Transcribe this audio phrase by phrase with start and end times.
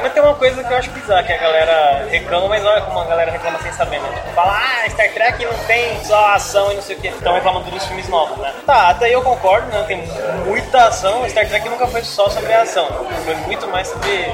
[0.00, 2.98] Mas tem uma coisa que eu acho bizarra, que a galera reclama, mas olha como
[2.98, 4.08] a galera reclama sem saber, né?
[4.14, 7.08] Tipo, fala, ah, Star Trek não tem só ação e não sei o que.
[7.08, 8.54] Estão reclamando dos filmes novos, né?
[8.64, 9.84] Tá, até aí eu concordo, né?
[9.86, 10.02] Tem
[10.46, 11.28] muita ação.
[11.28, 12.88] Star Trek nunca foi só sobre a ação.
[13.24, 14.32] Foi muito mais sobre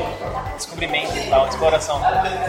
[0.56, 2.00] descobrimento e tal, exploração.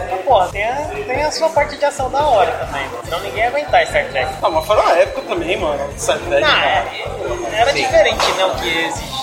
[0.06, 0.74] Então, porra, tem a,
[1.06, 2.98] tem a sua parte de ação da hora também, né?
[3.04, 4.34] Senão ninguém ia aguentar Star Trek.
[4.42, 5.98] Ah, mas foi uma época também, mano.
[5.98, 6.40] Star Trek.
[6.40, 6.84] Não, é,
[7.54, 8.44] era diferente, né?
[8.44, 9.19] O que exigia.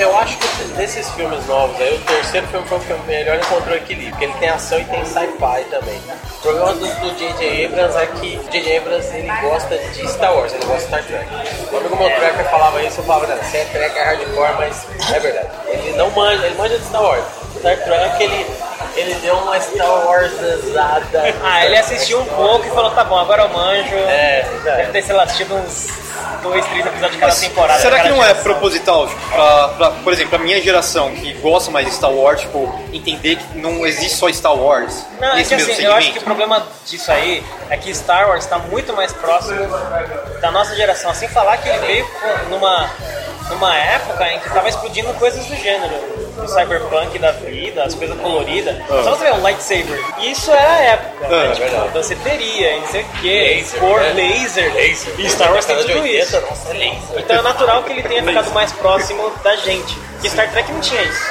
[0.00, 3.76] Eu acho que desses filmes novos aí, o terceiro filme foi o que melhor encontrou
[3.76, 6.00] equilíbrio, porque ele tem ação e tem sci-fi também.
[6.38, 7.66] O problema do do J.J.
[7.66, 8.78] Abrams é que o J.J.
[8.78, 11.28] Abrams ele gosta de Star Wars, ele gosta de Star Trek.
[11.70, 15.48] Um amigo meu falava isso, eu falava, não, Star Trek é hardcore, mas é verdade.
[15.66, 17.24] Ele não manja, ele manja de Star Wars.
[17.58, 18.46] Star Trek, ele,
[18.96, 21.34] ele deu uma Star Warsizada.
[21.44, 23.96] Ah, ele assistiu um pouco e falou, tá bom, agora eu manjo.
[23.96, 25.88] É, Deve ter, sei lá, assistido uns
[26.42, 27.80] dois, três episódios de cada temporada.
[27.80, 28.44] Será que cada não é geração.
[28.44, 32.40] proposital, tipo, pra, pra, por exemplo, a minha geração que gosta mais de Star Wars,
[32.40, 35.92] tipo, entender que não existe só Star Wars Não, é nesse que mesmo assim, eu
[35.92, 36.24] acho que o segmento?
[36.24, 39.58] problema disso aí é que Star Wars está muito mais próximo
[40.40, 41.14] da nossa geração.
[41.14, 42.06] Sem falar que ele veio
[42.48, 42.90] numa,
[43.50, 46.29] numa época em que estava explodindo coisas do gênero.
[46.38, 48.76] O cyberpunk da vida, as coisas coloridas.
[48.88, 50.00] Só você ver um lightsaber.
[50.20, 51.28] Isso era a época.
[51.28, 51.46] né?
[51.50, 51.88] Ah, Tipo, verdade.
[51.92, 54.12] danceteria, e não sei o que, Laser, cor né?
[54.12, 54.74] laser.
[54.74, 55.14] Laser.
[55.18, 56.40] E Star Wars tem tudo 80, isso.
[56.40, 57.18] Nossa, é laser.
[57.18, 59.94] Então é natural que ele tenha ficado mais próximo da gente.
[60.12, 61.24] Porque Star Trek não tinha isso.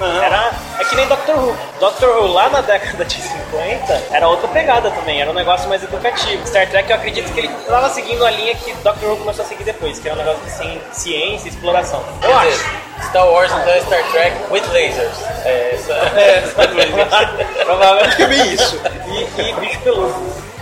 [0.00, 0.22] Não.
[0.22, 1.56] Era, é que nem Doctor Who.
[1.78, 5.82] Doctor Who lá na década de 50 era outra pegada também, era um negócio mais
[5.82, 6.46] educativo.
[6.46, 9.48] Star Trek eu acredito que ele estava seguindo a linha que Doctor Who começou a
[9.48, 12.02] seguir depois, que é um negócio de ci- ciência e exploração.
[12.22, 12.46] Eu Quer acho.
[12.48, 12.70] dizer,
[13.10, 15.18] Star Wars então é Star Trek with lasers.
[15.44, 15.94] É, essa...
[17.64, 18.10] Provavelmente.
[18.22, 18.80] É bem isso.
[19.06, 20.14] E, e bicho peludo.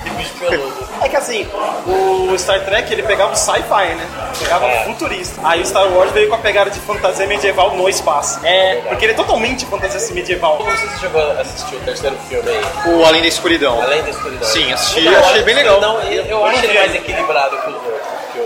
[0.02, 0.87] Que bicho peludo.
[1.00, 1.48] É que assim,
[1.86, 4.06] o Star Trek ele pegava o sci-fi, né?
[4.38, 4.82] Pegava É.
[4.82, 5.40] o futurista.
[5.44, 8.40] Aí o Star Wars veio com a pegada de fantasia medieval no espaço.
[8.44, 8.76] É.
[8.88, 10.58] Porque ele é totalmente fantasia medieval.
[10.58, 13.80] Não sei se você chegou a assistir o terceiro filme aí, O Além da Escuridão.
[13.80, 14.48] Além da Escuridão.
[14.48, 15.80] Sim, assisti, Então, achei bem legal.
[15.80, 17.92] Não, eu, eu acho ele mais equilibrado que os outros.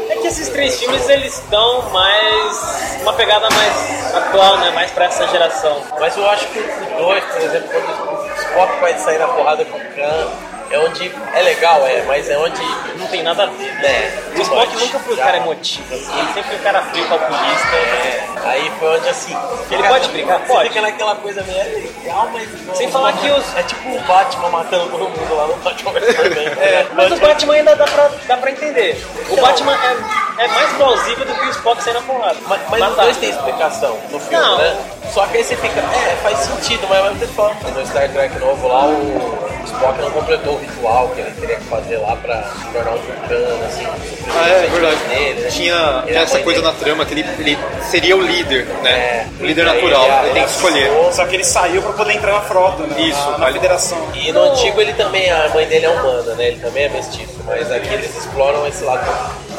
[0.09, 2.99] o- É que esses três filmes eles estão mais.
[3.03, 4.71] uma pegada mais atual, né?
[4.71, 5.83] Mais pra essa geração.
[5.99, 9.65] Mas eu acho que o 2, por exemplo, quando o Spock vai sair na porrada
[9.65, 10.29] com o Khan,
[10.73, 12.61] é onde é legal, é, mas é onde
[12.97, 13.73] Não tem nada a ver.
[13.75, 16.19] né, O Spock much, nunca foi o cara emotivo, assim.
[16.19, 17.77] Ele sempre foi o cara frio, calculista.
[17.77, 19.37] É, aí foi onde assim.
[19.71, 20.39] Ele pode brigar?
[20.41, 20.69] Você Pode.
[20.69, 22.49] fica naquela coisa meio é legal, mas.
[22.67, 25.93] não- Sem falar que os- É tipo o Batman matando todo mundo lá no Batman
[25.93, 26.47] vs Superman.
[26.61, 29.05] É, Mas o Batman ainda dá pra, dá pra entender.
[29.29, 29.97] O Então- Batman é,
[30.39, 32.37] é mais plausível do que o Spock sair na porrada.
[32.47, 33.03] Mas, mas os Matar.
[33.05, 34.59] dois têm explicação no filme, Não.
[34.59, 34.77] né?
[35.13, 38.09] Só que aí você fica, é, faz sentido, mas ao mesmo tempo fala, no Star
[38.11, 42.17] Trek novo lá, o Spock não completou o ritual que ele teria que fazer lá
[42.17, 43.87] pra se tornar um vulcano, assim.
[44.35, 44.97] Ah, é verdade.
[45.09, 45.49] Dele, né?
[45.51, 46.73] Tinha, Ele essa coisa dele.
[46.73, 48.91] na trama que ele, ele seria o líder, né?
[48.91, 49.27] É.
[49.39, 50.91] O líder natural, ele- ele tem que escolher.
[51.13, 53.01] Só que ele saiu pra poder entrar na frota, né?
[53.03, 53.99] Isso, na, na ali- federação.
[54.15, 56.47] E no antigo ele também, a mãe dele é humana, né?
[56.49, 59.05] Ele também é mestiço, mas aqui eles exploram esse lado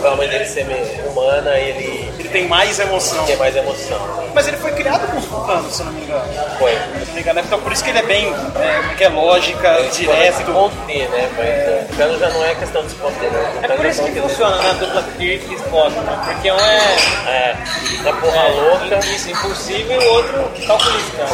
[0.03, 0.65] pela mãe dele ser
[1.07, 3.25] humana ele Ele tem mais emoção.
[3.25, 3.99] ter mais emoção.
[4.33, 6.23] Mas ele foi criado com os vulcanos, se não me engano.
[6.59, 6.71] Foi.
[6.71, 9.67] Se não me engano, então por isso que ele é bem, é, que é lógica,
[9.79, 11.29] Ele pode se conter, né?
[11.37, 13.59] Mas é, o Vulcano já não é questão de se conter, né?
[13.63, 16.21] É por isso que funciona na dupla Kirk e Spock, né?
[16.25, 16.95] Porque um é,
[17.27, 17.55] É,
[18.03, 18.99] na porra louca.
[19.07, 21.25] isso, impulsivo e o outro calculista.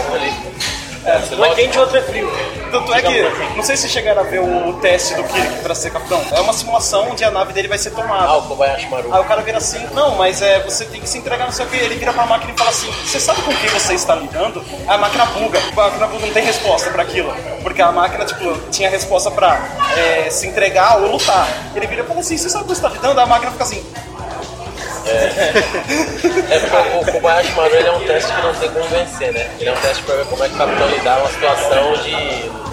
[1.05, 2.29] É, Um é quente e outro é frio.
[2.71, 3.21] Tanto é que,
[3.55, 6.21] não sei se chegaram a ver o teste do Kirk pra ser capitão.
[6.31, 8.25] É uma simulação onde a nave dele vai ser tomada.
[8.25, 9.11] Ah, o Kobayashi Maru.
[9.13, 11.65] Aí o cara vira assim, não, mas é, você tem que se entregar não sei
[11.65, 11.77] o que.
[11.77, 14.63] Ele vira pra máquina e fala assim, você sabe com quem você está lidando?
[14.87, 15.59] A máquina buga.
[15.59, 17.33] A máquina buga não tem resposta pra aquilo.
[17.63, 19.59] Porque a máquina, tipo, tinha resposta pra
[19.97, 21.47] é, se entregar ou lutar.
[21.75, 23.19] Ele vira e fala assim, você sabe com quem você está lidando?
[23.19, 23.83] A máquina fica assim,
[26.51, 29.49] É porque o Kobayashi Maru ele é um teste que não tem como vencer, né?
[29.59, 32.11] Ele é um teste pra ver como é que o capitão lidar numa situação de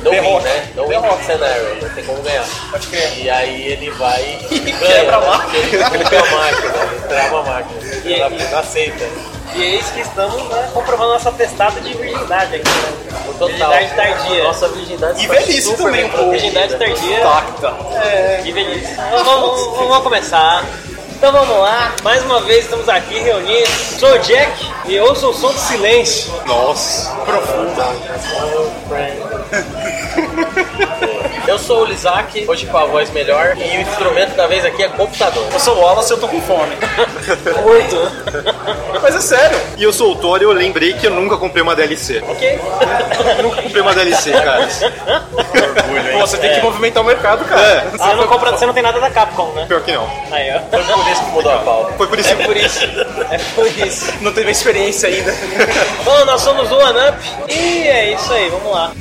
[0.03, 0.69] no win, né?
[0.75, 2.45] No win scenario, não tem como ganhar.
[2.71, 3.19] Pode crer.
[3.19, 5.27] E aí ele vai e ganha, quebra a né?
[5.27, 5.59] máquina.
[5.59, 7.81] Ele buga a máquina, ele trava a máquina.
[8.05, 9.05] E- ela e- aceita.
[9.55, 13.19] E é isso que estamos né, comprovando nossa testada de virgindade aqui, né?
[13.39, 13.49] Total.
[13.49, 14.43] Virgindade tardia.
[14.45, 16.31] Nossa virgindade E velhice também, pô.
[16.31, 17.75] Virgindade tardia Tacta.
[18.45, 18.93] e velhice.
[18.93, 20.65] Então vamos, vamos começar.
[21.17, 23.71] Então vamos lá, mais uma vez estamos aqui reunidos.
[23.99, 26.31] Sou o Jack e ouço o som do silêncio.
[26.45, 27.11] Nossa.
[31.57, 34.83] Eu sou o Isaac, hoje com a voz melhor, e o instrumento da vez aqui
[34.83, 35.43] é computador.
[35.51, 36.77] Eu sou o Wallace e eu tô com fome.
[37.65, 37.97] Muito.
[39.03, 39.59] Mas é sério.
[39.79, 42.23] E eu sou o Thor e eu lembrei que eu nunca comprei uma DLC.
[42.29, 42.61] ok?
[43.43, 44.69] nunca comprei uma DLC, cara.
[46.13, 47.63] Pô, você tem que movimentar o mercado, cara.
[47.63, 49.65] É, Você não compra, você não tem nada da Capcom, né?
[49.67, 50.07] pior que não.
[50.31, 50.61] Aí, ó.
[50.71, 51.93] Foi por isso que mudou a pauta.
[51.95, 52.85] Foi por isso É por isso.
[53.31, 54.13] É por isso.
[54.21, 55.35] Não teve experiência ainda.
[56.05, 57.19] Bom, nós somos o One Up
[57.49, 58.93] e é isso aí, vamos lá.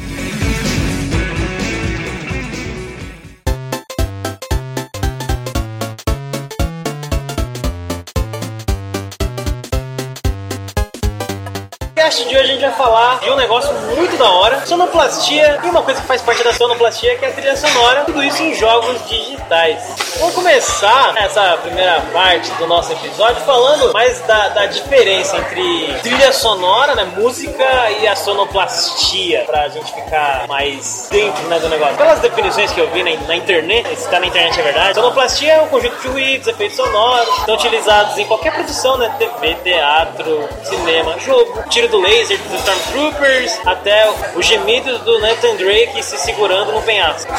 [12.05, 15.59] No cast de hoje a gente vai falar de um negócio muito da hora, sonoplastia
[15.63, 18.43] e uma coisa que faz parte da sonoplastia que é a trilha sonora, tudo isso
[18.43, 19.81] em jogos digitais.
[20.19, 26.31] Vamos começar essa primeira parte do nosso episódio falando mais da, da diferença entre trilha
[26.31, 31.97] sonora, né, música e a sonoplastia, pra gente ficar mais dentro né, do negócio.
[31.97, 35.53] Pelas definições que eu vi na, na internet, se tá na internet é verdade, sonoplastia
[35.53, 40.47] é um conjunto de ruídos, efeitos sonoros, estão utilizados em qualquer produção, né, TV, teatro,
[40.65, 46.71] cinema, jogo, tiro do laser dos Stormtroopers, até o gemido do Nathan Drake se segurando
[46.71, 47.31] no penhasco.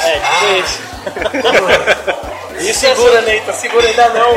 [0.00, 0.80] É, tipo isso.
[2.58, 4.34] É Segura, Neita, segura ainda não.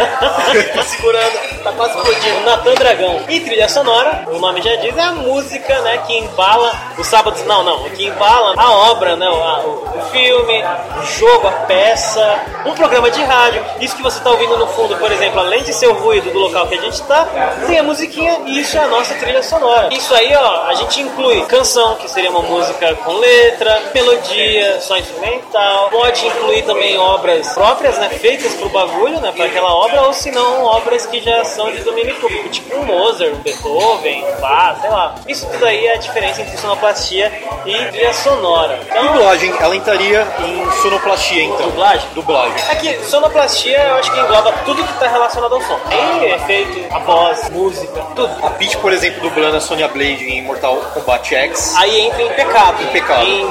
[0.74, 2.39] Tô segurando, tá quase explodindo.
[2.42, 3.21] Natan Dragão.
[3.30, 7.44] E trilha sonora, o nome já diz, é a música, né, que embala os sábados,
[7.45, 10.63] não, não, que embala a obra, né, o- o filme,
[11.01, 13.63] o jogo, a peça, um programa de rádio.
[13.80, 16.39] Isso que você tá ouvindo no fundo, por exemplo, além de ser o ruído do
[16.39, 17.27] local que a gente tá,
[17.68, 19.94] tem a musiquinha e isso é a nossa trilha sonora.
[19.94, 24.98] Isso aí, ó, a gente inclui canção, que seria uma música com letra, melodia, só
[24.98, 25.89] instrumental.
[25.89, 30.31] Pode incluir também obras próprias, né, feitas pro bagulho, né, para aquela obra, ou se
[30.31, 34.79] não, obras que já são de domínio público, tipo um Mozart, um Beethoven, um Bach,
[34.81, 35.15] sei lá.
[35.27, 37.31] Isso tudo aí é a diferença entre sonoplastia
[37.65, 38.79] e trilha sonora.
[38.81, 41.69] Então, Dublagem, ela entraria em sonoplastia, então.
[41.69, 42.09] Dublagem?
[42.13, 42.56] Dublagem.
[42.69, 45.79] É que sonoplastia eu acho que engloba tudo que está relacionado ao som.
[45.89, 48.29] Tem efeito, a voz, música, tudo.
[48.45, 51.75] A Peach, por exemplo, dublando a Sonya Blade em Mortal Kombat X.
[51.77, 52.83] Aí entra em pecado.
[52.83, 53.25] Em pecado.
[53.25, 53.41] Em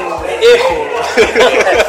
[0.43, 0.89] erro.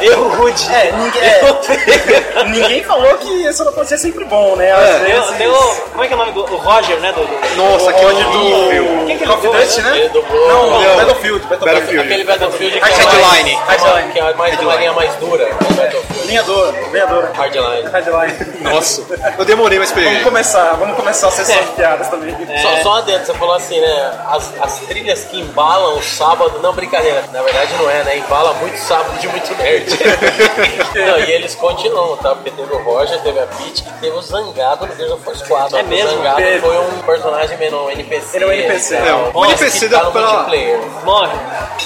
[0.00, 0.72] erro rude.
[0.72, 4.72] É, ninguém, é, ninguém falou que esse não pode ser sempre bom, né?
[4.72, 4.98] Às É.
[4.98, 5.54] Vezes- o- tem o.
[5.90, 7.12] Como é que é o nome do o Roger, né?
[7.12, 9.04] Do, do- Nossa, que Roger horrível.
[9.06, 9.90] Quem que ele of dublou, Duty, né?
[9.90, 10.10] né?
[10.14, 10.96] Não, Não.
[10.96, 11.46] Battlefield.
[11.46, 11.98] Battlefield.
[12.00, 13.56] Aquele Battlefield que é, Headline.
[13.66, 14.12] mais, Headline.
[14.12, 15.44] que é mais uma linha mais dura.
[15.46, 16.26] O.
[16.26, 17.32] Linha dura, linha dura.
[17.34, 17.90] Hardline.
[17.90, 18.60] Headline.
[18.60, 19.02] Nossa,
[19.38, 20.22] eu demorei, mas Vamos peguei.
[20.22, 22.36] começar, vamos começar a sessão de piadas também.
[22.62, 24.12] Só, só uma dentro, você falou assim, né?
[24.28, 28.18] As, as trilhas que embalam o sábado, não brincadeira, na verdade não é, né?
[28.18, 29.86] Embala muito sábado de muito nerd.
[30.94, 32.34] não, e eles continuam, tá?
[32.50, 35.36] Porque teve o Roger, teve a Peach e teve o Zangado no Gears of War
[35.68, 35.78] 4.
[35.78, 36.10] É O mesmo?
[36.10, 36.60] Zangado Teve.
[36.60, 38.36] foi um personagem menor, um NPC.
[38.36, 38.96] Ele é um NPC.
[38.96, 40.80] tal, É, um NPC tá da- no pela- multiplayer.
[41.04, 41.32] Morre.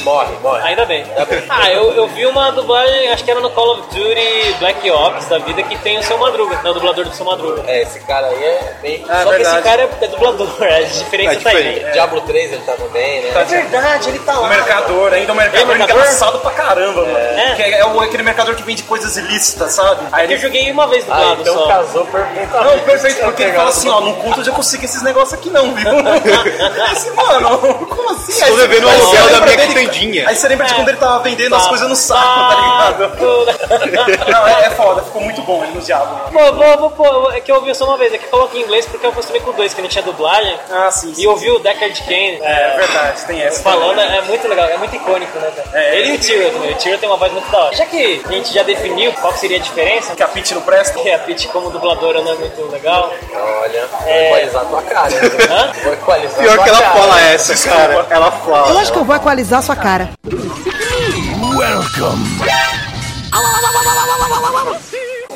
[0.02, 0.62] Morre, morre.
[0.69, 1.02] Ainda bem.
[1.05, 1.44] Ainda bem.
[1.49, 5.26] Ah, eu, eu vi uma dublagem, acho que era no Call of Duty Black Ops
[5.28, 6.70] da vida, que tem o seu Madruga, né?
[6.70, 7.62] O dublador do seu Madruga.
[7.66, 9.05] É, esse cara aí é bem.
[9.08, 9.62] Ah, Só que esse verdade.
[9.62, 11.56] cara é, é dublador, a diferença É tá aí.
[11.62, 11.93] diferente.
[11.93, 13.28] Diablo 3 ele tá também, né?
[13.34, 14.49] É verdade, ele tá O lá.
[14.49, 15.96] mercador, ainda o mercador, É, mercador?
[16.02, 17.16] engraçado pra caramba, mano.
[17.19, 17.55] É.
[17.55, 20.06] Que é, é o- aquele mercador que vende coisas ilícitas, sabe?
[20.12, 21.66] Aí Eu ele joguei uma vez Ah, dublado então só.
[21.66, 22.76] casou perfeitamente.
[22.76, 25.74] Não, perfeito, porque ele fala assim, ó, conto onde eu consigo esses negócios aqui não,
[25.74, 25.90] viu?
[26.84, 28.32] Aí assim, mano, como assim?
[28.32, 30.28] Estou Aí você- devendo o aluguel da lembra minha quitandinha.
[30.28, 33.14] Aí você lembra de quando ele tava vendendo as coisas no saco, tá ligado?
[34.30, 36.30] Não, é, é foda, ficou muito bom ele no Diabo.
[36.30, 38.64] Pô, vou, pô, é que eu ouvi só uma vez, é que eu coloquei em
[38.64, 40.58] inglês porque eu acostumei com o 2, que não tinha dublagem.
[40.70, 41.22] Ah, sim, sim.
[41.22, 43.62] E ouvi o Deckard Kane É verdade, tem essa.
[43.62, 45.68] falando, é muito legal, é muito icônico, né, cara?
[45.74, 45.98] É.
[45.98, 47.76] Ele e o Tyrion também, o Tyrion tem uma voz muito da hora.
[47.76, 50.99] Já que a gente já definiu qual seria a diferença, Que a Peach não presta.
[51.00, 53.11] que a Peach como dubladora não é muito legal.
[53.62, 54.26] Olha, vou É.
[54.29, 55.11] equalizar a tua cara.
[55.50, 55.73] Hã?
[55.82, 56.99] Vou equalizar Pior a que tua ela cara.
[57.00, 58.07] fala essa, cara.
[58.11, 58.68] Ela fala.
[58.71, 60.11] Eu acho que eu vou equalizar sua cara.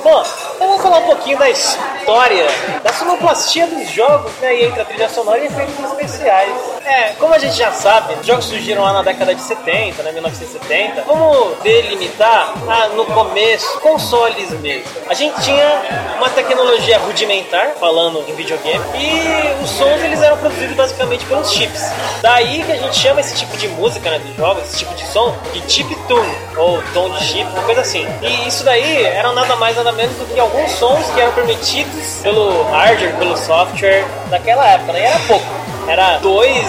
[0.02, 0.24] Bom,
[0.60, 2.46] eu vou falar um pouquinho da história
[2.82, 4.56] da sonoplastia dos jogos, né?
[4.56, 6.52] E entre a trilha sonora e efeitos especiais.
[6.88, 10.10] É, como a gente já sabe, os jogos surgiram lá na década de 70, né?
[10.10, 11.02] 1970.
[11.02, 14.90] Vamos delimitar ah, no começo, consoles mesmo.
[15.06, 15.82] A gente tinha
[16.16, 21.92] uma tecnologia rudimentar, falando em videogame, e os sons eles eram produzidos basicamente pelos chips.
[22.22, 25.06] Daí que a gente chama esse tipo de música, né, dos jogos, esse tipo de
[25.08, 28.06] som, de chip tune, ou tom de chip, uma coisa assim.
[28.22, 32.20] E isso daí era nada mais nada menos do que alguns sons que eram permitidos
[32.22, 35.02] pelo hardware, pelo software daquela época, né?
[35.02, 35.67] E era pouco.
[35.88, 36.66] Era dois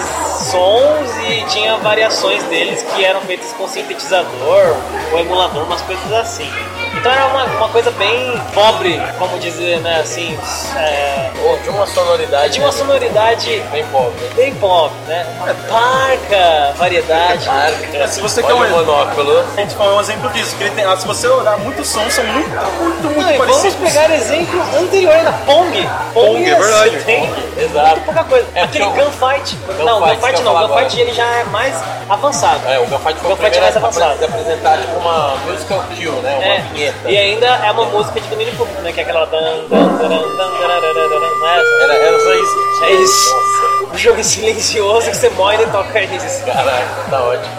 [0.50, 4.76] sons e tinha variações deles que eram feitas com sintetizador
[5.12, 6.50] ou emulador, umas coisas assim.
[6.92, 10.00] Então era uma, uma coisa bem pobre, vamos dizer, né?
[10.00, 10.38] Assim,
[10.76, 12.52] é, Ou de uma sonoridade.
[12.54, 14.28] de uma né, sonoridade bem pobre.
[14.34, 15.24] bem pobre, né?
[15.68, 17.46] Parca, variedade.
[17.46, 18.08] Marca.
[18.08, 19.44] Se você Olha quer um- monóculo.
[19.56, 22.12] A gente foi um exemplo disso, que ele tem, ah, se você olhar muitos sons,
[22.12, 23.88] são muito, muito, muito Não, e vamos parecidos.
[23.88, 25.88] pegar exemplo anterior ainda, Pong.
[26.12, 26.98] Pong, é verdade.
[27.04, 28.00] Tem Exato.
[28.00, 28.46] pouca coisa.
[28.54, 29.56] É, Aquele o- Gunfight.
[29.56, 30.52] Gunfight não, eu Gunfight ia não.
[30.52, 31.00] Gunfight agora.
[31.00, 31.74] ele já é mais
[32.08, 32.60] avançado.
[32.68, 34.24] É, o Gunfight foi o Gunfight primeiro mais a avançado.
[34.24, 36.36] apresentar tipo uma musical cue, né?
[36.36, 36.60] Uma É.
[36.80, 37.10] vinheta.
[37.10, 38.92] E ainda é uma música de domínio público, né?
[38.92, 39.26] Que é aquela.
[39.26, 41.82] Dan, dan, dan, dan, dan, dan, dan, dan, Não é essa?
[41.84, 42.84] Era, era só isso.
[42.84, 43.34] É isso.
[43.34, 46.44] Nossa, Um jogo silencioso que você morre e toca isso.
[46.44, 47.54] caraca, tá ótimo.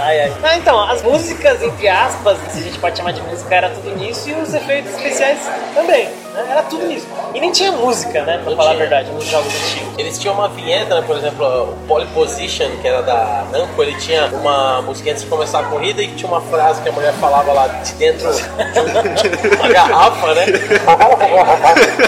[0.00, 0.32] Ai, ai.
[0.42, 3.94] Ah, então, as músicas, entre aspas, se a gente pode chamar de música, era tudo
[3.96, 5.38] nisso e os efeitos especiais
[5.74, 6.08] também.
[6.36, 6.46] Né?
[6.50, 7.06] Era tudo nisso.
[7.34, 8.38] E nem tinha música, né?
[8.38, 8.86] Pra Não falar a tinha.
[8.86, 9.94] verdade, nos jogos antigos.
[9.98, 11.04] Eles tinham uma vinheta, né?
[11.06, 15.28] Por exemplo, o Pole Position, que era da Namco, ele tinha uma música antes de
[15.28, 18.42] começar a corrida e tinha uma frase que a mulher falava lá de dentro de
[19.56, 20.44] uma garrafa, né?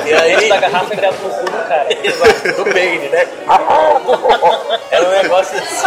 [0.07, 0.49] E aí.
[0.49, 1.87] da garrafa entrava no cu do cara.
[2.05, 3.27] Exato, do Bane, né?
[4.91, 5.87] Era um negócio assim.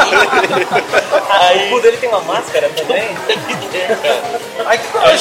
[1.68, 3.10] O cu dele tem uma máscara também.
[4.66, 5.18] Ai, que Aí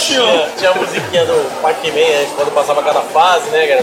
[0.56, 3.82] tinha a musiquinha do Pac-Man, né, quando passava cada fase, né, cara?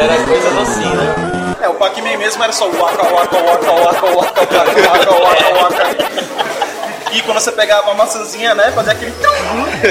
[0.00, 1.56] Era coisas assim, né?
[1.60, 6.57] É, o Pac-Man mesmo era só waka, waka, waka, waka, waka, waka, waka, waka, waka.
[7.12, 9.12] E quando você pegava a maçãzinha, né, fazia aquele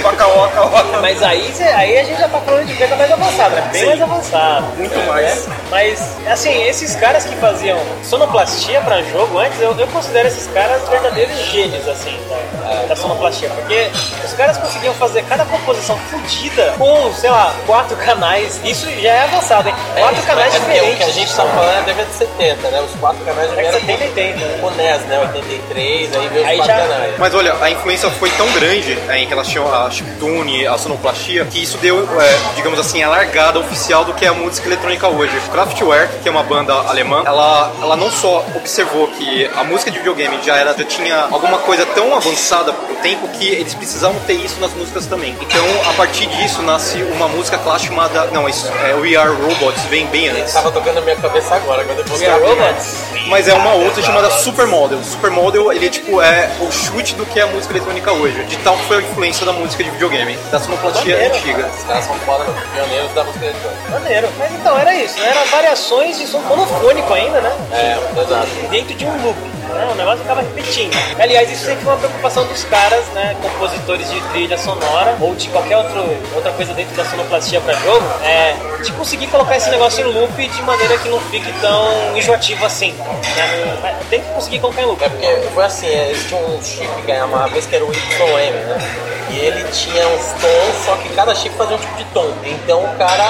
[0.03, 1.00] waka, waka.
[1.01, 3.69] Mas aí, cê- aí a gente já tá falando de coisa mais avançada, né?
[3.71, 3.88] Bem Sim.
[3.88, 4.65] mais avançado.
[4.77, 5.47] Muito mais.
[5.69, 10.88] Mas, assim, esses caras que faziam sonoplastia pra jogo antes, eu, eu considero esses caras
[10.89, 12.17] verdadeiros gênios, assim,
[12.62, 13.50] da, da sonoplastia.
[13.50, 13.89] Porque
[14.24, 18.59] os caras conseguiam fazer cada composição fodida com, sei lá, quatro canais.
[18.63, 19.75] Isso já é avançado, hein?
[19.97, 21.13] Quatro canais é porque O que a diferentes.
[21.15, 22.81] gente tá falando é a década de 70, né?
[22.81, 24.57] Os quatro canais já É vieram 70 e 80, né?
[24.62, 25.19] com o NES, né?
[25.19, 27.06] 83, aí veio os Aí quatro já- canais.
[27.17, 31.61] Mas olha, a influência foi tão grande né, em relação a chiptune, a sonoplastia, que
[31.61, 35.33] isso deu, é, digamos assim, a largada oficial do que é a música eletrônica hoje.
[35.51, 39.97] Kraftwerk, que é uma banda alemã, ela, ela não só observou que a música de
[39.97, 44.33] videogame já, era, já tinha alguma coisa tão avançada pro tempo que eles precisavam ter
[44.33, 45.35] isso nas músicas também.
[45.41, 48.25] Então, a partir disso, nasce uma música clássica chamada...
[48.31, 50.53] Não, isso, é We Are Robots, vem bem antes.
[50.53, 52.95] Tava tocando na minha cabeça agora, quando depois We Are Robots?
[53.27, 55.03] Mas é uma outra chamada Supermodel.
[55.03, 58.43] Supermodel, ele tipo é o chute do que é a música eletrônica hoje.
[58.45, 61.67] De tal que foi a influência da música de videogame, da sonoplastia Maneiro, antiga.
[61.67, 63.89] Os caras são foda, pioneiros da música eletrônica.
[63.91, 64.29] Maneiro.
[64.39, 65.29] Mas então, era isso, né?
[65.29, 67.55] Eram variações de som monofônico ainda, né?
[67.71, 68.47] É, exato.
[68.71, 69.37] dentro de um loop.
[69.67, 69.89] Né?
[69.91, 70.95] O negócio acaba repetindo.
[71.19, 73.36] Aliás, isso sempre foi uma preocupação dos caras, né?
[73.41, 76.03] Compositores de trilha sonora ou de qualquer outro,
[76.36, 80.47] outra coisa dentro da sonoplastia para jogo, é de conseguir colocar esse negócio em loop
[80.47, 82.93] de maneira que não fique tão enjoativo assim.
[82.93, 84.00] Né?
[84.09, 85.03] Tem que conseguir colocar em loop.
[85.03, 88.53] É porque foi assim, eles um chip que ganhava uma vez que era o YM,
[88.53, 89.16] né?
[89.29, 92.31] E ele tinha uns tons, só que cada chip fazia um tipo de tom.
[92.43, 93.25] Então o cara,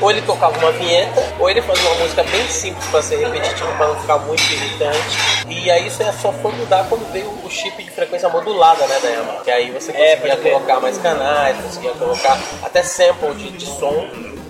[0.00, 3.70] ou ele tocava uma vinheta, ou ele fazia uma música bem simples pra ser repetitivo,
[3.76, 5.18] pra não ficar muito irritante.
[5.48, 8.98] E aí isso aí só foi mudar quando veio o chip de frequência modulada, né,
[9.02, 9.40] da Yamaha.
[9.44, 10.52] Que aí você É, conseguia crer.
[10.54, 14.06] colocar mais canais, conseguia colocar até sample de, de som.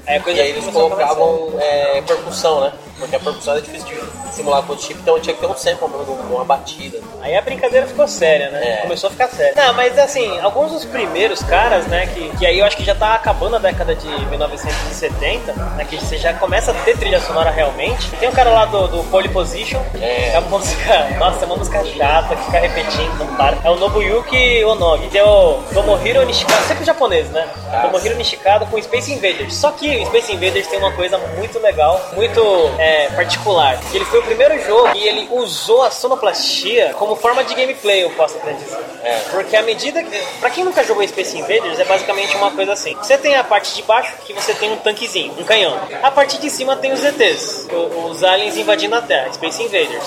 [0.07, 2.73] É, e aí eles colocavam é, percussão, né?
[3.03, 5.57] Porque a percussão era difícil de simular com o chip, então tinha que ter um
[5.57, 6.99] sample, uma, uma batida.
[7.21, 8.61] Aí a brincadeira ficou séria, né?
[8.65, 8.77] É.
[8.83, 9.55] Começou a ficar séria.
[9.57, 12.95] Não, mas assim, alguns dos primeiros caras, né, que, que aí eu acho que já
[12.95, 17.51] tá acabando a década de 1970, né, que você já começa a ter trilha sonora
[17.51, 18.09] realmente.
[18.21, 20.37] Tem um cara lá do, do Pole Position, É.
[20.37, 23.59] a música, nossa, é uma música chata, que fica repetindo, não para.
[23.65, 25.09] É o Nobuyuki Onogi.
[25.09, 27.49] Tem o Tomohiro Nishikado, sempre japonês, né?
[27.73, 29.55] Ah, Tomohiro Nishikado com Space Invaders.
[29.57, 32.41] Só que o Space Invaders tem uma coisa muito legal, muito
[32.79, 33.79] é, particular.
[33.91, 38.05] Que ele foi o primeiro jogo e ele usou a sonoplastia como forma de gameplay,
[38.05, 38.79] eu posso até dizer.
[39.03, 39.19] É.
[39.31, 40.23] Porque à medida que.
[40.41, 42.95] Pra quem nunca jogou Space Invaders, é basicamente uma coisa assim.
[42.97, 45.77] Você tem a parte de baixo que você tem um tanquezinho, um canhão.
[46.03, 47.67] A parte de cima tem os ETs,
[48.11, 50.05] os aliens invadindo a Terra, Space Invaders.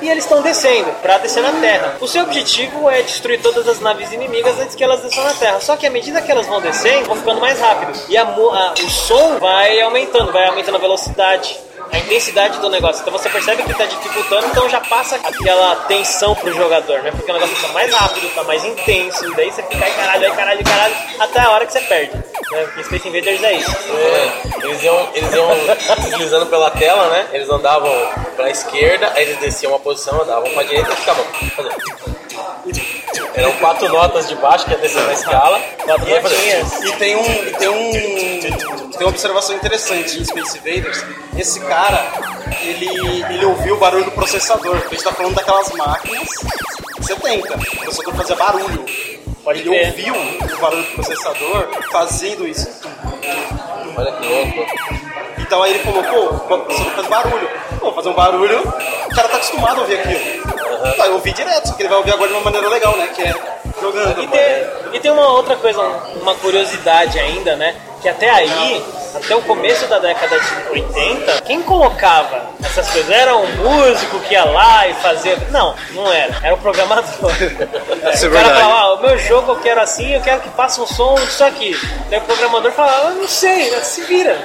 [0.00, 1.96] E eles estão descendo, pra descer na Terra.
[2.00, 5.60] O seu objetivo é destruir todas as naves inimigas antes que elas desçam na Terra.
[5.60, 7.98] Só que à medida que elas vão descendo, vão ficando mais rápido.
[8.08, 11.58] E a a- o som vai aumentando, vai aumentando a velocidade
[11.92, 13.00] a intensidade do negócio.
[13.00, 17.10] Então você percebe que tá dificultando, então já passa aquela tensão pro jogador, né?
[17.10, 20.26] Porque o negócio tá mais rápido, tá mais intenso, e daí você fica aí caralho,
[20.26, 22.16] aí caralho, caralho, até a hora que você perde.
[22.16, 22.62] Né?
[22.64, 23.70] Porque Space Invaders é isso.
[23.70, 25.48] É, eles iam, eles iam
[26.02, 27.28] deslizando pela tela, né?
[27.32, 27.92] Eles andavam
[28.36, 32.97] pra esquerda, aí eles desciam uma posição, andavam pra direita e ficavam fazendo.
[33.38, 35.60] Eram quatro notas de baixo que ia descer na escala.
[35.84, 36.82] Quatro e notinhas.
[36.82, 37.92] E tem um, tem um,
[38.90, 41.04] tem uma observação interessante em Space Invaders.
[41.36, 42.04] Esse cara,
[42.62, 42.88] ele,
[43.30, 44.76] ele ouviu o barulho do processador.
[44.76, 46.28] A gente tá falando daquelas máquinas
[47.00, 47.54] 70.
[47.54, 48.84] O processador fazia barulho.
[49.44, 49.86] Pode ele crer.
[49.86, 50.14] ouviu
[50.56, 52.68] o barulho do processador fazendo isso.
[53.96, 54.66] Olha que louco.
[55.38, 57.48] Então aí ele falou, pô, você não faz barulho.
[57.78, 60.67] Pô, fazer um barulho, o cara tá acostumado a ouvir aquilo.
[60.96, 63.08] Vai ouvir direto, só que ele vai ouvir agora de uma maneira legal, né?
[63.08, 63.34] Que é
[63.80, 64.22] jogando.
[64.22, 65.80] E tem, e tem uma outra coisa,
[66.20, 67.74] uma curiosidade ainda, né?
[68.00, 68.84] Que até aí,
[69.14, 74.34] até o começo da década de 80, quem colocava essas coisas era um músico que
[74.34, 75.36] ia lá e fazia.
[75.50, 76.36] Não, não era.
[76.42, 77.08] Era o programador.
[78.00, 80.80] É o cara falava, ah, o meu jogo eu quero assim, eu quero que passe
[80.80, 81.78] um som disso aqui.
[82.08, 84.36] Daí o programador falava, eu não sei, se vira.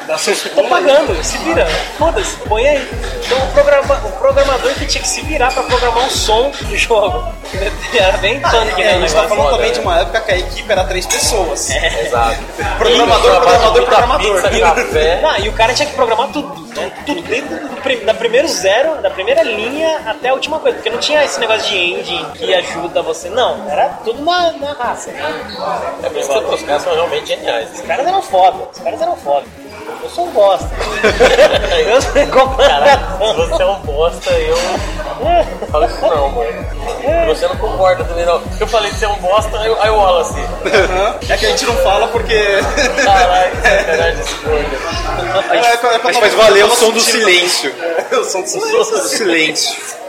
[0.56, 1.66] Tô pagando, se vira.
[1.98, 2.90] Foda-se, põe aí.
[3.26, 6.78] Então o, programa, o programador que tinha que se virar pra programar um som do
[6.78, 7.34] jogo.
[7.94, 8.84] Era bem punk, né?
[8.84, 9.74] É, a gente tá falando também né?
[9.74, 11.70] de uma época que a equipe era três pessoas.
[11.70, 12.38] Exato.
[12.78, 14.53] Programador, programador, programador.
[14.60, 15.22] Café.
[15.22, 19.02] Não, e o cara tinha que programar tudo, tudo, tudo desde do da primeiro zero,
[19.02, 22.54] da primeira linha até a última coisa, porque não tinha esse negócio de engine que
[22.54, 25.12] ajuda você, não, era tudo na, na raça.
[25.12, 27.74] É isso que os caras são realmente geniais.
[27.74, 29.46] Os caras eram foda, os caras eram foda.
[30.04, 30.70] Eu sou um bosta.
[31.88, 34.58] eu sou Caralho, se você é um bosta, eu
[35.72, 36.66] falo isso não, mano.
[37.28, 38.42] Você não concorda também, não.
[38.60, 40.40] Eu falei que você é um bosta, aí, aí o Wallace.
[40.40, 41.16] Aham.
[41.30, 42.36] É que a gente não fala porque.
[43.04, 44.66] Caralho, que sacanagem desse gordo.
[45.52, 47.74] É, é, é, A gente faz valer o som do silêncio.
[48.10, 50.03] do O som do silêncio.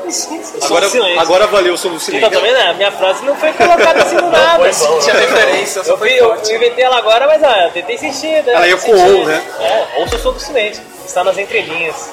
[0.62, 0.86] Agora,
[1.20, 2.30] Agora, valeu o som do Então, silêncio.
[2.30, 2.56] tá vendo?
[2.56, 4.72] A minha frase não foi colocada assim do nada.
[4.72, 6.52] foi bom, Tinha referência, Eu, foi fui, eu forte.
[6.52, 8.42] inventei ela agora, mas ó, eu tentei insistir.
[8.44, 8.52] Né?
[8.52, 9.42] Ela ecoou, né?
[9.60, 10.82] É, ouça o som do silêncio.
[11.06, 12.10] Está nas entrelinhas.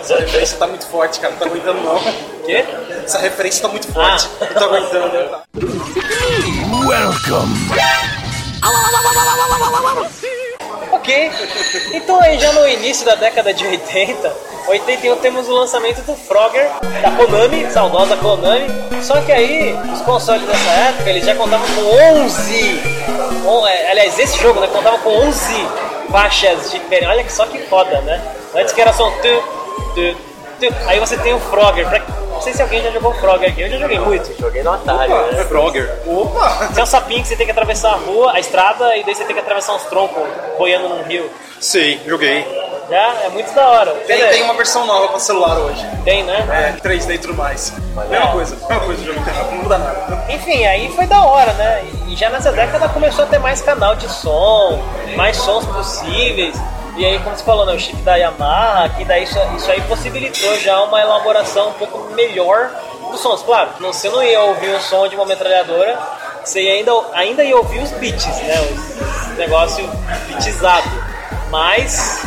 [0.00, 1.32] Essa referência tá muito forte, cara.
[1.32, 1.98] Não tô aguentando, não.
[2.46, 2.64] Quê?
[3.04, 4.28] Essa referência tá muito forte.
[4.40, 4.44] Ah.
[4.44, 5.38] Não tô aguentando.
[10.98, 11.30] Ok.
[11.94, 14.32] Então aí já no início da década de 80,
[14.68, 16.68] 81 temos o lançamento do Frogger
[17.02, 18.66] da Konami, saudosa Konami.
[19.02, 22.80] Só que aí os consoles dessa época eles já contavam com 11.
[23.46, 25.54] on- é, aliás, esse jogo né, contava com 11
[26.10, 27.08] faixas diferentes.
[27.08, 28.20] Olha só que foda, né?
[28.54, 29.42] Antes que era só um tu,
[29.94, 30.27] tu.
[30.86, 31.88] Aí você tem o Frogger.
[31.88, 33.62] Pra- Não sei se alguém já jogou Frogger aqui.
[33.62, 34.32] Eu já joguei muito.
[34.40, 35.44] Joguei no Atari, né?
[35.48, 35.92] Frogger.
[36.06, 36.68] Opa!
[36.74, 39.24] Tem um sapinho que você tem que atravessar a rua, a estrada, e daí você
[39.24, 40.22] tem que atravessar uns troncos
[40.56, 41.28] boiando num rio.
[41.60, 42.46] Sei, joguei.
[42.88, 43.90] Já é muito da hora.
[44.06, 45.84] Tem, tem uma versão nova pra celular hoje.
[46.04, 46.74] Tem, né?
[46.78, 47.70] É, 3D e tudo mais.
[48.08, 49.20] Mesma coisa, mesma coisa, jogo.
[49.50, 50.24] Não muda nada.
[50.30, 51.84] Enfim, aí foi da hora, né?
[52.06, 54.80] E já nessa década começou a ter mais canal de som,
[55.16, 56.54] mais sons possíveis.
[56.98, 59.80] E aí, como você falou, né, o chip da Yamaha, que daí isso, isso aí
[59.82, 62.70] possibilitou já uma elaboração um pouco melhor
[63.10, 63.42] dos sons.
[63.42, 65.96] Claro, não, você não ia ouvir um som de uma metralhadora,
[66.44, 68.54] você ainda, ainda ia ouvir os beats, né?
[68.72, 69.88] Os, os negócio
[70.26, 70.88] beatizado.
[71.50, 72.20] Mas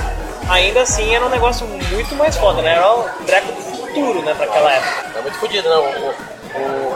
[0.49, 2.71] ainda assim era um negócio muito mais foda, né?
[2.75, 5.19] Era um treco do futuro, né, pra aquela época.
[5.19, 5.75] É muito fodido, né?
[5.75, 6.15] O, o-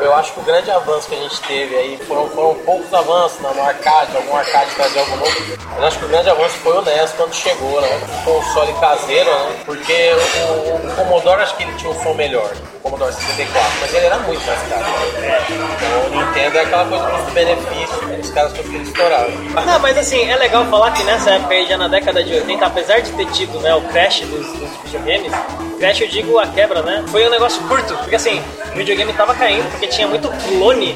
[0.06, 3.40] eu acho que o grande avanço que a gente teve aí foram, foram poucos avanços
[3.40, 5.32] né, no arcade, algum arcade trazer algo novo.
[5.74, 7.90] Mas acho que o grande avanço foi o NES quando chegou, né?
[7.98, 9.64] O console caseiro, né?
[9.66, 13.94] Porque o, o Commodore acho que ele tinha um som melhor, o Commodore 64, mas
[13.94, 14.84] ele era muito mais caro.
[15.20, 15.46] Né?
[15.50, 19.28] Então o Nintendo é aquela coisa custo-benefício, os caras conseguiram estourar.
[19.66, 22.66] Não, mas assim, é legal falar que nessa época aí, já na década de 80,
[22.66, 25.32] apesar de ter tido né, o crash dos, dos videogames,
[25.78, 27.04] crash eu digo a quebra, né?
[27.08, 28.42] Foi um negócio curto, porque assim,
[28.74, 30.96] o videogame tava caindo, porque tinha muito clone.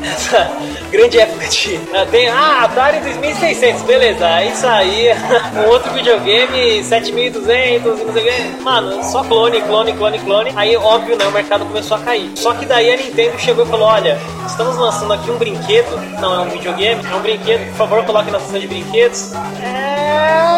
[0.00, 0.08] Né?
[0.08, 0.50] Essa
[0.90, 1.78] grande época de.
[2.10, 4.26] Tem, ah, Atari 2600, beleza.
[4.26, 5.16] Aí saía
[5.54, 8.62] um outro videogame 7200 e não sei o que.
[8.62, 10.52] Mano, só clone, clone, clone, clone.
[10.56, 11.26] Aí, óbvio, né?
[11.26, 12.30] O mercado começou a cair.
[12.34, 15.96] Só que daí a Nintendo chegou e falou: olha, estamos lançando aqui um brinquedo.
[16.20, 17.66] Não é um videogame, é um brinquedo.
[17.70, 19.32] Por favor, coloque na seção de brinquedos.
[19.62, 20.10] É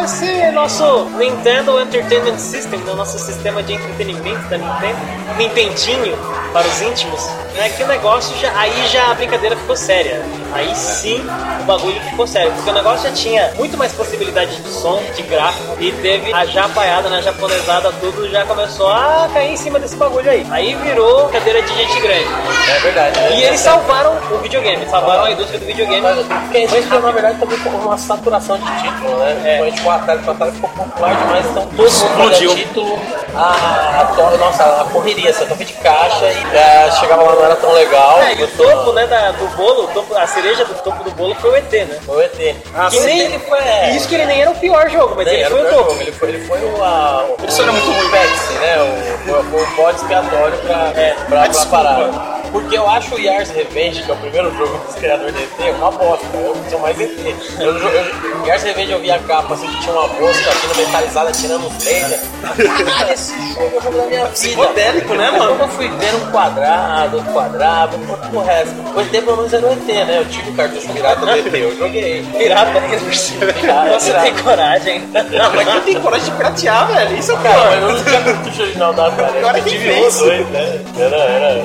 [0.04, 4.98] esse nosso Nintendo Entertainment System, né, o nosso sistema de entretenimento da Nintendo.
[5.38, 6.16] Nintendinho
[6.52, 7.24] para os íntimos.
[7.54, 8.52] Né, que o negócio já.
[8.58, 10.22] Aí já a brincadeira ficou séria.
[10.52, 11.24] Aí sim
[11.60, 12.52] o bagulho ficou sério.
[12.52, 15.76] Porque o negócio já tinha muito mais possibilidade de som, de gráfico.
[15.80, 17.22] E teve a japaiada, né?
[17.22, 20.46] Japonesada, tudo já começou a cair em cima desse bagulho aí.
[20.50, 22.28] Aí virou cadeira de gente grande.
[22.70, 23.20] É verdade.
[23.20, 23.36] né?
[23.36, 26.02] E eles salvaram o videogame, salvaram a indústria do videogame.
[26.02, 26.18] Mas
[26.54, 29.34] existe, na verdade, também uma saturação de título, né?
[29.34, 32.98] Principalmente com o Atari, o Atari ficou popular demais, então todo mundo título,
[33.34, 37.56] a, a, nossa, a correria, você topa de caixa e é, chegava lá não era
[37.56, 38.18] tão legal.
[38.22, 41.10] É, e o topo, né, da, do bolo, o topo, a cereja do topo do
[41.12, 41.98] bolo foi o ET, né?
[42.04, 42.56] Foi o ET.
[42.74, 43.06] Ah, Que sim.
[43.06, 43.58] nem ele foi.
[43.58, 45.68] É, Isso que ele nem era o pior jogo, mas nem ele foi o o
[45.68, 45.90] pior topo.
[45.90, 46.82] jogo, Ele foi, ele foi o.
[46.84, 48.10] A, o Ele só era muito ruim.
[48.10, 48.76] Pepsi, né?
[48.82, 52.41] O, foi, foi o bode expiatório pra, É, pra, pra parada.
[52.52, 55.74] Porque eu acho o Yars Revenge, que é o primeiro jogo dos criadores de ET,
[55.76, 56.26] uma bosta.
[56.34, 57.10] Eu sou mais ET.
[57.58, 60.78] Eu, eu, eu, Yars Revenge eu vi a capa assim que tinha uma mosca aqui
[60.78, 62.20] metalizada tirando os lasers.
[62.42, 64.30] Caralho, esse jogo é o jogo da minha vida.
[64.32, 65.56] Psicodélico, né, mano?
[65.56, 68.74] Quando eu fui ver um quadrado, outro quadrado, outro o resto.
[68.94, 70.18] O ET pelo menos era o ET, né?
[70.18, 72.22] Eu tive o cartucho pirata do ET, eu joguei.
[72.36, 73.46] Pirata ainda por cima.
[73.52, 74.22] Pirata, Você pirata.
[74.24, 75.00] tem coragem.
[75.12, 77.18] Não, mas quem tem coragem de piratear, velho?
[77.18, 79.38] Isso é o Cara, mas eu não tinha cartucho original da cara.
[79.38, 80.20] Agora Eu quem tive fez?
[80.20, 80.80] um, dois, né?
[80.98, 81.62] Era, era.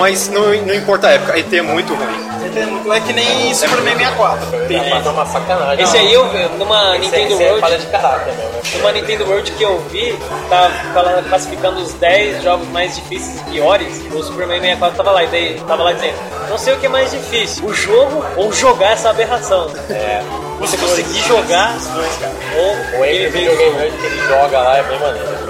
[0.00, 2.28] Mas não, não importa a época, ET é muito ruim.
[2.94, 4.46] É que nem Superman 64.
[4.66, 5.84] Tem, mas é uma sacanagem.
[5.84, 7.60] Esse aí eu vi numa Esse- Nintendo esse é World.
[7.60, 8.50] falha de caráter mesmo.
[8.50, 8.60] né?
[8.78, 10.18] Numa Nintendo World que eu vi,
[10.48, 14.02] tá falando, classificando os 10 jogos mais difíceis e piores.
[14.12, 16.14] O Superman 64 tava lá, e daí tava lá dizendo:
[16.48, 19.70] Não sei o que é mais difícil, o jogo ou jogar essa aberração.
[19.90, 20.22] É.
[20.58, 21.76] Você conseguir jogar
[22.56, 25.47] ou O ele ele videogame que ele joga lá é bem maneiro.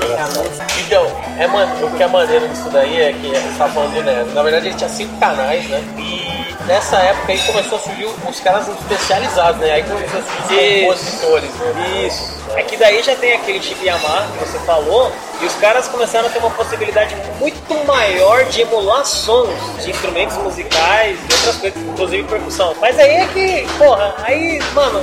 [0.86, 1.06] Então,
[1.38, 1.66] é man...
[1.82, 4.34] o que é maneiro disso daí é que você tá falando do.
[4.34, 5.82] Na verdade, ele tinha cinco canais, né?
[5.98, 9.70] E nessa época aí começou a surgir os caras especializados, né?
[9.72, 10.86] Aí começou a surgir Isso.
[10.86, 12.06] compositores, né?
[12.06, 12.38] Isso.
[12.56, 16.26] É que daí já tem aquele chip Yamaha que você falou, e os caras começaram
[16.26, 19.50] a ter uma possibilidade muito maior de emular sons
[19.82, 22.74] de instrumentos musicais e outras coisas, inclusive percussão.
[22.80, 25.00] Mas aí é que, porra, aí, mano,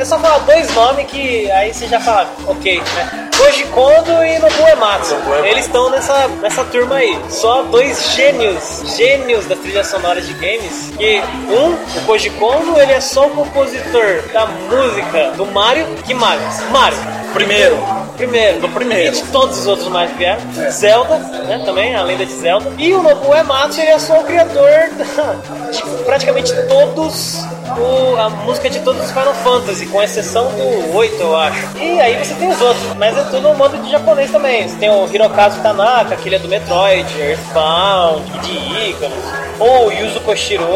[0.00, 3.28] é só falar dois nomes que aí você já fala, ok, né?
[3.36, 5.14] Koji Kondo e Nobuo Ematsu.
[5.44, 7.18] Eles estão nessa, nessa turma aí.
[7.30, 10.92] Só dois gênios, gênios das trilhas sonoras de games.
[10.98, 15.86] Que um, o Koji Kondo, ele é só o compositor da música do Mario.
[16.06, 16.46] Que Mario?
[16.70, 16.98] Mario.
[17.32, 17.99] Primeiro.
[18.20, 18.60] Primeiro.
[18.60, 19.16] Do primeiro.
[19.16, 20.40] E de todos os outros mais que vieram.
[20.70, 21.62] Zelda, né?
[21.64, 22.70] Também, a lenda de Zelda.
[22.78, 27.38] E o Nobuo Ematsu, ele é só o criador da- de praticamente todos
[27.78, 31.66] o- a música de todos os Final Fantasy, com exceção do 8, eu acho.
[31.78, 34.68] E aí você tem os outros, mas é tudo no modo de japonês também.
[34.68, 39.14] Você tem o Hirokazu Tanaka, que ele é do Metroid, Earthbound, de Icarus.
[39.58, 40.66] Ou o Yuzo Koshiro,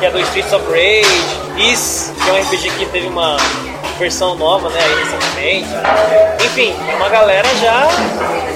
[0.00, 1.42] que é do Streets of Rage.
[1.70, 3.36] Is, que é um RPG que teve uma
[4.02, 5.68] versão nova, né, aí recentemente.
[6.44, 7.88] Enfim, é uma galera já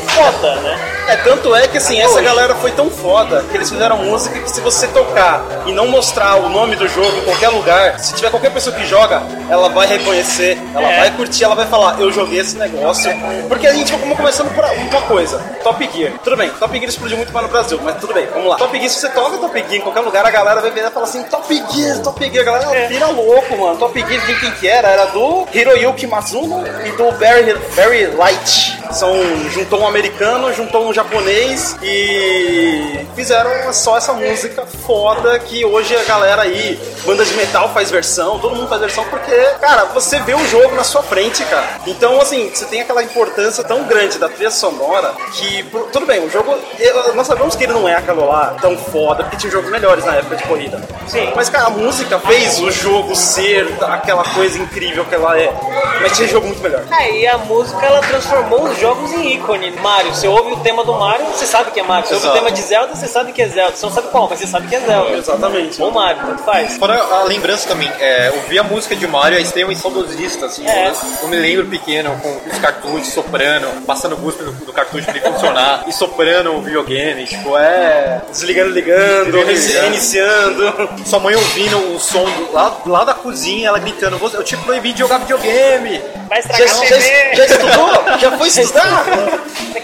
[0.08, 0.95] foda, né?
[1.08, 4.50] É, tanto é que assim, essa galera foi tão foda que eles fizeram música que
[4.50, 8.28] se você tocar e não mostrar o nome do jogo em qualquer lugar, se tiver
[8.30, 11.00] qualquer pessoa que joga, ela vai reconhecer, ela É.
[11.00, 13.10] vai curtir, ela vai falar, eu joguei esse negócio.
[13.48, 16.12] Porque a gente vai começando por uma coisa, Top Gear.
[16.24, 18.56] Tudo bem, Top Gear explodiu muito mais no Brasil, mas tudo bem, vamos lá.
[18.56, 20.90] Top Gear, se você toca Top Gear em qualquer lugar, a galera vai ver e
[20.90, 22.86] fala assim, Top Gear, Top Gear, a galera É.
[22.88, 23.76] vira louco, mano.
[23.78, 24.88] Top Gear, quem, quem que era?
[24.88, 28.74] Era do Hiroyuki Matsuno e do Barry, Barry Light.
[28.92, 29.12] São,
[29.50, 36.02] juntou um americano, juntou um japonês e fizeram só essa música foda que hoje a
[36.04, 40.34] galera aí, banda de metal faz versão, todo mundo faz versão porque, cara, você vê
[40.34, 41.66] o jogo na sua frente, cara.
[41.86, 46.30] Então, assim, você tem aquela importância tão grande da trilha sonora que, tudo bem, o
[46.30, 49.70] jogo, eu- nós sabemos que ele não é aquilo lá tão foda, porque tinha jogos
[49.70, 50.80] melhores na época de corrida.
[51.06, 51.30] Sim.
[51.36, 55.52] Mas, cara, a música fez o jogo ser aquela coisa incrível que ela é.
[56.00, 56.82] Mas tinha jogo muito melhor.
[57.00, 59.70] É, e a música ela transformou os jogos em ícone.
[59.72, 62.06] Mario, você ouve o tema do Mario, você sabe que é Mario.
[62.08, 62.38] Você ouve o Exato.
[62.44, 63.76] tema de Zelda, você sabe que é Zelda.
[63.76, 65.10] Você não sabe qual, mas você sabe que é Zelda.
[65.16, 65.82] Exatamente.
[65.82, 66.76] Ou Mario, tanto faz.
[66.78, 70.66] Fora a lembrança também, é, ouvir a música de Mario é extremamente saudosista, assim.
[70.66, 70.88] É.
[70.88, 75.16] Eu, eu me lembro pequeno, com os cartuchos soprando, passando guspe do, do cartucho pra
[75.16, 78.20] ele funcionar, e soprando o videogame, tipo, é...
[78.30, 79.86] Desligando, ligando, Desligando, resi- ligando.
[79.88, 80.90] iniciando.
[81.04, 84.56] Sua mãe ouvindo o som do- lá, lá da cozinha, ela gritando, "Você- eu te
[84.58, 86.00] proibi de jogar videogame.
[86.28, 87.36] Vai Já, estragar a já, TV.
[87.36, 88.18] já estudou?
[88.18, 89.04] Já foi estudar?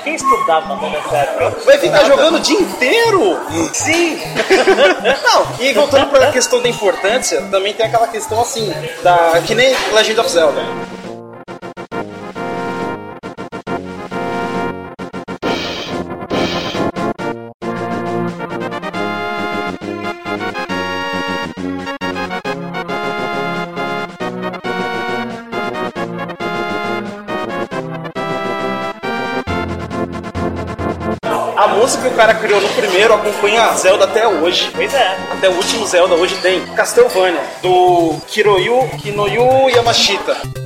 [0.03, 0.92] Quem estudava né, nessa época?
[1.65, 3.41] Vai ficar jogando o dia inteiro?
[3.73, 4.21] Sim!
[5.23, 9.75] Não, e voltando pra questão da importância, também tem aquela questão assim, da que nem
[9.93, 10.63] Legend of Zelda.
[31.93, 34.71] Música que o cara criou no primeiro acompanha a Zelda até hoje.
[34.75, 35.17] Pois é.
[35.31, 40.62] Até o último Zelda hoje tem Castlevania, do Kiroyu Kinoyu Yamashita.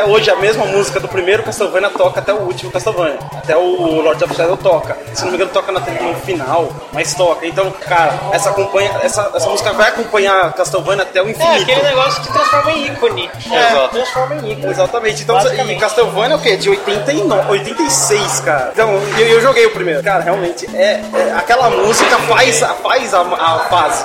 [0.00, 3.18] Até hoje a mesma música do primeiro Castlevania toca até o último Castlevania.
[3.36, 4.96] Até o Lord of Shadow toca.
[5.12, 7.46] Se não me engano, toca na trilha no final, mas toca.
[7.46, 11.62] Então, cara, essa, acompanha, essa, essa música vai acompanhar Castlevania até o É, infinito.
[11.62, 13.30] aquele negócio que transforma em ícone.
[13.50, 13.56] É.
[13.56, 14.72] É, transforma em ícone.
[14.72, 15.22] Exatamente.
[15.22, 16.56] Então, e Castlevania é o quê?
[16.56, 18.70] De 89, 86, cara.
[18.72, 20.02] Então, eu, eu joguei o primeiro.
[20.02, 24.04] Cara, realmente, é, é- aquela música faz, faz a, a fase.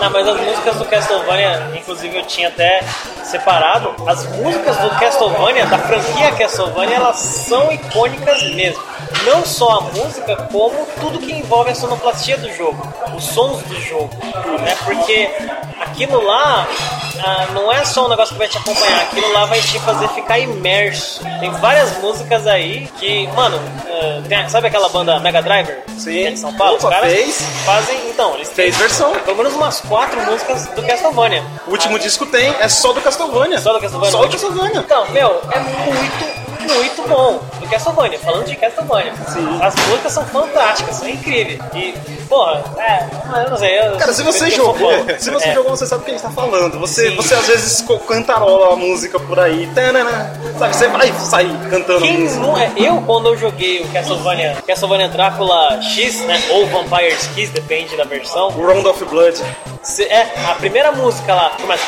[0.00, 2.82] Não, mas as músicas do Castlevania, inclusive eu tinha até
[3.24, 8.82] separado, as músicas do Castlevania, da franquia Castlevania, elas são icônicas mesmo.
[9.24, 13.80] Não só a música, como tudo que envolve a sonoplastia do jogo, os sons do
[13.80, 14.10] jogo.
[14.60, 14.76] Né?
[14.84, 15.30] Porque
[15.80, 16.66] aquilo lá
[17.24, 20.08] ah, não é só um negócio que vai te acompanhar, aquilo lá vai te fazer
[20.10, 21.22] ficar imerso.
[21.40, 25.82] Tem várias músicas aí que, mano, ah, tem- sabe aquela banda Mega Driver?
[25.96, 26.10] Sim.
[26.12, 26.76] Que é de São Paulo?
[26.76, 27.42] Os Opa, caras fez.
[27.64, 27.98] fazem.
[28.08, 29.12] Então, eles têm Fez versão.
[29.20, 31.44] pelo menos quatro músicas do Castlevania.
[31.66, 33.58] O último disco tem, é só do Castlevania.
[33.58, 34.12] Só do Castlevania?
[34.12, 34.80] Só do Castlevania.
[34.80, 39.12] Então, meu, é muito, muito bom do Castlevania, falando de Castlevania.
[39.28, 39.58] Sim.
[39.62, 41.60] As músicas são fantásticas, são incríveis.
[41.74, 41.92] E,
[42.28, 43.06] porra, é,
[43.44, 43.78] eu não sei.
[43.78, 45.54] Eu, Cara, se você jogou, se você É.
[45.54, 46.78] jogou, você sabe o que a gente tá falando.
[46.80, 47.16] Você, Sim.
[47.16, 49.66] você às vezes cantarola a música por aí.
[49.74, 52.70] Tanana, sabe, você vai sair cantando Quem não é?
[52.76, 56.42] Eu, quando eu joguei o Castlevania, Castlevania Drácula X, né?
[56.50, 58.48] Ou Vampire's Kiss, depende da versão.
[58.50, 59.42] Round of Blood.
[59.82, 61.82] Cê- é, a primeira música lá começa.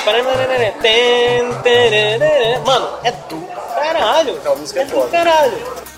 [2.64, 3.40] Mano, é do
[3.74, 4.38] caralho.
[4.60, 5.08] Música é foda.
[5.08, 5.89] caralho.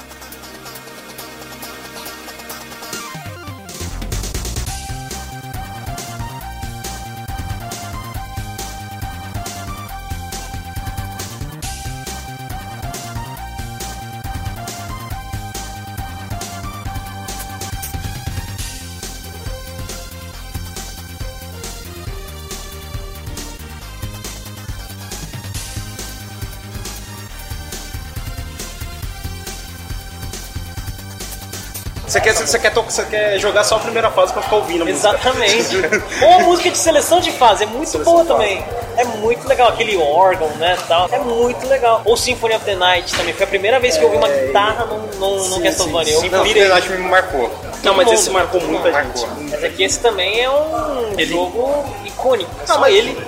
[32.12, 34.82] Você quer, você, quer to- você quer jogar só a primeira fase pra ficar ouvindo
[34.82, 35.08] a música.
[35.08, 35.76] Exatamente.
[36.22, 38.62] Ou a música de seleção de fase, é muito Seleção boa também.
[38.98, 41.08] É muito legal, aquele órgão, né, tal.
[41.10, 42.02] É muito legal.
[42.04, 44.84] Ou Symphony of the Night também, foi a primeira vez que eu ouvi uma guitarra
[44.84, 46.18] num, num, num Sim, Castlevania.
[46.18, 46.66] sim, Eu Não, pirei.
[46.66, 47.50] eu acho que me marcou.
[47.82, 48.38] Não, mas Todo esse mundo.
[48.40, 49.16] marcou muita Marcou.
[49.26, 49.50] gente.
[49.50, 52.50] Mas aqui esse também é um jogo icônico.
[52.66, 53.18] Só mas- ele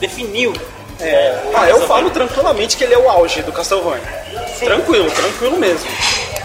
[0.00, 0.52] definiu.
[1.00, 1.38] É.
[1.54, 4.02] Ah, eu falo tranquilamente que ele é o auge do Castlevania.
[4.58, 5.86] Tranquilo, tranquilo mesmo.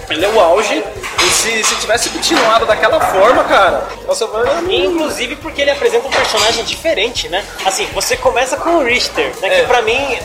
[0.09, 0.83] Ele é o auge.
[1.25, 6.63] E se, se tivesse continuado daquela forma, cara, Castlevania Inclusive porque ele apresenta um personagem
[6.63, 7.43] diferente, né?
[7.65, 9.49] Assim, você começa com o Richter, né?
[9.49, 10.19] Que pra mim,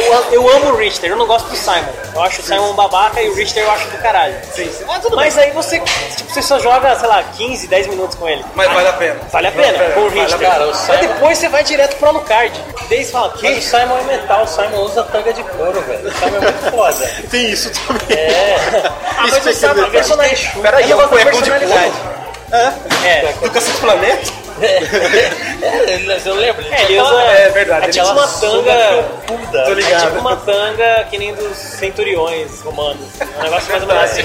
[0.00, 1.84] eu, eu amo o Richter, eu não gosto do Simon.
[2.14, 4.34] Eu acho o Simon babaca e o Richter eu acho do caralho.
[4.54, 4.84] Sim, sim.
[4.88, 8.44] Ah, Mas aí você, tipo, você só joga, sei lá, 15, 10 minutos com ele.
[8.54, 9.20] Mas vale a pena.
[9.30, 10.38] Vale a pena, com o Richter.
[10.38, 12.52] Cara, o Mas Simon- depois você vai direto pro Alucard.
[12.88, 13.46] Daí você fala, Mas que?
[13.58, 16.08] o Simon é metal, o Simon usa tanga de couro, velho.
[16.08, 17.06] O Simon é muito foda.
[17.30, 18.16] Tem isso também.
[18.16, 18.56] É.
[19.18, 20.50] Ah, mas Isso o Simon, é personagem...
[20.62, 21.92] Peraí, é um de personalidade.
[22.52, 24.32] É, Do Cacete Planeta?
[24.62, 26.64] É eu lembro.
[26.70, 27.22] É, ele usa.
[27.22, 29.04] É verdade, É tipo uma usa tanga.
[29.26, 29.64] Puda.
[29.64, 30.06] Tô É ligado.
[30.06, 33.06] tipo uma tanga que nem dos centuriões romanos.
[33.20, 34.22] É um negócio mais ou menos assim.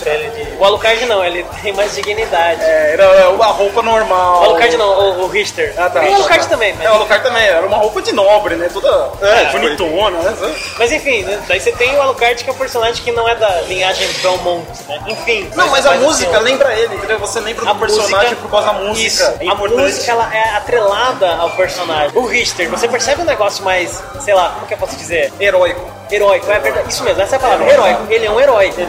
[0.00, 0.56] De...
[0.58, 2.62] O Alucard não, ele tem mais dignidade.
[2.62, 4.40] É, era uma roupa normal.
[4.40, 5.74] O Alucard não, o, o Richter.
[5.76, 6.02] Ah, tá.
[6.02, 7.46] E o Alucard também, mas, É, o Alucard também.
[7.46, 8.70] Era uma roupa de nobre, né?
[8.72, 10.34] Toda É, bonitona, né?
[10.78, 11.38] mas enfim, né?
[11.46, 14.66] daí você tem o Alucard que é um personagem que não é da linhagem Belmont,
[14.88, 15.00] né?
[15.06, 15.50] Enfim.
[15.54, 17.18] Não, mas a assim, música ó, lembra ele, entendeu?
[17.18, 19.06] Você lembra do a personagem música- por causa da música.
[19.06, 19.82] Isso, É a importante.
[19.82, 22.16] música ela é atrelada ao personagem.
[22.16, 25.32] O Richter, você percebe um negócio mais, sei lá, como que eu posso dizer?
[25.40, 25.90] Heróico.
[26.10, 26.88] Heróico, é verdade.
[26.88, 27.70] Isso mesmo, essa é a palavra.
[27.70, 28.06] Heróico.
[28.10, 28.86] Ele é um herói, né?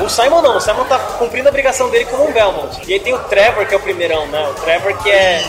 [0.00, 2.80] O Simon não, o Simon tá cumprindo a obrigação dele como um Belmont.
[2.86, 4.48] E aí tem o Trevor, que é o primeirão, né?
[4.48, 5.42] O Trevor que é.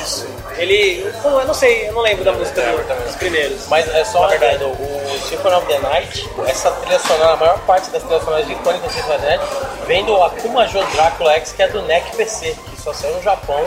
[0.57, 1.11] Ele.
[1.21, 3.67] Pô, eu não sei, eu não lembro da música do- dos primeiros.
[3.67, 7.37] Mas é só uma verdade, o- o Symphony of the Night, essa trilha sonora, a
[7.37, 9.45] maior parte das trilhas sonoras icônicas do Symphony of the Night
[9.87, 13.21] vem do Akuma Jo Drácula X, que é do NEC PC, que só saiu no
[13.23, 13.63] Japão.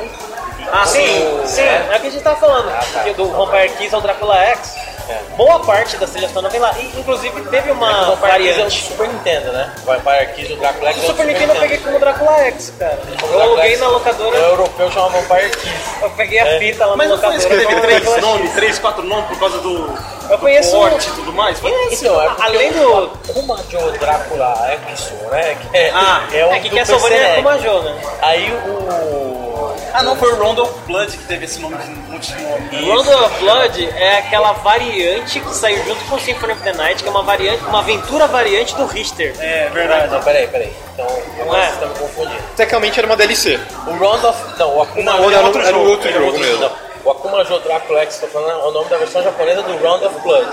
[0.72, 1.00] Ah, sim,
[1.42, 1.88] O- sim, é.
[1.92, 2.68] é o que a gente tava falando.
[2.70, 3.02] Ah, tá.
[3.12, 4.74] do Vampire Kiss ao Drácula X.
[5.08, 5.16] É.
[5.38, 6.70] Boa parte das trilhas sonoras vem lá.
[6.78, 8.84] E, inclusive teve uma o Vampire Kiss é o do variante.
[8.88, 9.72] Super Nintendo, né?
[9.82, 11.98] O Vampire Kiss, o Drácula X O é o do Super Nintendo eu peguei como
[11.98, 12.98] Drácula X, cara.
[13.22, 16.02] O Eu aluguei na É locadora, europeu, chama Vampire Kiss.
[16.02, 16.58] eu peguei a É.
[16.78, 19.26] fita lá Mas na não foi isso que teve eu três nomes, três, quatro nomes
[19.28, 19.98] por causa do,
[20.30, 21.58] Eu conheço porte e tudo mais?
[21.58, 22.04] Foi isso?
[22.04, 25.56] Então, é Além do- Akuma Jo Drácula X, né?
[25.70, 27.36] Que é, Ah, é o É que do Castlevania é PCNEC.
[27.42, 28.00] como a Jo, né?
[28.22, 29.74] Aí o...
[29.94, 32.84] Ah, não, foi o Round of Blood que teve esse nome de multinome.
[32.86, 37.08] Round of Blood é aquela variante que saiu junto com Symphony of the Night, que
[37.08, 39.34] é uma variante, uma aventura variante do Richter.
[39.40, 40.12] É, Ah, verdade.
[40.12, 40.72] não, peraí, peraí.
[40.98, 41.68] Então, Não é?
[41.70, 42.42] estão me confundindo.
[42.56, 43.60] Tecnicamente era uma DLC.
[43.86, 44.58] O Round of...
[44.58, 45.02] Não, o Akuma...
[45.04, 46.60] Não, Jo- era outro era jogo, outro era jogo outro mesmo.
[46.60, 46.72] Não,
[47.04, 50.04] o Akuma Jo Drácula X, tô falando, é o nome da versão japonesa do Round
[50.04, 50.48] of Blood.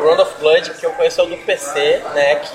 [0.00, 2.34] O Round of Blood, que eu conheço é o do PC, né?
[2.36, 2.48] que-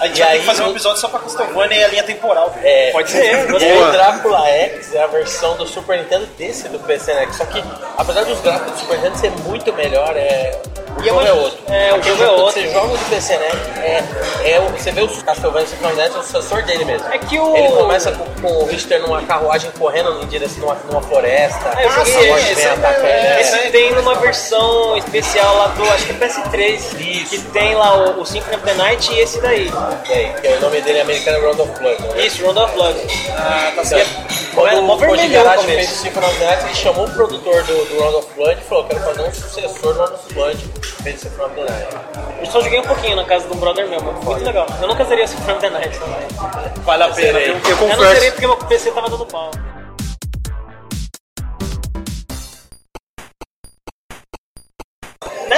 [0.00, 1.88] A gente E vai ter aí que fazer um episódio só pra Castlevania e a
[1.88, 2.54] linha temporal.
[2.62, 3.34] É, Pode ser.
[3.34, 3.88] E Boa.
[3.88, 7.28] o Drácula X é a versão do Super Nintendo desse do PC, né?
[7.32, 7.62] Só que,
[7.98, 10.52] apesar dos gráficos do Super Nintendo ser muito melhor, é...
[10.98, 11.58] o E é jogo é outro.
[11.68, 12.60] é, o jogo é outro.
[12.62, 13.48] Você joga o do PC, né?
[13.82, 17.06] É, é, o- você vê os Castlevania Nintendo, é o sucessor dele mesmo.
[17.12, 20.74] É que o- Ele começa com, com o Richter numa carruagem correndo em direção numa,
[20.90, 21.72] numa floresta.
[21.76, 26.12] Ah, eu joguei esse, esse, é, esse tem numa versão especial lá do, acho que
[26.12, 29.70] é PS3, que tem lá o, o Symphony of the Night e esse daí.
[30.08, 32.02] Aí, que o nome dele é americano Round of Blood.
[32.02, 32.26] Né?
[32.26, 32.98] Isso, Round of Blood.
[33.36, 34.39] Ah, tá Então, certo.
[34.54, 38.00] Quando mó o Koji vermelhão no fez o Night, ele chamou o produtor do, do
[38.00, 40.58] Round of Blood e falou: quero fazer um sucessor do Round of Blood.
[41.02, 41.96] Fez o Symphony of the Night.
[42.40, 44.66] Eu só joguei um pouquinho na casa de um brother meu, mas muito legal.
[44.80, 46.74] Eu nunca seria Symphony of the Night também.
[46.84, 47.54] Vale a pena, viu?
[47.54, 49.50] Eu Eu não seria porque meu PC tava dando pau.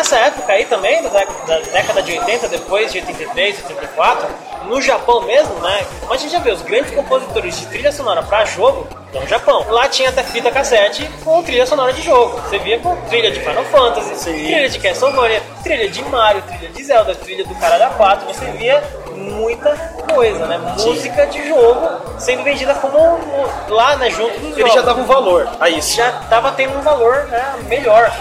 [0.03, 4.27] Nessa época aí também, da década, da década de 80, depois de 83, 84,
[4.67, 5.87] no Japão mesmo, né?
[6.01, 8.85] Como a gente já vê, os grandes compositores de trilha sonora pra jogo
[9.15, 9.65] no Japão.
[9.69, 12.37] Lá tinha até fita cassete com trilha sonora de jogo.
[12.41, 16.83] Você via com trilha de Final Fantasy, trilha de Castlevania, trilha de Mario, trilha de
[16.83, 18.27] Zelda, trilha do Cara da 4.
[18.27, 18.83] Você via
[19.15, 19.71] muita
[20.13, 20.59] coisa, né?
[20.85, 21.89] Música de jogo
[22.19, 24.11] sendo vendida como um- lá, né?
[24.11, 25.95] Junto dos Ele jogos já dava um valor a isso.
[25.95, 28.13] já estava tendo um valor né, melhor.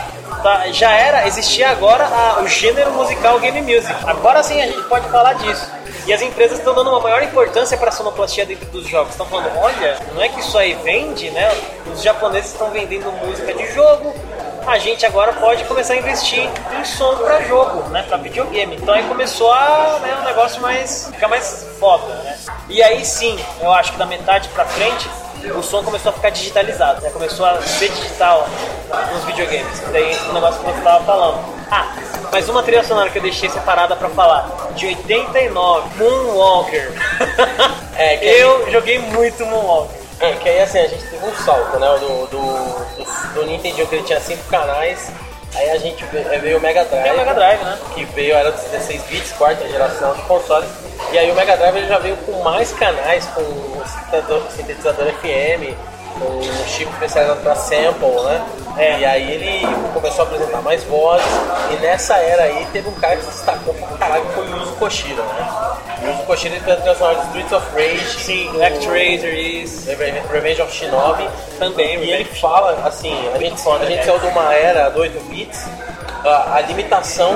[0.41, 3.93] Tá, já era, existia agora a- o gênero musical game music.
[4.07, 5.69] Agora sim a gente pode falar disso.
[6.07, 9.11] E as empresas estão dando uma maior importância para a sonoplastia dentro dos jogos.
[9.11, 11.47] Estão falando, olha, não é que isso aí vende, né?
[11.93, 14.15] Os japoneses estão vendendo música de jogo.
[14.65, 16.49] A gente agora pode começar a investir
[16.79, 18.03] em som para jogo, né?
[18.07, 18.77] Para videogame.
[18.77, 22.37] Então aí começou a, né, um negócio mais ficar mais foda, né?
[22.67, 25.07] E aí sim, eu acho que da metade para frente
[25.49, 27.09] o som começou a ficar digitalizado, né?
[27.09, 28.47] Começou a ser digital
[29.13, 29.79] nos videogames.
[29.91, 31.39] Daí o negócio que você estava falando.
[31.69, 31.95] Ah,
[32.31, 36.91] mas uma trilha sonora que eu deixei separada pra falar, de 89, Moonwalker.
[37.93, 39.99] É, que eu joguei muito Moonwalker.
[40.19, 41.87] É, que aí assim, a gente teve um salto, né?
[41.99, 45.11] Do, do, do, do Nintendo que ele tinha cinco canais,
[45.55, 47.07] aí a gente ve- é, veio o Mega Drive.
[47.07, 47.77] É o Mega Drive, né?
[47.93, 50.69] Que veio, era 16 bits, quarta geração de consoles.
[51.11, 53.41] E aí o Mega Drive ele já veio com mais canais, com
[53.85, 55.75] sintetizador, sintetizador FM,
[56.19, 58.45] um chip especializado para sample, né?
[58.77, 58.99] É.
[58.99, 61.25] E aí ele começou a apresentar mais vozes.
[61.71, 64.57] E nessa era aí teve um cara que se destacou pra caralho, que foi o
[64.57, 65.49] Yuzo Koshiro, né?
[66.03, 68.19] O Yuzo Koshiro ele fez a trilha sonora de Streets of Rage.
[68.23, 68.49] Sim,
[69.63, 69.87] isso.
[69.89, 71.27] Reve- Revenge of Shinobi.
[71.59, 75.19] Também, E ele fala, assim, a gente, a gente saiu de uma era do 8
[75.25, 75.65] bits,
[76.23, 77.35] a, a limitação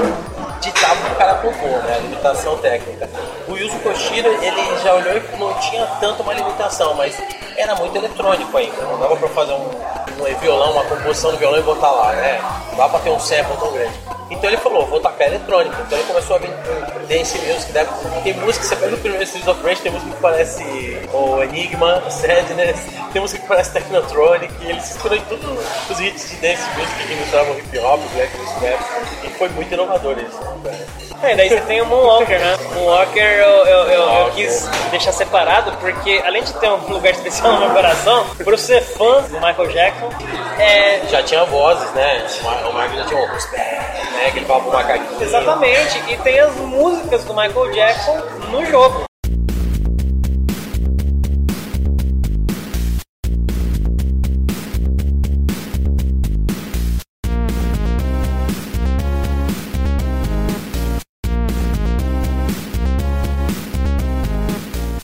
[0.62, 1.96] ditava o cara compor, né?
[1.96, 3.10] A limitação técnica.
[3.48, 7.16] O Yuzo Koshiro, ele já olhou e não tinha tanto uma limitação, mas
[7.58, 8.82] era muito eletrônico ainda.
[8.84, 9.70] Não dava pra fazer um,
[10.22, 12.42] um violão, uma composição do violão e botar lá, né?
[12.70, 14.15] Não dava pra ter um sample tão grande.
[14.30, 15.76] Então ele falou, vou tacar eletrônica.
[15.86, 17.88] Então ele começou a vir com dance music, né?
[18.24, 20.64] Tem música, você pega o primeiro Streets of Rage, tem música que parece
[21.14, 22.80] o Enigma, Sadness,
[23.14, 25.46] tem música que parece Technotronic, e ele se inspirou em todos
[25.90, 30.18] os hits de dance music que misturavam hip hop, black music, e foi muito inovador
[30.18, 30.40] isso.
[30.64, 30.86] né?
[31.24, 32.58] É, daí você tem o Moonwalker, né?
[32.74, 37.54] Moonwalker eu, eu, eu, eu quis deixar separado porque, além de ter um lugar especial
[37.54, 40.10] no meu coração, por ser fã do Michael Jackson,
[40.60, 42.26] é, Já tinha vozes, né?
[42.44, 43.28] O O Marco já tinha um
[44.16, 44.32] né?
[44.32, 45.22] Que ele falava pro macaquinho.
[45.22, 48.18] Exatamente, e tem as músicas do Michael Jackson
[48.52, 49.06] no jogo.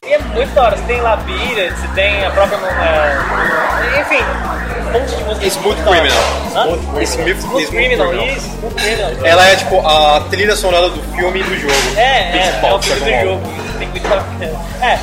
[0.04, 2.58] E é muito da hora, você tem Labira, você tem a própria.
[2.58, 5.46] é, enfim, um monte de música.
[5.48, 5.82] Smooth.
[5.84, 6.24] Criminal.
[6.56, 7.04] Hã?
[7.04, 9.12] Smooth, Smooth Criminal, isso, Smooth Criminal.
[9.26, 11.74] Ela é tipo a trilha sonora do filme e do jogo.
[11.98, 13.42] É, é, Principal, é o filme do jogo.
[13.80, 14.24] Tem muito pra-
[14.88, 15.00] É.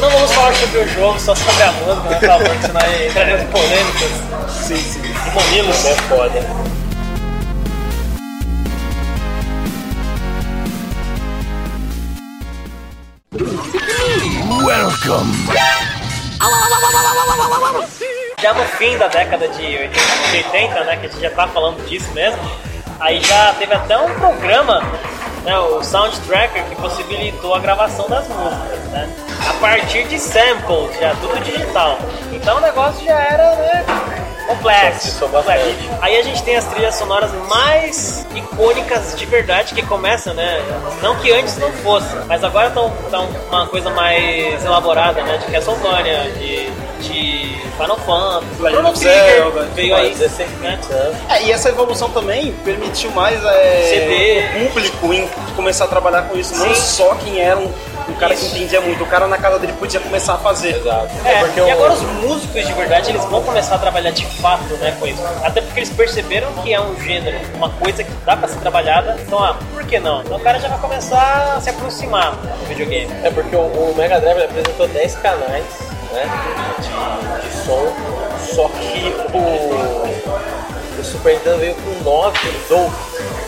[0.00, 3.06] Não vamos falar sobre o jogo, só sobre a música, né, por favor, senão aí
[3.42, 4.10] em polêmicas.
[4.50, 5.00] Sim, sim.
[5.34, 6.42] Mamilos é foda.
[18.40, 19.90] Já no fim da década de 80,
[20.30, 22.38] de 80, né, que a gente já tá falando disso mesmo,
[22.98, 24.82] aí já teve até um programa,
[25.44, 29.08] né, o Soundtracker, que possibilitou a gravação das músicas, né,
[29.48, 31.98] a partir de samples, já tudo digital.
[32.32, 33.84] Então o negócio já era, né,
[34.46, 35.20] complexo.
[35.20, 35.66] Complexo.
[36.00, 40.60] Aí a gente tem as trilhas sonoras mais icônicas de verdade que começam, né?
[41.02, 42.92] Não que antes não fosse, mas agora estão
[43.48, 45.38] uma coisa mais elaborada, né?
[45.38, 48.56] De Castlevania, de, de Final Fantasy.
[48.58, 50.78] Chrono Trigger Zelda, veio aí, 16 né?
[51.28, 54.64] É, e essa evolução também permitiu mais é, CD.
[54.64, 56.80] o público em começar a trabalhar com isso, não Sim.
[56.80, 57.72] só quem era um,
[58.08, 58.50] um cara Isso.
[58.50, 60.76] que entendia muito, o cara na casa dele podia começar a fazer.
[60.76, 61.10] Exato.
[61.24, 64.74] É, porque e agora os músicos de verdade eles vão começar a trabalhar de fato
[64.74, 65.22] né, com isso.
[65.42, 69.16] Até porque eles perceberam que é um gênero, uma coisa que dá pra ser trabalhada.
[69.20, 70.22] Então, ah, por que não?
[70.22, 73.10] Então o cara já vai começar a se aproximar do videogame.
[73.22, 75.64] É porque o, o Mega Drive apresentou 10 canais
[76.12, 76.28] né,
[76.80, 77.92] de, de som,
[78.54, 82.96] só que o, o Super Nintendo veio com 9 Dolby.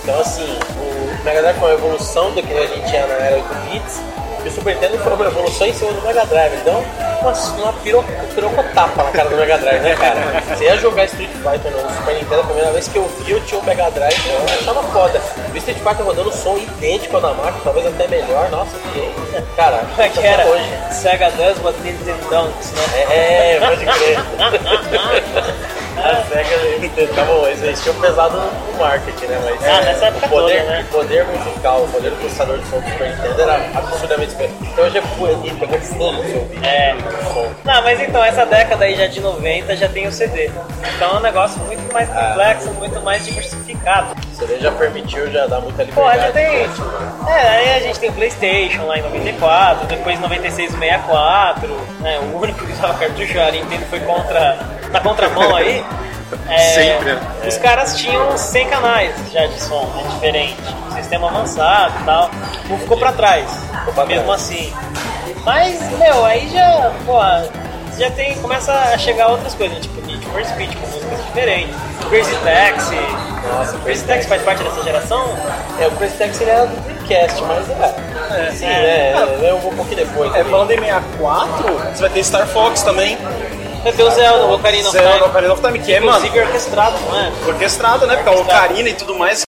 [0.03, 3.37] Então assim, o Mega Drive foi uma evolução do que a gente tinha na era
[3.37, 4.14] 8 bits.
[4.45, 6.53] E o Super Nintendo foi uma evolução em cima do Mega Drive.
[6.61, 6.85] Então,
[7.23, 10.21] uma, uma piro, pirocotapa na cara do Mega Drive, né, cara?
[10.55, 13.41] Você ia jogar Street Fighter no Super Nintendo, a primeira vez que eu vi, eu
[13.45, 15.21] tinha o Mega Drive, eu achava foda.
[15.53, 18.51] O Street Fighter rodando som idêntico ao da marca, talvez até melhor.
[18.51, 19.15] Nossa, que.
[19.57, 20.45] Cara, Como é que era?
[20.47, 20.65] hoje.
[20.91, 23.07] Sega does what Nintendo don'ts, né?
[23.11, 24.19] É, pode crer.
[26.15, 29.41] A SEGA eles tentavam, eles tinham pesado no marketing, né?
[29.45, 30.87] Mas Ah, nessa época o poder, toda, né?
[30.89, 34.57] o poder musical, o poder do processador de som do Super Nintendo era absurdamente superior.
[34.63, 36.65] Então hoje é bonito, pegou fogo no seu ouvido.
[36.65, 36.95] É.
[37.35, 37.55] O.
[37.65, 40.51] Não, mas então, essa década aí já de 90 já tem o CD.
[40.97, 42.29] Então é um negócio muito mais Ah.
[42.31, 44.15] complexo, muito mais diversificado.
[44.35, 46.23] O CD já permitiu, já dá muita Pô, liberdade.
[46.27, 46.69] já tem.
[47.33, 51.69] É, aí a gente tem o PlayStation lá em 94, depois em 96 o 64,
[52.01, 52.19] né?
[52.19, 54.59] O único que usava cartucho, a Nintendo foi contra.
[54.91, 55.85] na contramão aí.
[56.49, 57.21] É, Sempre, né?
[57.47, 60.57] Os caras tinham 100 canais já de som, né, diferente.
[60.95, 62.31] Sistema avançado e tal.
[62.69, 63.49] Não ficou pra trás,
[63.95, 64.43] pra mesmo trás.
[64.43, 64.73] assim.
[65.45, 67.21] Mas, meu, aí já, pô,
[67.99, 71.75] já tem, começa a chegar outras coisas, tipo Need for Speed com músicas diferentes.
[72.09, 72.97] Crazy Taxi.
[73.49, 75.25] Nossa, Crazy Taxi faz parte dessa geração?
[75.81, 78.51] É, o Crazy Taxi ele era do Dreamcast, mas é.
[78.53, 79.15] Sim, É.
[79.15, 79.37] né?
[79.41, 80.35] Veio um pouquinho depois.
[80.35, 83.17] É, falando em 64, você vai ter Star Fox também,
[83.83, 85.25] Vai ter o Zelda, o Ocarina of Zelda Time.
[85.27, 87.33] Ocarina of Time, que é, mano, Inclusive orquestrado, não é?
[87.47, 88.17] orquestrado, né?
[88.17, 88.65] Porque a Orquestrado.
[88.71, 89.43] Ocarina e tudo mais.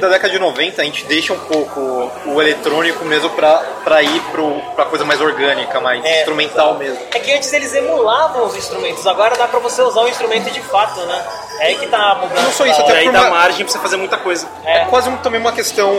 [0.00, 4.20] Da década de 90 a gente deixa um pouco o eletrônico mesmo pra, pra ir
[4.32, 6.98] pro, pra coisa mais orgânica, mais É, instrumental mesmo.
[7.14, 10.60] É que antes eles emulavam os instrumentos, agora dá pra você usar o instrumento de
[10.60, 11.24] fato, né?
[11.60, 12.42] É aí que tá a mudança.
[12.42, 14.16] Não só isso, da- até E aí por dá uma- margem pra você fazer muita
[14.18, 14.46] coisa.
[14.64, 14.84] É, É.
[14.86, 15.90] quase um- também uma questão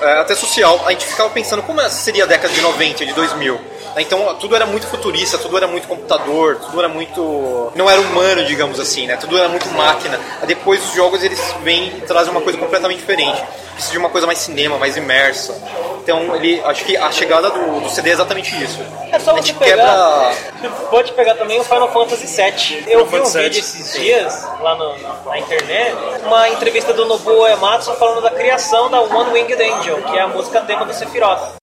[0.00, 0.80] é, até social.
[0.86, 3.60] A gente ficava pensando como essa seria a década de 90, de 2000.
[3.94, 4.02] né?
[4.02, 7.72] Então tudo era muito futurista, tudo era muito computador, tudo era muito.
[7.74, 9.16] não era humano, digamos assim, né?
[9.16, 10.20] Tudo era muito máquina.
[10.46, 13.25] Depois os jogos eles vêm e trazem uma coisa completamente diferente.
[13.72, 15.54] Precisa de uma coisa mais cinema, mais imersa.
[16.02, 16.62] Então ele.
[16.64, 18.78] acho que a chegada do, do CD é exatamente isso.
[19.12, 20.32] É só você pegar.
[20.62, 20.70] quebra.
[20.90, 22.84] Pode pegar também o Final Fantasy VII.
[22.86, 24.96] Eu vi um Fantasy vídeo esses dias lá no-
[25.26, 30.16] na internet, uma entrevista do Nobuo Uematsu falando da criação da One Winged Angel, que
[30.16, 31.56] é a música tema do Sephiroth.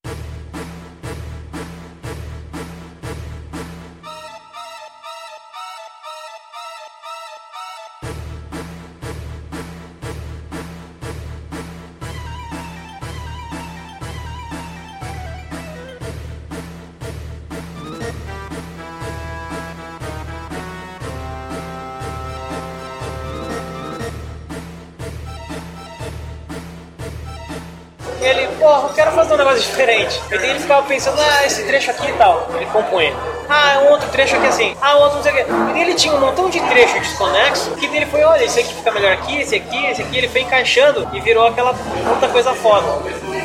[28.24, 30.22] Ele, porra, eu quero fazer um negócio diferente.
[30.32, 32.48] E daí ele ficava pensando, ah, esse trecho aqui e tal.
[32.56, 33.14] Ele compunha.
[33.50, 34.78] Ah, um outro trecho aqui assim.
[34.82, 35.46] Ah, outro não sei o quê.
[35.76, 37.72] E ele tinha um montão de trechos desconexo.
[37.72, 40.18] Que ele foi, olha, esse aqui fica melhor aqui, esse aqui, esse aqui.
[40.18, 42.88] Ele foi encaixando e virou aquela puta coisa foda.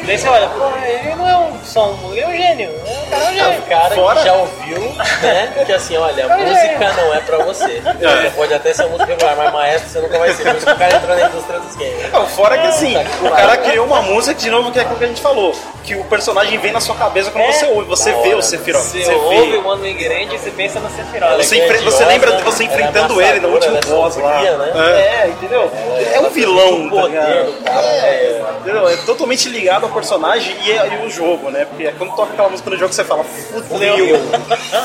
[0.08, 2.70] Daí você olha, porra, ele não é um só um, ele é um gênio.
[2.70, 3.58] É um cara é um É gênio.
[3.58, 4.78] um cara Fora- que já ouviu,
[5.22, 5.52] né?
[5.66, 6.26] Que assim, olha, É.
[6.26, 7.82] música não é pra você.
[7.82, 10.42] Você pode até ser um músico regular, mas maestro você nunca vai ser.
[10.44, 12.12] Por isso que o cara entrou na indústria dos games.
[12.12, 14.96] Não, fora que assim, o cara criou uma música que de novo que é aquilo
[14.98, 15.54] que a gente falou.
[15.84, 17.52] Que o personagem vem na sua cabeça quando É.
[17.52, 18.38] você ouve, você vê hora.
[18.38, 18.82] o Sephiroth.
[18.82, 19.56] Você, Você ouve vê.
[19.58, 21.36] o One Winged Angel e você pensa no Sephiroth.
[21.36, 24.22] Você, é você lembra de você ela é enfrentando ele no último amassadora, boss né?
[24.24, 24.40] lá.
[24.74, 25.00] Né?
[25.00, 25.70] É, entendeu?
[26.14, 28.42] É um vilão, O tá poder do cara é.
[28.60, 28.88] Entendeu?
[28.88, 31.64] É totalmente ligado ao personagem e, e o jogo, né?
[31.64, 33.96] Porque quando toca aquela música no jogo, você fala, fudeu,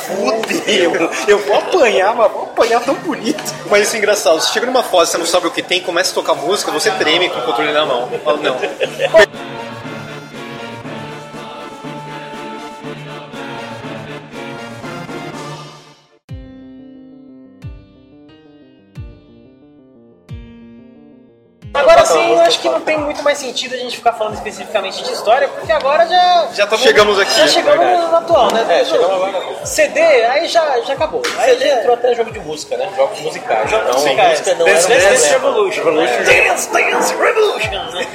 [0.01, 3.43] fudeu, eu vou apanhar, mas vou apanhar tão bonito.
[3.69, 4.39] Mas isso é engraçado.
[4.39, 6.91] Você chega numa fase, você não sabe o que tem, começa a tocar música, você
[6.91, 8.09] treme com o controle na mão.
[8.23, 9.52] Fala, não.
[22.43, 25.71] Acho que não tem muito mais sentido a gente ficar falando especificamente de história, porque
[25.71, 26.47] agora já.
[26.53, 27.33] Já estamos Chegamos aqui.
[27.37, 28.65] Já chegamos no atual, né?
[28.81, 29.65] É, chegamos agora.
[29.65, 31.21] CD, aí já, já acabou.
[31.37, 32.89] Aí CD já- entrou até jogo de música, né?
[32.95, 33.69] Jogos musicais.
[33.69, 34.29] Jogos então, musicais.
[34.39, 35.29] música não Dance, era Dance.
[35.29, 35.83] Revolution.
[35.91, 36.07] né?
[36.47, 37.71] Dance Dance Revolution.
[37.93, 38.07] né?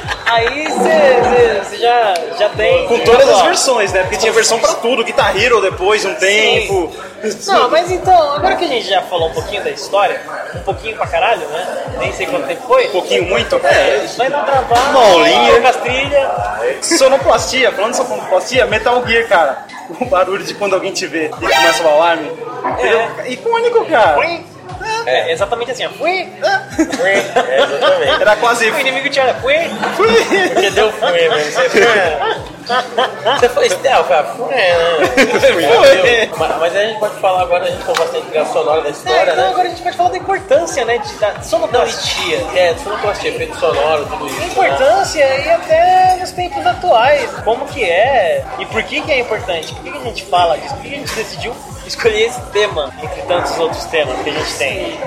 [0.30, 2.86] Aí você já, já tem.
[2.86, 4.02] Com todas as versões, né?
[4.02, 6.92] Porque tinha versão pra tudo, Guitar Hero depois, um tempo.
[7.48, 10.22] Não, mas então, agora que a gente já falou um pouquinho da história,
[10.54, 11.84] um pouquinho pra caralho, né?
[11.98, 12.86] Nem sei quanto tempo foi.
[12.86, 13.49] Um pouquinho muito.
[13.58, 14.90] É, vai dar trabalho.
[14.90, 15.52] Uma aulinha.
[16.82, 19.64] Sonoplastia, falando de sonoplastia, Metal Gear, cara.
[20.00, 22.30] O barulho de quando alguém te vê e começa o alarme.
[22.78, 23.08] Entendeu?
[23.26, 24.16] Icônico, cara.
[25.06, 25.90] É, exatamente assim, ó.
[25.90, 26.28] Fui.
[26.40, 28.22] É, exatamente.
[28.22, 28.70] Era quase.
[28.70, 29.34] O inimigo te olha.
[29.34, 29.56] Fui.
[30.52, 31.36] Porque deu fui mesmo.
[31.38, 32.60] Você foi.
[33.38, 34.24] Você foi stealth, cara.
[34.36, 36.28] Fui, né?
[36.36, 38.88] Mas, mas a gente pode falar agora, a gente falou bastante de trilha sonora da
[38.88, 39.50] É, história, então né?
[39.50, 40.98] agora a gente pode falar da importância, né?
[40.98, 42.38] De, da sonoplastia.
[42.54, 44.36] É, sonoplastia, efeito sonoro, tudo isso.
[44.36, 44.46] A né?
[44.46, 49.74] importância e até nos tempos atuais, como que é e por que que é importante,
[49.74, 51.54] por que, que a gente fala disso, por que que a gente decidiu
[51.90, 54.98] escolher esse tema entre tantos outros temas que a gente tem.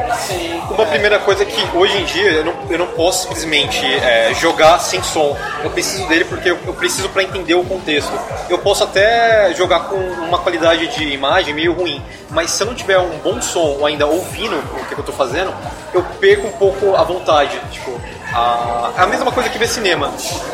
[0.69, 4.33] Uma primeira coisa é que hoje em dia eu não, eu não posso simplesmente é,
[4.33, 5.35] jogar sem som.
[5.63, 8.11] Eu preciso dele porque eu, eu preciso para entender o contexto.
[8.49, 12.75] Eu posso até jogar com uma qualidade de imagem meio ruim, mas se eu não
[12.75, 15.53] tiver um bom som ou ainda ouvindo o que eu tô fazendo,
[15.93, 17.59] eu perco um pouco a vontade.
[17.71, 17.99] Tipo,
[18.33, 20.11] a, é a mesma coisa que ver cinema.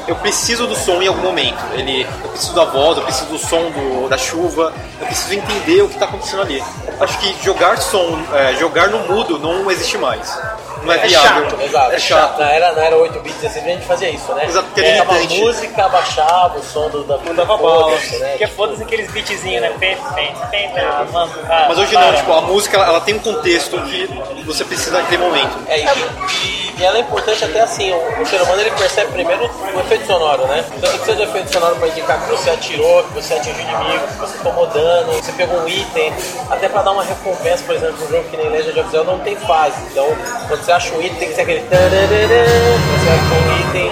[0.07, 1.59] Eu preciso do som em algum momento.
[1.73, 5.81] Ele, eu preciso da voz, eu preciso do som do, da chuva, eu preciso entender
[5.81, 6.63] o que está acontecendo ali.
[6.99, 10.37] Acho que jogar som, é, jogar no mudo não existe mais.
[10.83, 11.49] Não é, É viável.
[11.49, 11.91] chato, Exato.
[11.91, 12.39] É chato.
[12.39, 14.45] Na era, na era 8 bits, 16 a gente fazia isso, né?
[14.45, 17.83] Exato, porque é a música, abaixava o som do, da Mandava bala.
[17.83, 18.29] foda-se, né?
[18.29, 19.69] Porque foda-se aqueles beatzinhos, né?
[19.77, 21.31] Pem, pem, pem, pem, ah, mano,
[21.67, 22.05] Mas hoje para.
[22.11, 24.07] não, tipo, a música ela, ela tem um contexto que
[24.45, 25.57] você precisa naquele momento.
[25.67, 25.85] É, e,
[26.79, 30.05] e- ela é importante até assim, o, o ser humano ele percebe primeiro o efeito
[30.07, 30.63] sonoro, né?
[30.75, 33.69] Então você precisa do efeito sonoro para indicar que você atirou, que você atingiu o
[33.69, 36.13] inimigo, que você tomou dano, que você pegou um item,
[36.49, 39.19] até para dar uma recompensa, por exemplo, um jogo que nem Legend of Zelda não
[39.19, 39.75] tem fase.
[39.91, 40.07] Então,
[40.47, 43.91] quando você acha um item, tem que ser aquele você acha um item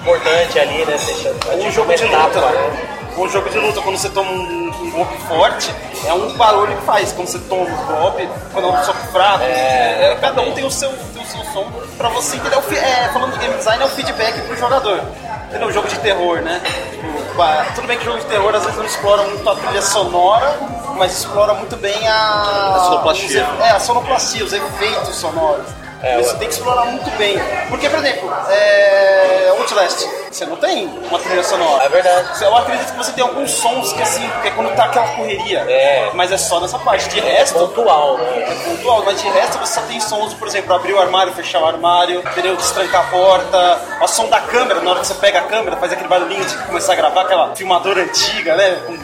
[0.00, 0.96] importante ali, né?
[0.96, 2.97] Você atinge Um uma de etapa, né?
[3.18, 5.74] Um jogo de luta, quando você toma um, um golpe forte,
[6.06, 7.12] é um barulho que faz.
[7.12, 10.70] Quando você toma um golpe, quando é um soco fraco, é, cada um tem o
[10.70, 11.66] seu, tem o seu som
[11.96, 12.56] pra você entender.
[12.56, 15.00] O, é, falando de game design, é o feedback pro jogador.
[15.48, 15.68] Entendeu?
[15.68, 16.60] Um jogo de terror, né?
[16.90, 20.58] Tipo, tudo bem que jogo de terror às vezes não explora muito a trilha sonora,
[20.96, 22.74] mas explora muito bem a.
[22.76, 23.48] A sonoplastia.
[23.52, 25.66] os É, a sonoplastia, os efeitos sonoros.
[26.02, 26.38] É, Isso ué.
[26.38, 27.36] tem que explorar muito bem.
[27.68, 29.52] Porque, por exemplo, é...
[29.58, 31.84] Outlast, você não tem uma trilha sonora.
[31.84, 32.44] É verdade.
[32.44, 35.58] Eu acredito que você tem alguns sons que assim, porque quando tá aquela correria.
[35.68, 36.10] É.
[36.14, 37.08] Mas é só nessa parte.
[37.08, 38.46] De É resto, pontual, né?
[38.48, 41.60] é pontual, mas de resto você só tem sons, por exemplo, abrir o armário, fechar
[41.60, 42.56] o armário, entendeu?
[42.56, 45.92] Destrancar a porta, o som da câmera, na hora que você pega a câmera, faz
[45.92, 48.78] aquele barulhinho de começar a gravar aquela filmadora antiga, né?
[48.86, 48.96] Com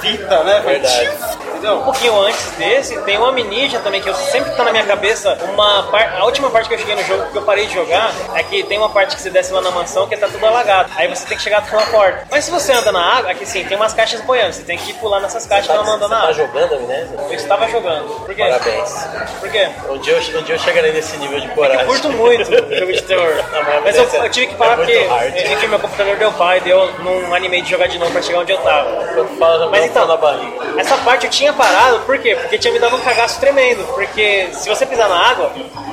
[0.00, 0.60] fita, né?
[0.64, 1.10] Verdade.
[1.56, 1.76] Entendeu?
[1.78, 5.38] Um pouquinho antes desse, tem uma Amnesia também, que eu sempre tá na minha cabeça.
[5.54, 6.14] Uma par...
[6.18, 8.62] A última parte que eu cheguei no jogo, que eu parei de jogar, é que
[8.64, 10.90] tem uma parte que você desce lá na mansão que tá tudo alagado.
[10.96, 12.26] Aí você tem que chegar até uma porta.
[12.30, 14.52] Mas se você anda na água, aqui sim, tem umas caixas boiando.
[14.52, 16.34] Você tem que pular nessas caixas pra não Você andar na tá água.
[16.34, 17.16] jogando Amnésia?
[17.28, 18.08] Eu estava jogando.
[18.26, 18.42] Por quê?
[18.42, 19.08] Parabéns.
[19.40, 19.68] Por quê?
[19.88, 21.80] Um dia, eu, um dia eu chegarei nesse nível de coragem.
[21.80, 23.34] Eu curto muito jogo de terror.
[23.52, 26.30] Não, mas eu, é- eu tive que parar é porque é que meu computador deu
[26.32, 28.90] pau e deu, não animei de jogar de novo pra chegar onde eu tava.
[29.14, 30.80] Quando fala, já Mas então, na barriga.
[30.80, 32.34] essa parte eu tinha parado, por quê?
[32.36, 33.84] Porque tinha me dado um cagaço tremendo.
[33.94, 35.50] Porque se você pisar na água,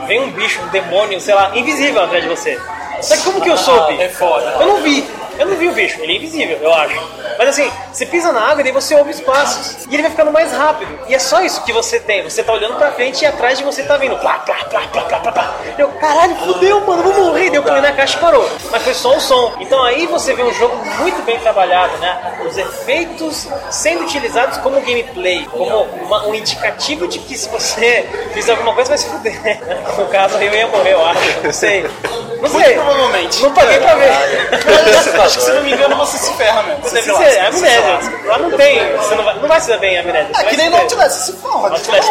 [0.08, 2.60] vem um bicho, um demônio, sei lá, invisível atrás de você.
[3.02, 3.98] Só que como que eu soube?
[4.00, 4.56] Ah, é foda.
[4.60, 5.06] Eu não vi.
[5.38, 6.96] Eu não vi o bicho, ele é invisível, eu acho.
[7.38, 9.86] Mas assim, você pisa na água e daí você ouve os passos.
[9.90, 10.98] E ele vai ficando mais rápido.
[11.08, 12.24] E é só isso que você tem.
[12.24, 14.16] Você tá olhando pra frente e atrás de você tá vindo.
[14.18, 15.56] Plá, plá, plá, plá, plá, plá, plá.
[15.78, 17.50] Eu, caralho, fudeu, mano, vou morrer.
[17.50, 18.48] Daí eu pulei na caixa e parou.
[18.72, 19.54] Mas foi só o som.
[19.60, 22.38] Então aí você vê um jogo muito bem trabalhado, né?
[22.48, 28.52] Os efeitos sendo utilizados como gameplay, como uma- um indicativo de que se você fizer
[28.52, 29.34] alguma coisa vai se fuder.
[29.98, 31.42] No caso, eu ia morrer, eu acho.
[31.44, 31.84] Não sei.
[31.84, 32.74] Não Muito sei.
[32.76, 33.42] provavelmente.
[33.42, 34.12] Não paguei pra ver.
[35.24, 36.84] Acho que se não me engano você se ferra mesmo.
[36.84, 37.94] Você Deve se lasca, é você se amnésia.
[37.94, 38.28] lasca.
[38.28, 40.30] Lá não tem, você não vai, não vai se dar bem a amnésia.
[40.34, 40.78] você É que nem se no.
[40.82, 41.76] Outlast, você se fode.
[41.76, 42.10] Outlast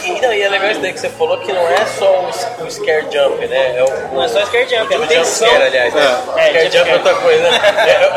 [0.00, 0.16] tem.
[0.16, 2.64] E, não, e é legal isso daí que você falou, que não é só o,
[2.64, 3.76] o scare jump, né?
[3.78, 5.94] É o, Não é só scare jump, é o jump scare, aliás.
[5.94, 6.18] Né?
[6.36, 7.60] É, scare jump é outra coisa, né?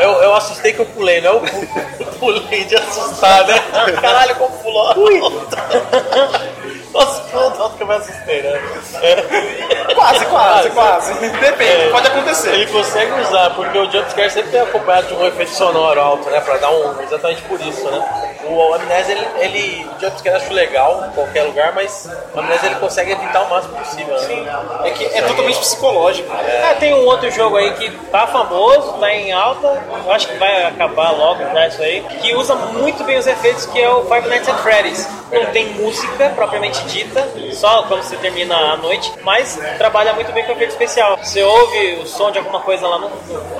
[0.00, 3.54] eu, eu assustei que eu pulei, não é o pulei de assustar, né?
[4.00, 4.94] Caralho, como pulou
[7.34, 8.60] eu me assustei, né?
[9.94, 11.14] Quase, quase, quase.
[11.14, 12.52] Depende, pode acontecer.
[12.52, 16.40] Ele consegue usar, porque o jumpscare sempre é acompanhado de um efeito sonoro alto, né?
[16.40, 17.00] Pra dar um.
[17.00, 18.33] Exatamente por isso, né?
[18.48, 22.76] O Amnésia, ele, ele jumpscare eu acho legal em qualquer lugar, mas o Amnésia ele
[22.76, 24.64] consegue evitar o máximo possível, né?
[24.84, 26.28] É que é totalmente psicológico.
[26.32, 30.36] Ah, tem um outro jogo aí que tá famoso, tá em alta, eu acho que
[30.36, 34.04] vai acabar logo já isso aí, que usa muito bem os efeitos, que é o
[34.04, 35.08] Five Nights at Freddy's.
[35.32, 40.44] Não tem música propriamente dita, só quando você termina a noite, mas trabalha muito bem
[40.44, 41.18] com efeito especial.
[41.20, 43.10] Você ouve o som de alguma coisa lá no,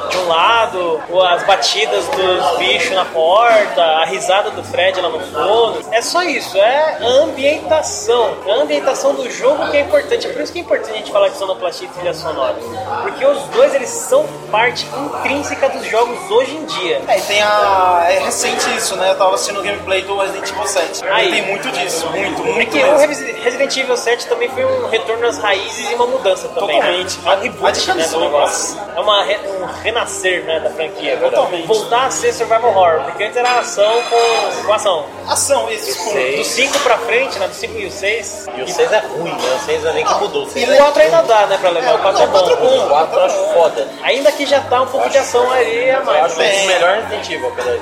[0.08, 5.20] de um lado, as batidas dos bichos na porta, a risada do Fred lá no
[5.20, 5.84] fundo.
[5.92, 8.36] É só isso, é a ambientação.
[8.44, 10.26] É a ambientação do jogo que é importante.
[10.26, 12.56] É por isso que é importante a gente falar de sonoplastia e trilha sonora.
[13.02, 17.00] Porque os dois eles são parte intrínseca dos jogos hoje em dia.
[17.06, 18.06] É, e tem a.
[18.10, 19.10] É recente isso, né?
[19.10, 21.04] Eu tava assistindo o gameplay do Resident Evil 7.
[21.08, 21.28] Aí.
[21.28, 22.60] E tem muito disso, muito, muito.
[22.60, 22.98] É que o mesmo.
[23.06, 26.76] Resi- Resident Evil 7 também foi um retorno às raízes e uma mudança também.
[26.80, 27.18] Totalmente.
[27.20, 27.32] Né?
[27.32, 28.80] É um reboot né, do negócio.
[28.96, 31.16] É uma re- um renascer né, da franquia.
[31.18, 31.66] Totalmente.
[31.66, 35.06] Voltar a ser survival horror, porque antes era ação com, com ação.
[35.28, 36.36] Ação, Sei.
[36.36, 38.46] Do 5 pra frente, né, do 5 e o 6.
[38.56, 39.58] E o 6 é ruim, né?
[39.60, 40.44] O 6 não é nem que mudou.
[40.44, 41.94] E 6 o é 4 ainda dá, né, pra levar.
[41.94, 42.84] O 4 é é bom.
[42.84, 43.88] O 4 eu acho foda.
[44.02, 46.24] Ainda que já tá um pouco de ação ali a Eu mais.
[46.24, 47.74] acho o melhor Resident Evil, apesar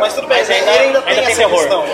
[0.00, 1.58] mas tudo bem, Mas ele ainda- ainda, tem tem terror.
[1.58, 1.82] questão.
[1.84, 1.90] Ele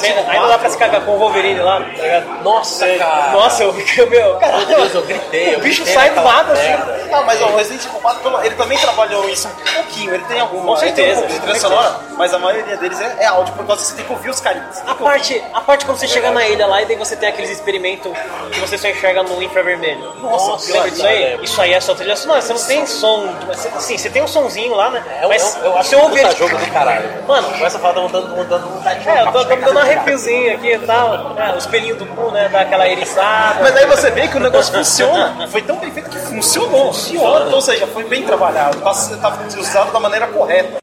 [0.00, 2.42] tem Ainda, dá 4, pra se cagar com o Wolverine lá, tá ligado?
[2.42, 3.32] Nossa, cara.
[3.32, 5.56] Nossa, eu fiquei, meu, cara, Meu Deus, eu gritei.
[5.56, 7.10] o bicho sai do lado assim.
[7.10, 10.14] Não, mas o Resident Evil 4, pelo- ele também trabalhou isso um pouquinho.
[10.14, 10.74] Ele tem alguma.
[10.76, 11.82] Com ele tem um certeza, pouco de com trilha certeza.
[11.82, 14.30] sonora, mas a maioria deles é, é áudio, por causa que você tem que ouvir
[14.30, 14.82] os carinhas.
[14.86, 17.50] A parte, a parte quando você chega na ilha lá e daí você tem aqueles
[17.50, 18.12] experimentos
[18.52, 20.14] que você só enxerga no infravermelho.
[20.20, 21.24] Nossa, lembra disso aí?
[21.24, 21.44] lembro.
[21.44, 23.28] Isso aí é só trilha sonora, você não tem som.
[23.76, 25.02] Assim, você tem um sonzinho lá, né?
[25.20, 26.34] É, Mas é um- eu acho você que ouve ele.
[26.36, 27.08] jogo do caralho.
[27.26, 29.76] Mano, Começa a falar, tá mudando, mudando vontade de é, eu tô, tô me dando
[29.76, 31.34] um arrepiozinho aqui e tal.
[31.38, 32.48] É, os pelinhos do cu, né?
[32.50, 33.60] Dá aquela eriçada.
[33.62, 35.46] Mas aí você vê que o negócio funciona.
[35.48, 36.92] Foi tão bem feito que funcionou.
[36.92, 37.40] Funciona.
[37.46, 38.78] Então, ou seja, foi bem trabalhado.
[38.80, 40.78] Tá, tá usado da maneira correta.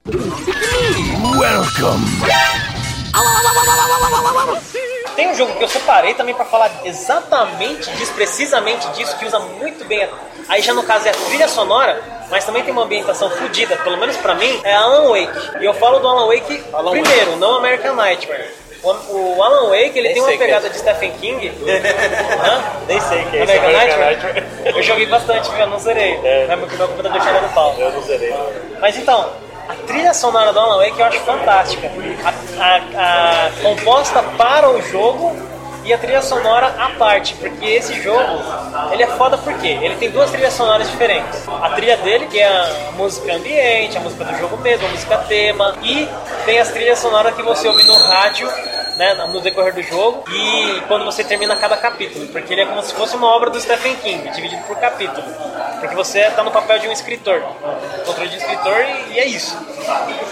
[5.15, 9.37] Tem um jogo que eu separei também pra falar exatamente disso, precisamente disso, que usa
[9.39, 10.03] muito bem.
[10.03, 10.09] a-
[10.49, 13.97] Aí já no caso é a trilha sonora, mas também tem uma ambientação fodida, pelo
[13.97, 15.61] menos pra mim, é Alan Wake.
[15.61, 18.51] E eu falo do Alan Wake Alan primeiro, não American Nightmare.
[18.83, 18.89] O,
[19.37, 20.37] o Alan Wake ele Nem tem uma que é.
[20.45, 21.47] pegada de Stephen King.
[21.49, 22.63] Hã?
[22.87, 24.33] Nem sei quem é American American Nightmare?
[24.33, 24.75] Nightmare.
[24.77, 25.59] Eu joguei bastante, viu?
[25.59, 26.19] eu não zerei.
[26.23, 26.45] É.
[26.49, 27.75] Mas meu meu computador chega no pau.
[27.77, 28.33] Eu não zerei.
[28.81, 29.29] Mas então,
[29.69, 31.89] a trilha sonora do Alan Wake eu acho fantástica.
[32.23, 35.35] A, a- a- composta para o jogo
[35.83, 38.41] e a trilha sonora à parte, porque esse jogo
[38.91, 41.43] ele é foda porque ele tem duas trilhas sonoras diferentes.
[41.61, 45.17] A trilha dele, que é a música ambiente, a música do jogo mesmo, a música
[45.27, 46.07] tema, e
[46.45, 48.49] tem as trilhas sonoras que você ouve no rádio
[48.97, 52.81] né, no decorrer do jogo e quando você termina cada capítulo, porque ele é como
[52.83, 55.25] se fosse uma obra do Stephen King, dividido por capítulo.
[55.79, 57.41] Porque você está no papel de um escritor,
[58.05, 59.57] controle de escritor e, e é isso.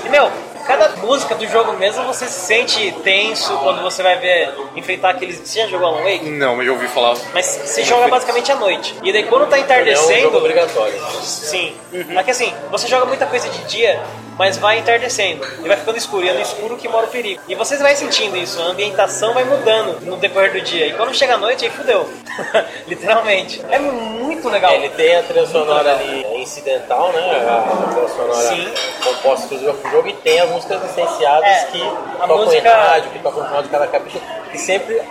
[0.05, 0.31] E meu,
[0.65, 5.39] cada música do jogo mesmo você se sente tenso quando você vai ver enfrentar aqueles.
[5.39, 6.29] Você já jogou Alan Wake?
[6.29, 7.15] Não, mas eu ouvi falar.
[7.33, 8.95] Mas você joga basicamente à noite.
[9.03, 10.21] E daí quando tá É um entardecendo.
[10.21, 10.99] jogo obrigatório.
[11.21, 11.75] Sim.
[12.15, 14.01] É que assim, você joga muita coisa de dia,
[14.37, 15.45] mas vai entardecendo.
[15.63, 16.25] E vai ficando escuro.
[16.25, 17.41] E é no escuro que mora o perigo.
[17.47, 18.61] E vocês vai sentindo isso.
[18.61, 20.87] A ambientação vai mudando no decorrer do dia.
[20.87, 22.07] E quando chega a noite, aí fudeu.
[22.87, 23.61] Literalmente.
[23.69, 24.71] É muito legal.
[24.71, 27.19] É, ele tem a trilha sonora ali é incidental, né?
[27.47, 28.73] A trilha sonora Sim.
[29.03, 31.87] composta pro jogo e tem as músicas licenciadas É, que a
[32.27, 34.23] tocam música- em rádio, que tocam no final de cada capítulo.
[34.53, 35.01] E sempre,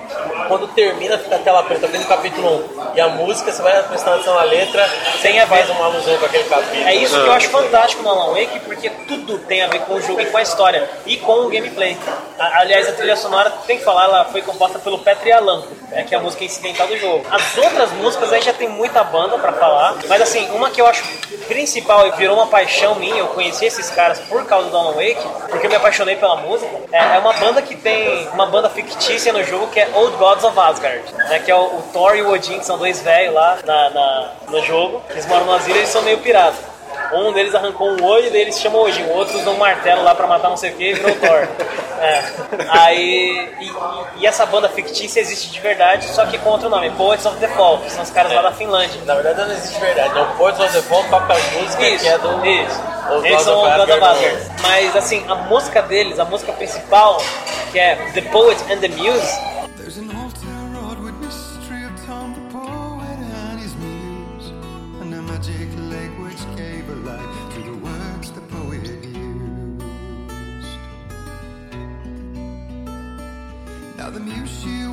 [0.49, 2.49] quando termina, fica a tela preta dentro do capítulo
[2.93, 2.95] 1.
[2.95, 4.87] E a música, você vai prestando atenção na letra,
[5.23, 5.57] Tem a ver.
[5.57, 6.87] faz uma alusão com aquele capítulo.
[6.87, 9.95] É isso que eu acho fantástico no Alan Wake, porque tudo tem a ver com
[9.95, 10.89] o jogo e com a história.
[11.07, 11.97] E com o gameplay.
[12.39, 16.15] Aliás, a trilha sonora, tem que falar, ela foi composta pelo Petri Alanco, né, que
[16.15, 17.25] é a música incidental do jogo.
[17.31, 20.87] As outras músicas aí já tem muita banda pra falar, mas assim, uma que eu
[20.87, 21.03] acho
[21.49, 25.27] principal e virou uma paixão minha, eu conheci esses caras por causa do Alan Wake,
[25.49, 29.33] porque eu me apaixonei pela música, é, é uma banda que tem uma banda fictícia
[29.33, 32.23] no jogo que é Old Gods of Asgard, né, que é o, o Thor e
[32.23, 35.83] o Odin, que são dois velhos lá na, na- no jogo, eles moram numa ilha
[35.83, 36.70] e são meio piratas.
[37.13, 40.03] Um deles arrancou um olho e daí eles chamam Odin, o outro usou um martelo
[40.05, 41.49] lá pra matar não sei o que e virou Thor.
[42.01, 42.25] É.
[42.71, 43.53] Aí.
[43.61, 47.37] E, e- essa banda fictícia existe de verdade, só que com outro nome, Poets of
[47.39, 48.99] the Fall, que são os caras lá da Finlândia.
[49.05, 50.15] Na verdade, não existe verdade.
[50.15, 52.47] Não, Poets of the Fall a música Isso, que é do...
[52.47, 52.81] isso.
[53.19, 54.17] Os Eles são o of God.
[54.63, 57.23] Mas assim, a música deles, a música principal,
[57.71, 59.39] que é The Poet and the Muse,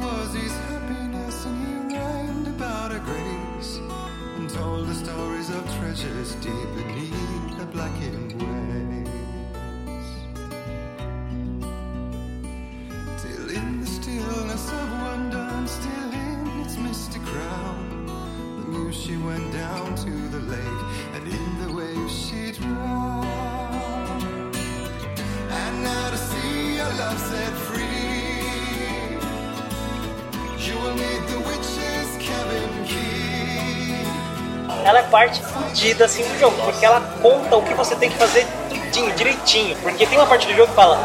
[0.07, 3.79] was his happiness, and he rhymed about her grace,
[4.37, 10.09] and told the stories of treasures deep beneath the blackened waves.
[13.21, 17.81] Till in the stillness of wonder and still in its misty crown,
[18.59, 20.83] the muse she went down to the lake,
[21.15, 24.55] and in the waves she drowned.
[25.61, 27.53] And now to see your love set
[34.87, 38.15] ela é parte fodida assim do jogo, porque ela conta o que você tem que
[38.15, 39.75] fazer tudinho, direitinho.
[39.77, 40.97] Porque tem uma parte do jogo que fala,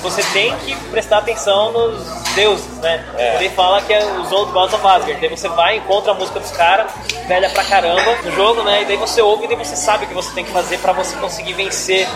[0.00, 2.04] você tem que prestar atenção nos
[2.34, 3.04] deuses, né?
[3.38, 5.20] Ele fala que é os Old Gods of Asgard.
[5.20, 6.90] Daí você vai, encontra a música dos caras,
[7.26, 8.82] velha pra caramba no jogo, né?
[8.82, 10.92] E daí você ouve e daí você sabe o que você tem que fazer pra
[10.92, 12.06] você conseguir vencer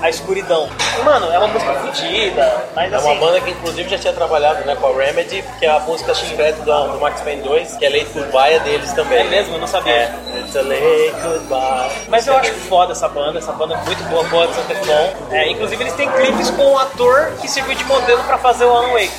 [0.00, 0.68] a escuridão.
[0.98, 3.06] E, mano, é uma música fodida, mas É assim...
[3.06, 6.60] uma banda que inclusive já tinha trabalhado né, com a Remedy, porque a música chiclete
[6.62, 9.18] do, do Max Payne 2, que é Late Goodbye, é deles também.
[9.18, 9.54] É mesmo?
[9.54, 9.92] Eu não sabia.
[9.92, 11.90] É, It's a Late Goodbye.
[12.08, 15.08] Mas eu acho foda essa banda, essa banda é muito boa, boa Teflon.
[15.30, 18.70] É, inclusive eles têm clipes com o ator que serviu de modelo pra fazer o
[18.70, 19.12] Alan Wake.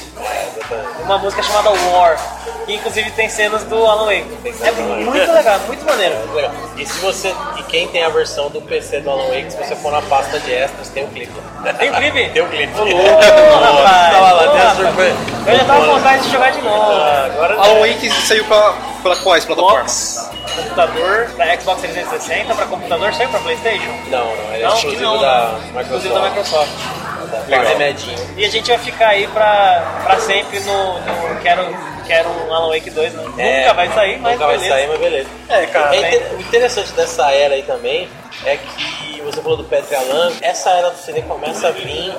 [1.04, 2.18] Uma música chamada War,
[2.66, 4.26] que inclusive tem cenas do Alan Wake.
[4.64, 6.16] É muito legal, muito maneiro.
[6.18, 6.52] Muito legal.
[6.78, 7.34] E se você.
[7.58, 10.40] E quem tem a versão do PC do Alan Wake, se você for na pasta
[10.40, 11.34] de extras, tem o clipe.
[11.78, 12.30] Tem o clipe?
[12.34, 12.74] Tem o clipe.
[12.80, 12.86] Ô,
[13.60, 15.18] rapaz, Tava lá, ô, tem a surpresa.
[15.48, 16.92] Eu já tava com vontade de jogar de novo.
[16.92, 20.30] Agora Alan Wake saiu pra, pra quais plataformas?
[20.56, 23.92] Computador, pra Xbox 360, pra computador, saiu pra Playstation?
[24.10, 25.82] Não, não, ele é Não, exclusivo não, da.
[25.82, 26.70] Exclusivo da Microsoft.
[26.72, 27.50] Microsoft.
[27.50, 28.34] Da Remedinho.
[28.38, 31.66] E a gente vai ficar aí pra, pra sempre no, no Quero,
[32.06, 33.24] quero um Alan Wake 2, né?
[33.38, 34.76] É, Nunca vai sair, mas Nunca vai beleza.
[34.76, 35.30] sair, mas beleza.
[35.50, 35.96] É, cara.
[35.96, 38.08] É inte- o interessante dessa era aí também
[38.46, 42.14] é que você falou do Petri Alan, essa era do CD começa a vir,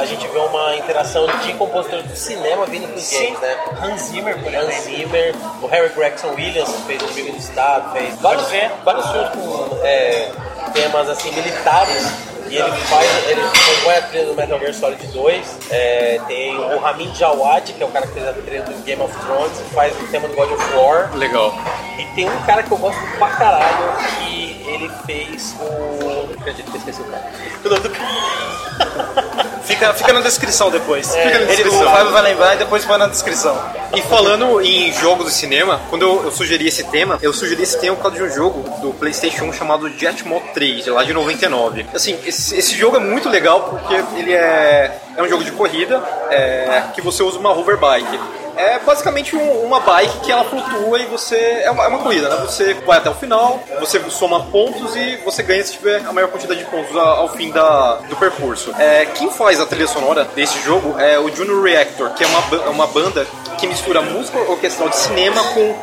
[0.00, 3.56] a gente vê uma interação de compositores do cinema vindo pros Sim, games, né?
[3.82, 4.82] Hans Zimmer, por Hans exemplo.
[4.98, 8.46] Zimmer, o Harry Gregson Williams fez o Inimigo do Estado, fez vários,
[8.84, 10.30] vários filmes com é,
[10.74, 12.12] temas assim militares.
[12.54, 15.58] E ele faz, ele compõe a trilha do Metal Gear Solid 2.
[15.70, 19.02] É, tem o Ramin Djawad, que é o cara que fez a trilha do Game
[19.02, 21.12] of Thrones, que faz o tema do God of War.
[21.16, 21.52] Legal.
[21.98, 26.26] E tem um cara que eu gosto pra caralho, que ele fez o.
[26.28, 27.32] Não acredito que eu esqueci o cara.
[27.64, 29.50] O nome do cara.
[29.64, 31.08] Fica, fica na descrição depois.
[31.08, 31.82] Fica na Ele, descrição.
[31.82, 33.60] o Fábio vai lembrar e depois põe na descrição.
[33.94, 37.78] E falando em jogos de cinema, quando eu, eu sugeri esse tema, eu sugeri esse
[37.78, 41.86] tema por causa de um jogo do PlayStation 1 chamado Jetmo 3, lá de 99.
[41.94, 46.02] Assim, esse, esse jogo é muito legal porque ele é, é um jogo de corrida
[46.30, 48.18] é, que você usa uma hoverbike.
[48.56, 51.34] É basicamente um- uma bike que ela flutua e você.
[51.64, 52.36] É uma, é uma corrida, né?
[52.46, 56.28] Você vai até o final, você soma pontos e você ganha se tiver a maior
[56.28, 58.72] quantidade de pontos a- ao fim da, do percurso.
[58.78, 62.70] É, quem faz a trilha sonora desse jogo é o Junior Reactor, que é uma,
[62.70, 63.26] uma banda
[63.58, 65.74] que mistura música orquestral de cinema com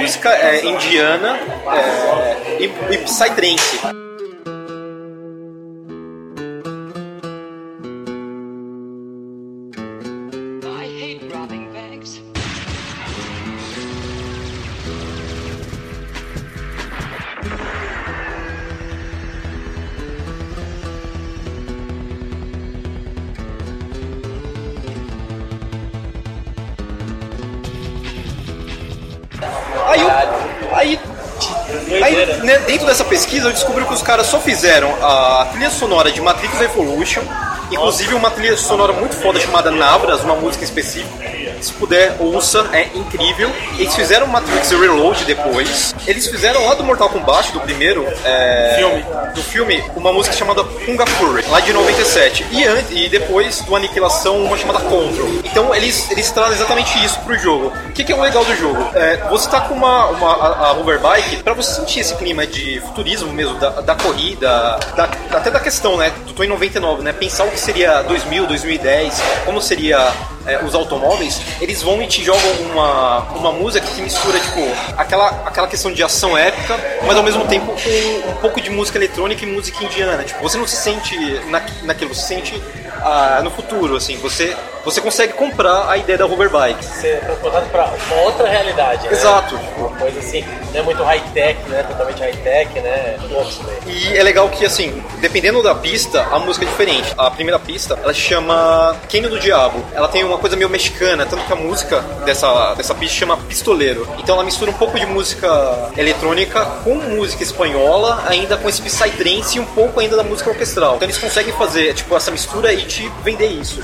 [0.00, 1.36] música é, indiana
[1.72, 2.64] é, e,
[2.94, 3.80] e psytrance.
[32.40, 36.60] Dentro dessa pesquisa eu descobri que os caras só fizeram a trilha sonora de Matrix
[36.60, 37.22] Evolution,
[37.70, 41.39] inclusive uma trilha sonora muito foda chamada Navras, uma música específica.
[41.60, 43.50] Se puder, ouça, é incrível.
[43.78, 45.94] Eles fizeram Matrix Reload depois.
[46.06, 49.04] Eles fizeram lá do Mortal Kombat, do primeiro é, Filme.
[49.34, 52.46] do filme, uma música chamada Kunga Fury, lá de 97.
[52.50, 55.28] E, an- e depois do Aniquilação, uma chamada Control.
[55.44, 57.72] Então eles, eles trazem exatamente isso pro jogo.
[57.88, 58.78] O que, que é o legal do jogo?
[58.94, 62.80] É, você tá com uma, uma a, a hoverbike, pra você sentir esse clima de
[62.80, 64.48] futurismo mesmo, da, da corrida,
[64.96, 69.20] da- até da questão, né, tô em 99, né, pensar o que seria 2000, 2010,
[69.44, 70.12] como seria
[70.50, 74.60] é, os automóveis, eles vão e te jogam uma, uma música que mistura, tipo,
[74.96, 78.98] aquela, aquela questão de ação épica, mas ao mesmo tempo com um pouco de música
[78.98, 80.24] eletrônica e música indiana.
[80.24, 82.62] Tipo, você não se sente na, naquilo, você se sente
[83.02, 86.82] ah, no futuro, assim, você você consegue comprar a ideia da hoverbike.
[86.84, 89.12] Ser transportado pra uma outra realidade, né?
[89.12, 89.58] Exato.
[89.76, 91.82] Uma coisa assim, não é muito high-tech, né?
[91.82, 93.18] Totalmente high-tech, né?
[93.30, 93.50] Louco.
[93.86, 97.12] E é legal que, assim, dependendo da pista, a música é diferente.
[97.18, 99.84] A primeira pista, ela se chama Canyon do Diabo.
[99.92, 104.08] Ela tem uma coisa meio mexicana, tanto que a música dessa, dessa pista chama Pistoleiro.
[104.18, 109.58] Então ela mistura um pouco de música eletrônica com música espanhola, ainda com esse psytrance
[109.58, 110.96] e um pouco ainda da música orquestral.
[110.96, 113.80] Então eles conseguem fazer, tipo, essa mistura e te vender isso.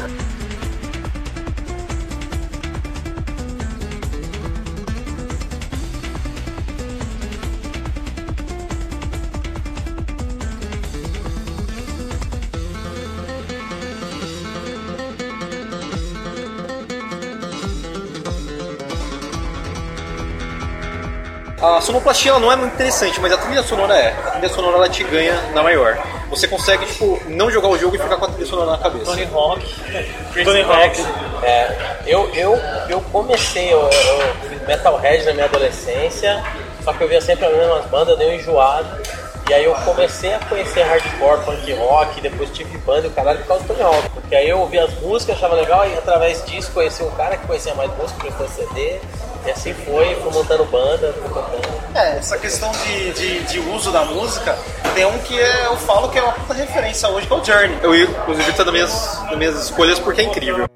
[21.63, 24.09] A sonoplastia não é muito interessante, mas a trilha sonora é.
[24.09, 26.16] A trilha sonora ela te ganha na maior.
[26.31, 29.05] Você consegue, tipo, não jogar o jogo e ficar com a trilha sonora na cabeça.
[29.05, 29.63] Tony Hawk,
[30.33, 30.63] Chris Tony.
[30.63, 31.05] Hawk.
[31.43, 32.59] É, eu, eu,
[32.89, 36.43] eu comecei, eu, eu fiz Metalhead na minha adolescência,
[36.83, 38.89] só que eu via sempre as mesmas bandas, deu enjoado.
[39.49, 43.39] E aí eu comecei a conhecer hardcore, punk rock, depois tive banda e o caralho
[43.39, 44.11] por causa do Tony Hawk.
[44.11, 47.47] Porque aí eu ouvi as músicas, achava legal, e através disso conheci um cara que
[47.47, 48.99] conhecia mais música, prestou CD,
[49.47, 51.77] e assim foi, fui montando banda, fui tocando.
[51.95, 54.59] É, essa questão de, de, de uso da música,
[54.95, 57.45] tem um que é, eu falo que é uma puta referência hoje, que é o
[57.45, 57.79] Journey.
[57.83, 60.67] Eu, inclusive, tá nas minhas, nas minhas escolhas porque é incrível.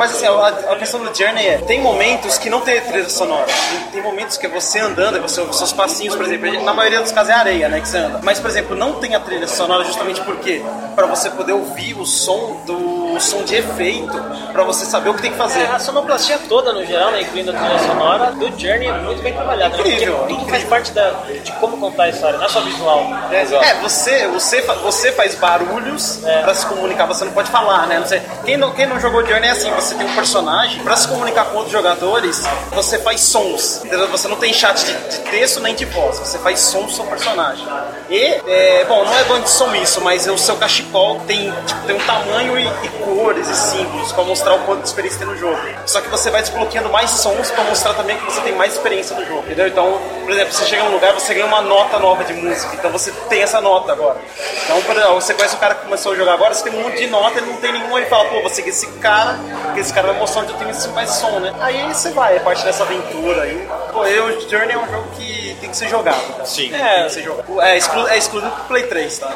[0.00, 3.44] Mas assim, a, a questão do Journey é, tem momentos que não tem trilha sonora.
[3.44, 7.02] Tem, tem momentos que é você andando, é você seus passinhos, por exemplo, na maioria
[7.02, 8.18] dos casos é areia, né, que você anda.
[8.22, 10.62] Mas, por exemplo, não tem a trilha sonora justamente porque
[10.94, 12.89] para você poder ouvir o som do
[13.20, 14.18] o som de efeito,
[14.52, 15.60] para você saber o que tem que fazer.
[15.60, 19.22] É, a sonoplastia toda, no geral, né, incluindo a trilha sonora, do Journey é muito
[19.22, 19.76] bem trabalhada.
[19.76, 19.82] né?
[19.82, 21.10] Incrível, Porque tudo faz parte da,
[21.44, 23.06] de como contar a história, não é só visual.
[23.30, 26.42] É, você, você, fa- você faz barulhos É.
[26.42, 27.98] pra se comunicar, você não pode falar, né?
[28.00, 28.22] Não sei.
[28.44, 31.44] Quem, não, quem não jogou Journey é assim, você tem um personagem, pra se comunicar
[31.46, 32.42] com outros jogadores,
[32.72, 33.82] você faz sons.
[33.84, 34.08] entendeu?
[34.08, 37.04] Você não tem chat de, de texto nem de voz, você faz som do seu
[37.04, 37.66] personagem.
[38.08, 41.86] E, é, bom, não é bando de som isso, mas o seu cachecol tem, tipo,
[41.86, 45.26] tem um tamanho e, e cores e símbolos pra mostrar o quanto de experiência tem
[45.26, 45.58] no jogo.
[45.84, 49.16] Só que você vai desbloqueando mais sons pra mostrar também que você tem mais experiência
[49.16, 49.66] no jogo, entendeu?
[49.66, 52.90] Então, por exemplo, você chega num lugar, você ganha uma nota nova de música, então
[52.90, 54.18] você tem essa nota agora.
[54.64, 56.82] Então, por exemplo, você conhece o cara que começou a jogar agora, você tem um
[56.82, 59.80] monte de nota, ele não tem nenhuma, ele fala, pô, vou seguir esse cara, porque
[59.80, 61.52] esse cara vai mostrar onde eu tenho esse mais som, né?
[61.60, 63.68] Aí você vai, é parte dessa aventura aí.
[63.92, 66.46] Pô, eu, Journey é um jogo que tem que ser jogado, cara.
[66.46, 66.72] Sim.
[66.74, 67.60] É, tem que ser jogado.
[67.60, 69.34] É, exclu é exclusivo pro Play 3, tá?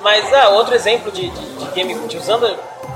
[0.00, 2.46] Mas ah, outro exemplo de, de, de game de usando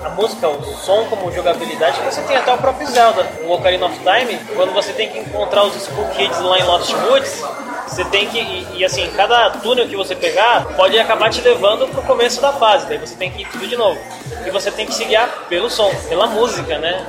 [0.05, 3.99] a música, o som como jogabilidade, você tem até o próprio Zelda, o Ocarina of
[3.99, 7.43] Time, quando você tem que encontrar os Skull Kids lá em Lost Woods,
[7.89, 11.87] você tem que, e, e, assim, cada túnel que você pegar pode acabar te levando
[11.89, 13.99] pro começo da fase, daí você tem que ir tudo de novo.
[14.47, 17.07] E você tem que se guiar pelo som, pela música, né?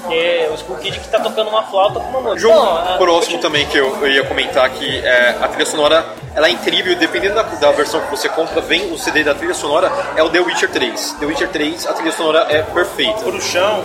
[0.00, 2.40] Porque o Skull Kid que tá tocando uma flauta com uma música.
[2.40, 6.04] Jogo a- próximo também que eu, eu ia comentar que é, a trilha sonora
[6.34, 9.54] ela é incrível, dependendo da, da versão que você compra, vem o CD da trilha
[9.54, 11.12] sonora, é o The Witcher 3.
[11.20, 13.20] The Witcher 3, a trilha sonora é perfeita.
[13.20, 13.82] Pro chão.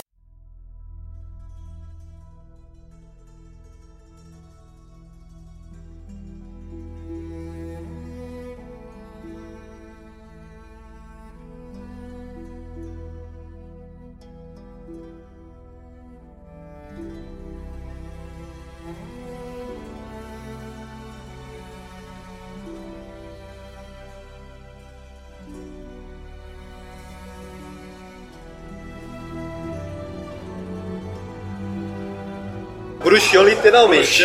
[33.43, 34.23] Bruxão, literalmente.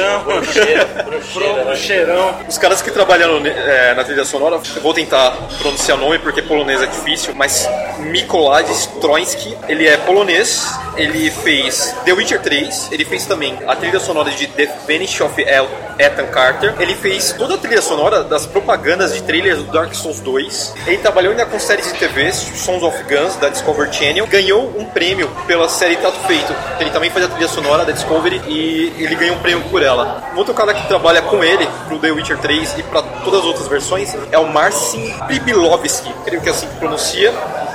[1.32, 1.76] Pro né?
[1.76, 2.34] cheirão.
[2.48, 6.42] Os caras que trabalharam é, na trilha sonora, eu vou tentar pronunciar o nome porque
[6.42, 13.04] polonês é difícil, mas Mikolaj Stroński, ele é polonês, ele fez The Witcher 3, ele
[13.04, 17.54] fez também a trilha sonora de The Vanish of El- Ethan Carter, ele fez toda
[17.54, 21.58] a trilha sonora das propagandas de trailers do Dark Souls 2, ele trabalhou ainda com
[21.58, 26.18] séries de TV, Sons of Guns, da Discovery Channel, ganhou um prêmio pela série Tato
[26.26, 29.82] Feito, ele também faz a trilha sonora da Discovery e ele ganhou um prêmio por
[29.82, 30.30] ela.
[30.34, 33.46] Um outro cara que trabalha com ele pro The Witcher 3 e para todas as
[33.46, 37.32] outras versões é o Marcin Bibilovski, creio que é assim que pronuncia.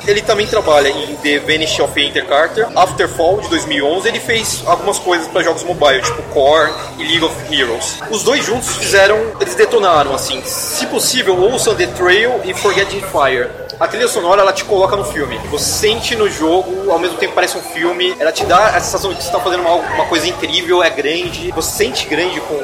[0.08, 4.08] Ele também trabalha em The Vanish of Enter Carter, Afterfall de 2011.
[4.08, 8.00] Ele fez algumas coisas para jogos mobile, tipo Core e League of Heroes.
[8.10, 10.42] Os dois juntos fizeram, eles detonaram assim.
[10.44, 13.69] Se possível, ouçam The Trail e Forgetting Fire.
[13.80, 15.38] A trilha sonora ela te coloca no filme.
[15.50, 18.14] Você sente no jogo, ao mesmo tempo parece um filme.
[18.20, 20.90] Ela te dá a sensação de que você está fazendo uma, uma coisa incrível, é
[20.90, 21.50] grande.
[21.52, 22.60] Você sente grande com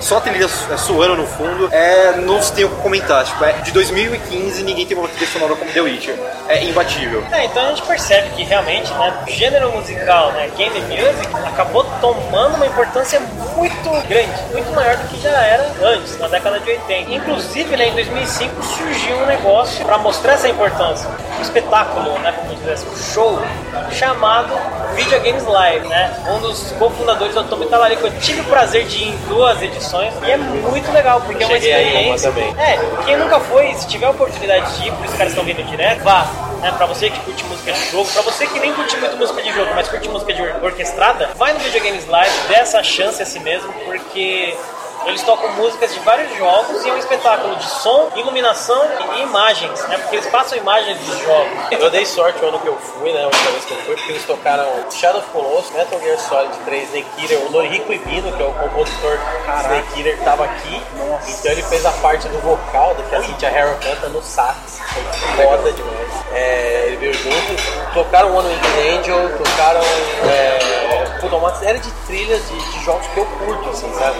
[0.00, 1.68] só a trilha é, soando no fundo.
[1.72, 3.24] É, não se tem o que comentar.
[3.24, 6.16] Tipo, é de 2015 ninguém tem uma trilha sonora como The Witcher.
[6.48, 7.24] É imbatível.
[7.32, 11.84] É, então a gente percebe que realmente, né, o gênero musical, né, game music, acabou
[12.00, 13.20] tomando uma importância
[13.56, 17.10] muito grande, muito maior do que já era antes, na década de 80.
[17.10, 22.54] Inclusive, né, em 2005 surgiu um negócio para mostrar essa importância, um espetáculo, né, como
[22.54, 23.38] dizer assim, um show
[23.90, 24.52] chamado
[24.94, 26.14] Videogames Live, né?
[26.28, 30.12] Um dos cofundadores do Tomo Talarico, eu tive o prazer de ir em duas edições
[30.24, 32.30] e é muito legal porque é uma Cheguei aí em uma experiência.
[32.54, 32.54] também.
[32.58, 35.32] É, quem nunca foi, se tiver a oportunidade de ir, por isso que os caras
[35.32, 36.26] estão vindo direto, vá.
[36.60, 39.42] Né, pra você que curte música de jogo, pra você que nem curte muito música
[39.42, 43.20] de jogo, mas curte música de or- orquestrada, vai no Videogames Live, dê essa chance
[43.20, 44.56] a si mesmo, porque
[45.06, 48.82] eles tocam músicas de vários jogos e é um espetáculo de som, iluminação
[49.16, 49.98] e imagens, né?
[49.98, 51.52] Porque eles passam imagens dos jogos.
[51.70, 53.22] Eu dei sorte o ano que eu fui, né?
[53.22, 56.56] A última vez que eu fui, porque eles tocaram Shadow of Colossus, Metal Gear Solid
[56.64, 60.82] 3, Snake Eater, o Noriko Ibino, que é o compositor do Snake Eater, tava aqui.
[61.28, 64.80] Então ele fez a parte do vocal, do que a Cynthia Harrow canta no sax.
[65.34, 66.12] Foi foda demais.
[66.32, 67.81] É, ele veio junto.
[67.94, 70.58] Tocaram One Winged Angel, tocaram é,
[71.20, 74.16] puta, uma série de trilhas de, de jogos que eu curto, assim, sabe?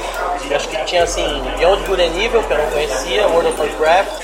[0.49, 3.61] E acho que tinha assim, Beyond Good and Evil, que eu não conhecia, World of
[3.61, 4.23] Warcraft,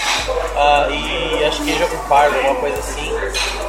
[0.57, 3.12] ah, e acho que of Empires, alguma coisa assim.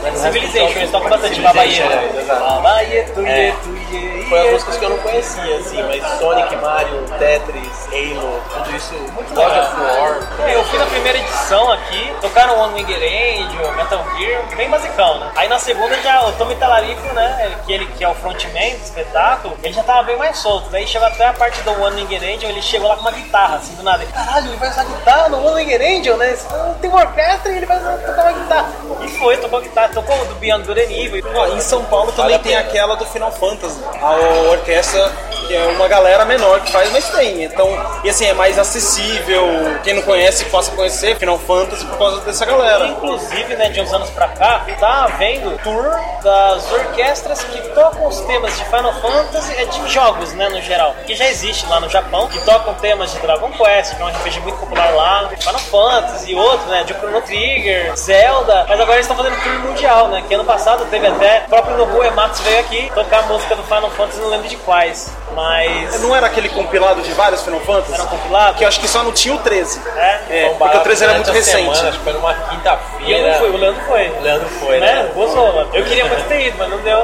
[0.02, 2.40] Mas Civilization, eles tocam bastante é, exato.
[2.40, 3.54] Babaie, tuie, É.
[3.64, 8.76] tuie, Foi as músicas que eu não conhecia, assim, mas Sonic, Mario, Tetris, Halo, tudo
[8.78, 8.94] isso,
[9.34, 10.50] God of War.
[10.50, 15.32] Eu fui na primeira edição aqui, tocaram One Winged Angel, Metal Gear, bem basicão, né?
[15.36, 18.84] Aí na segunda já o Tommy Talarico, né, que ele que é o frontman do
[18.84, 20.68] espetáculo, ele já tava bem mais solto.
[20.72, 23.58] Daí chegou até a parte do One Winged Angel, ele chegou lá com uma guitarra,
[23.58, 24.02] assim, do nada.
[24.02, 26.36] Ele, Caralho, ele vai usar guitarra no One Winged Angel, né?
[26.82, 28.70] Tem uma orquestra e ele vai tocar uma guitarra.
[29.02, 31.24] E foi, tocou guitarra, tocou do Beyond Good and Evil.
[31.36, 33.80] Ó, em São Paulo também Vale tem aquela do Final Fantasy.
[34.02, 35.12] A orquestra
[35.50, 37.44] que é uma galera menor que faz, mas tem.
[37.44, 37.68] Então,
[38.04, 39.44] e assim, é mais acessível.
[39.84, 42.86] Quem não conhece possa conhecer Final Fantasy por causa dessa galera.
[42.88, 48.20] Inclusive, né, de uns anos pra cá, tá havendo tour das orquestras que tocam os
[48.22, 51.90] temas de Final Fantasy, é de jogos, né, no geral, que já existe lá no
[51.90, 55.60] Japão, que tocam temas de Dragon Quest, que é um RPG muito popular lá, Final
[55.60, 60.08] Fantasy e outros, né, de Chrono Trigger, Zelda, mas agora eles estão fazendo tour mundial,
[60.10, 63.56] né, que ano passado teve até, o próprio Nobuo Ematsu veio aqui tocar a música
[63.56, 66.02] do Final Fantasy, não lembro de quais, mas...
[66.02, 67.94] Não era aquele compilado de vários Final Fantasy?
[67.94, 68.58] Era um compilado?
[68.58, 69.82] Que eu acho que só não tinha o 13.
[69.96, 70.20] É?
[70.30, 71.76] É, porque o 13 era muito recente.
[71.76, 73.40] Semana, acho que foi numa E eu não quinta-feira.
[73.40, 74.10] fui, o Leandro foi.
[74.10, 74.94] O Leandro foi, né?
[74.94, 75.12] né?
[75.54, 75.70] Mano.
[75.74, 76.98] Eu queria muito ter ido, mas não deu.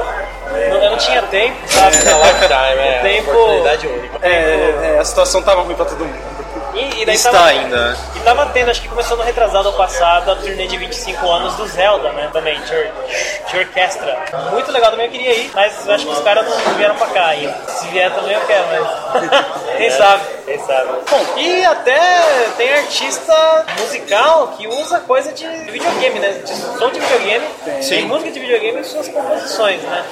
[0.50, 1.96] Não- Eu não tinha tempo, sabe?
[1.96, 3.00] É lifetime, é.
[3.02, 4.18] Tempo- Oportunidade única.
[4.22, 6.35] É, é, a situação tava ruim pra todo mundo.
[6.76, 7.96] E, e Está tava, ainda.
[8.14, 11.66] E tava tendo, acho que começou no retrasado passado, a turnê de 25 anos do
[11.66, 12.28] Zelda, né?
[12.32, 14.24] Também, de, de orquestra.
[14.50, 17.06] Muito legal também, eu queria ir, mas eu acho que os caras não vieram pra
[17.08, 17.54] cá ainda.
[17.68, 19.46] Se vier também eu quero, mas.
[19.76, 20.22] Quem sabe?
[20.44, 20.88] Quem sabe?
[21.10, 22.20] Bom, e até
[22.56, 26.30] tem artista musical que usa coisa de videogame, né?
[26.44, 27.46] De som de videogame,
[27.80, 27.88] Sim.
[27.88, 30.04] tem música de videogame em suas composições, né?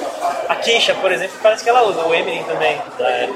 [0.48, 2.80] A Keisha, por exemplo, parece que ela usa, o Eminem também.
[2.98, 3.28] É,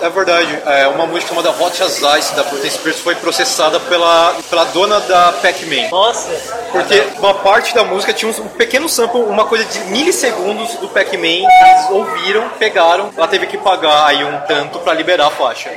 [0.00, 0.62] É verdade.
[0.66, 5.00] É, uma música chamada Hot as Ice da Britney Spears foi processada pela, pela dona
[5.00, 5.88] da Pac-Man.
[5.90, 6.30] nossa,
[6.72, 11.26] Porque uma parte da música tinha um pequeno sample, uma coisa de milissegundos do Pac-Man,
[11.26, 15.70] eles ouviram, pegaram, ela teve que pagar aí um tanto pra liberar a faixa.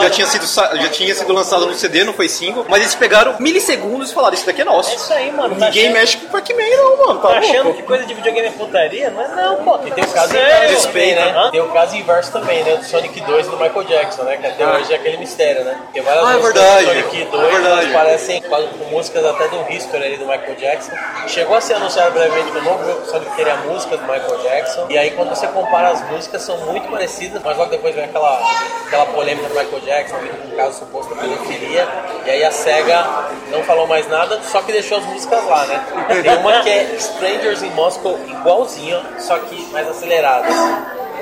[0.00, 3.34] Já tinha sido já tinha sido lançada no CD, não foi single, mas eles pegaram
[3.40, 4.90] milissegundos e falaram isso daqui é nosso.
[4.90, 5.56] é isso aí, mano.
[5.56, 8.14] Tá Ninguém achando, mexe com o Pac-Man não, mano, tá, tá achando que coisa de
[8.14, 9.10] videogame é putaria?
[9.10, 9.78] Não é não, pô.
[9.86, 10.64] E tem o caso Sério?
[10.66, 11.34] inverso também, né?
[11.36, 11.50] Hã?
[11.50, 12.76] Tem o caso inverso também, né?
[12.76, 14.36] Do Sonic 2 do Michael Jackson, né?
[14.36, 15.76] Que até hoje é aquele mistério, né?
[15.96, 16.84] Porque várias Ah, é músicas verdade.
[16.84, 17.92] do Sonic 2 É verdade.
[17.92, 20.92] parecem com músicas até do History ali do Michael Jackson.
[21.26, 24.86] Chegou a ser anunciado brevemente que o novo jogo Sonic teria músicas do Michael Jackson.
[24.90, 28.38] E aí quando você compara as músicas, são muito parecidas, mas logo depois vem aquela,
[28.86, 31.88] aquela polêmica do Michael Jackson, vindo com um caso suposto de pedofilia.
[32.26, 33.06] E aí a SEGA
[33.50, 35.82] não falou mais nada, só que deixou as músicas lá, né?
[36.22, 40.46] Tem uma que é Strangers in Moscow igualzinho, só que mais acelerada.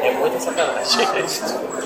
[0.04, 1.08] É muita sacanagem.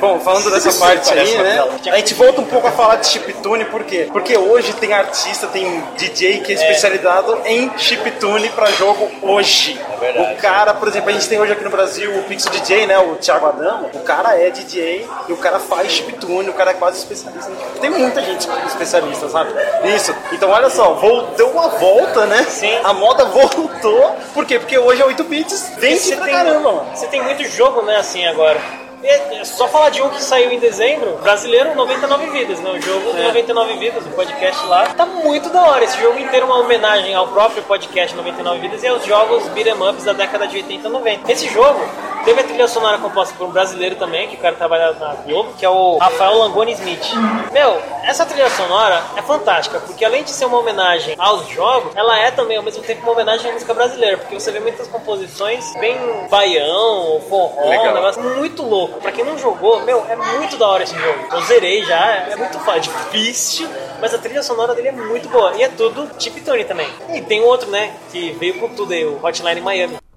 [0.00, 1.64] Bom, falando dessa parte aí, né?
[1.92, 4.08] A gente volta um pouco a falar de chiptune, por quê?
[4.12, 9.80] Porque hoje tem artista, tem DJ que é especializado em chiptune pra jogo hoje.
[9.92, 10.34] É verdade.
[10.34, 12.98] O cara, por exemplo, a gente tem hoje aqui no Brasil o Pixel DJ, né?
[12.98, 13.90] O Thiago Adamo.
[13.94, 17.50] O cara é DJ e o cara faz chiptune, o cara é quase especialista.
[17.80, 19.50] Tem muita gente especialista, sabe?
[19.94, 20.14] Isso.
[20.32, 20.96] Então, olha só,
[21.36, 22.44] deu uma volta, né?
[22.48, 22.72] Sim.
[22.84, 24.16] A moda voltou.
[24.34, 24.58] Por quê?
[24.58, 26.86] Porque hoje é 8 bits, Você pra tem, caramba, mano.
[26.94, 28.87] você tem muito jogo, né, assim, agora.
[29.02, 32.70] É, só falar de um que saiu em dezembro, brasileiro 99 Vidas, né?
[32.70, 33.12] O jogo É.
[33.12, 34.86] do 99 Vidas, o podcast lá.
[34.88, 35.84] Tá muito da hora.
[35.84, 39.74] Esse jogo inteiro é uma homenagem ao próprio podcast 99 Vidas e aos jogos beat'em
[39.88, 41.32] ups da década de 80 e 90.
[41.32, 41.78] Esse jogo
[42.24, 45.52] teve a trilha sonora composta por um brasileiro também, que o cara trabalha na Globo,
[45.56, 47.06] que é o Rafael Langoni Smith.
[47.52, 52.18] Meu, essa trilha sonora é fantástica, porque além de ser uma homenagem aos jogos, ela
[52.18, 55.72] é também ao mesmo tempo uma homenagem à música brasileira, porque você vê muitas composições
[55.76, 55.96] bem
[56.28, 57.92] baião, forró, Legal.
[57.92, 58.87] um negócio muito louco.
[59.00, 61.18] Pra quem não jogou, meu, é muito da hora esse jogo.
[61.32, 63.68] Eu zerei já, é muito fácil, difícil,
[64.00, 65.54] mas a trilha sonora dele é muito boa.
[65.56, 66.88] E é tudo chiptune também.
[67.14, 70.07] E tem outro, né, que veio com tudo aí, o Hotline Miami.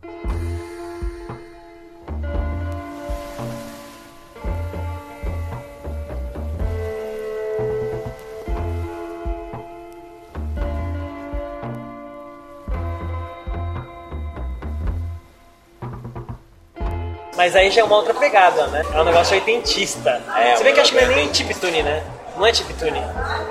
[17.42, 18.86] Mas aí já é uma outra pegada, né?
[18.94, 20.22] É um negócio oitentista.
[20.38, 22.04] É, Se bem que acho que não é bem nem chiptune, né?
[22.38, 23.02] Não é chiptune.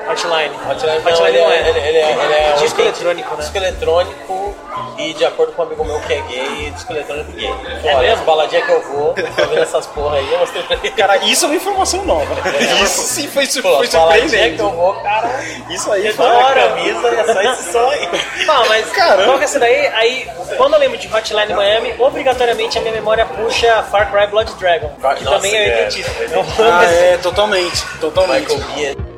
[0.09, 0.55] Hotline.
[0.71, 1.69] Hotline, não, Hotline ele, não é, é.
[1.69, 3.41] ele, ele é, ele é disco eletrônico, né?
[3.41, 4.55] Disco eletrônico
[4.99, 7.49] e de acordo com um amigo meu que é gay, disco eletrônico gay.
[7.85, 8.15] É Olha, mesmo?
[8.15, 10.91] as baladinhas que eu vou, tô vendo essas porra aí, eu mostrei pra ele.
[10.91, 12.35] Cara, isso é uma informação nova.
[12.85, 14.63] Isso sim foi, su- Pô, foi as baladinhas que surpreendente.
[14.63, 15.31] eu vou, cara,
[15.71, 16.69] Isso aí é foi hora.
[16.69, 18.09] camisa e é só esse som aí.
[18.47, 19.25] Não, mas Caramba.
[19.25, 19.87] qual que é essa daí?
[19.89, 24.53] Aí, quando eu lembro de Hotline Miami, obrigatoriamente a minha memória puxa Far Cry Blood
[24.55, 26.11] Dragon, que Nossa, também é é, oitentista.
[26.23, 28.55] é Então, Ah, é, totalmente, totalmente.
[28.55, 29.10] Michael Bia.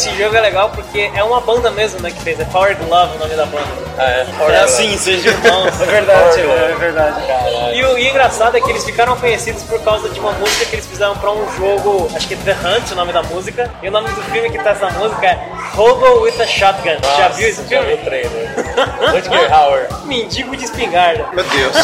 [0.00, 2.40] Esse jogo é legal porque é uma banda mesmo, né, que fez.
[2.40, 3.66] É Power Glove o nome da banda.
[3.98, 5.74] Ah, é, É assim, seja irmãos.
[5.78, 7.26] É verdade, é verdade.
[7.26, 7.74] Caralho.
[7.74, 10.76] E o, e engraçado é que eles ficaram conhecidos por causa de uma música que
[10.76, 13.70] eles fizeram pra um jogo, acho que é The Hunt, o nome da música.
[13.82, 15.38] E o nome do filme que tá essa música é
[15.76, 16.96] Hobo with a Shotgun.
[17.18, 17.86] já viu esse Já filme?
[17.88, 18.54] vi o trailer.
[19.12, 19.88] Rutger Hauer.
[20.04, 21.26] Mendigo de espingarda.
[21.34, 21.76] Meu Deus.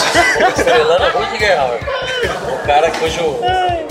[0.56, 1.80] Estrelando a Rutger Hauer.
[2.54, 3.38] O cara cujo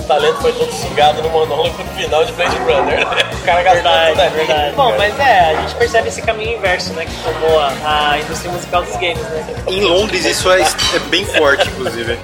[0.06, 3.01] talento foi todo sugado no monólogo no final de Blade Runner.
[3.06, 4.36] O cara gastou Verdade, tudo ali.
[4.36, 4.76] verdade.
[4.76, 8.51] Bom, mas é, a gente percebe esse caminho inverso, né, que tomou a, a indústria
[8.51, 9.45] musical dos games, né?
[9.68, 12.18] Em Londres isso é, é bem forte, inclusive.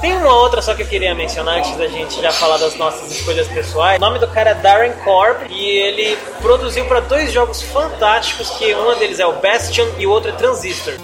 [0.00, 3.10] Tem uma outra só que eu queria mencionar antes da gente já falar das nossas
[3.10, 3.96] escolhas pessoais.
[3.96, 8.74] O nome do cara é Darren Korb e ele produziu para dois jogos fantásticos, que
[8.74, 10.94] um deles é o Bastion e o outro é Transistor.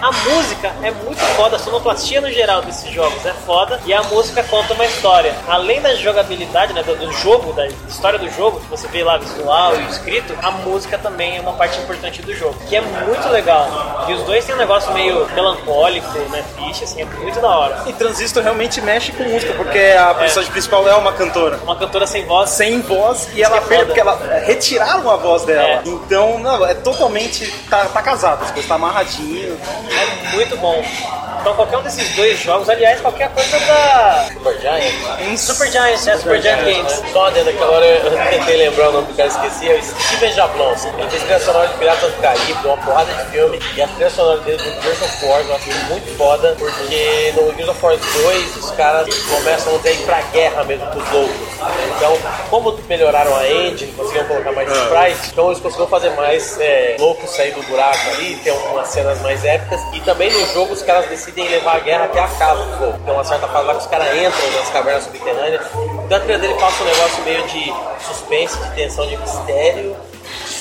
[0.00, 4.02] A música é muito foda, a sonoplastia no geral desses jogos é foda e a
[4.04, 5.34] música conta uma história.
[5.46, 9.18] Além da jogabilidade, né, do, do jogo, da história do jogo, que você vê lá
[9.18, 13.28] visual e escrito, a música também é uma parte importante do jogo, que é muito
[13.28, 14.06] legal.
[14.08, 17.82] E os dois têm um negócio meio melancólico, né, triste, assim, é muito da hora.
[17.86, 21.58] E Transistor realmente mexe com música, porque a personagem principal é uma cantora.
[21.62, 25.10] Uma cantora sem voz, Sem voz e ela que é perde porque ela é, retiraram
[25.10, 25.62] a voz dela.
[25.62, 25.82] É.
[25.84, 27.50] Então, não, é totalmente.
[27.68, 29.58] Tá, tá casado, as coisas tá amarradinho.
[29.90, 30.82] É muito bom.
[31.40, 35.38] Então qualquer um desses dois jogos, aliás, qualquer coisa da Super Giant.
[35.38, 37.02] Super Giant, é Super Giant Games.
[37.12, 39.82] Só uma dentro que agora eu tentei lembrar o nome do cara, esqueci, é o
[39.82, 40.84] Steven Jablons.
[40.84, 44.10] Ele fez trilha sonora de Piratas do Caribe, uma porrada de filme, e a trilha
[44.10, 47.96] sonora dele do Gears of War eu acho muito foda, porque no Gears of War
[47.96, 51.50] 2 os caras começam a ir pra guerra mesmo com os loucos.
[51.96, 52.18] Então,
[52.50, 57.30] como melhoraram a engine, conseguiram colocar mais sprites, então eles conseguiram fazer mais é, loucos
[57.30, 61.08] sair do buraco ali, ter umas cenas mais épicas, e também no jogo os caras
[61.08, 62.98] decidem levar a guerra até a casa do fogo.
[63.04, 65.66] Tem uma certa fase lá que os caras entram nas cavernas subterrâneas,
[66.04, 67.74] então a trilha dele passa um negócio meio de
[68.06, 69.96] suspense, de tensão, de mistério,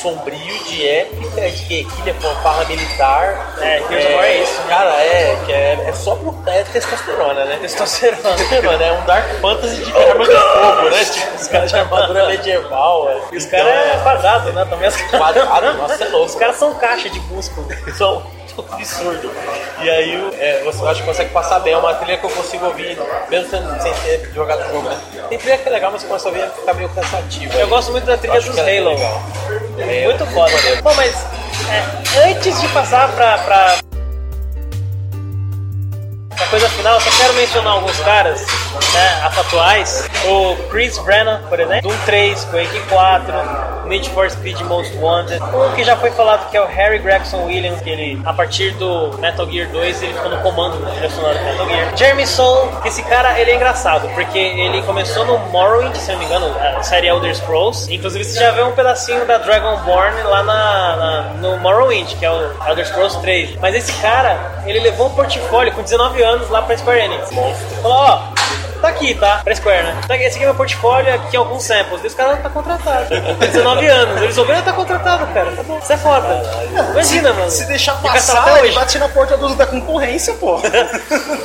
[0.01, 3.55] sombrio, de épica, de guerrilha, fanfarra militar.
[3.59, 4.61] É, of War é isso.
[4.67, 7.57] Cara, é, que é, é só pro, é testosterona, né?
[7.61, 8.35] Testosterona.
[8.35, 11.05] Testosterona, é um Dark Fantasy de arma de fogo, né?
[11.05, 13.09] Tipo, os caras de armadura medieval.
[13.09, 13.21] É.
[13.33, 14.65] E os caras é quadrado, né?
[14.69, 16.25] Também as Quadrado, nossa, é louco.
[16.25, 17.67] Os caras são caixa de músculo.
[17.97, 18.23] são
[18.71, 19.31] absurdo.
[19.81, 21.73] E aí é, você acho que consegue passar bem.
[21.73, 22.97] É uma trilha que eu consigo ouvir,
[23.29, 24.99] mesmo sem, sem ter jogado o jogo, né?
[25.29, 27.57] Tem trilha que é legal, mas você começa a ouvir e fica meio cansativo.
[27.57, 28.89] Eu gosto muito da trilha dos é Halo.
[28.89, 29.23] legal.
[30.03, 30.51] Muito foda.
[30.81, 31.25] Bom, mas
[31.69, 33.77] é, antes de passar pra, pra,
[36.39, 38.41] pra coisa final, só quero mencionar alguns caras
[38.93, 40.09] né, atuais.
[40.25, 43.33] O Chris Brennan, por exemplo, Doom 3, Quake 4,
[43.87, 45.41] Need for Speed Most Wanted.
[45.43, 48.71] Um que já foi falado que é o Harry Gregson Williams, que ele, a partir
[48.71, 51.97] do Metal Gear 2, ele ficou no comando do Metal Gear.
[51.97, 56.19] Jeremy Soule, que esse cara, ele é engraçado, porque ele começou no Morrowind, se não
[56.19, 57.93] me engano, a série Elder Scrolls.
[57.93, 62.31] Inclusive, você já vê um pedacinho da Dragonborn lá na, na- no Morrowind, que é
[62.31, 63.55] o Elder Scrolls 3.
[63.59, 67.29] Mas esse cara, ele levou um portfólio com 19 anos lá pra Square Enix.
[67.29, 68.21] Falou, ó,
[68.79, 69.41] tá aqui, tá?
[69.43, 70.01] Pra Square, né?
[70.07, 72.03] Tá aqui, esse aqui é meu portfólio, aqui alguns samples.
[72.03, 73.07] E os caras tá contratado.
[73.09, 74.21] Tem 19 anos.
[74.21, 75.51] Eles ouviram, tá contratado, cara.
[75.55, 75.77] Tá bom.
[75.79, 76.41] Isso é foda.
[76.91, 77.49] Imagina, mano.
[77.51, 80.55] Se deixar cara passar, até ele bate na porta do- da concorrência, pô.
[80.57, 80.61] O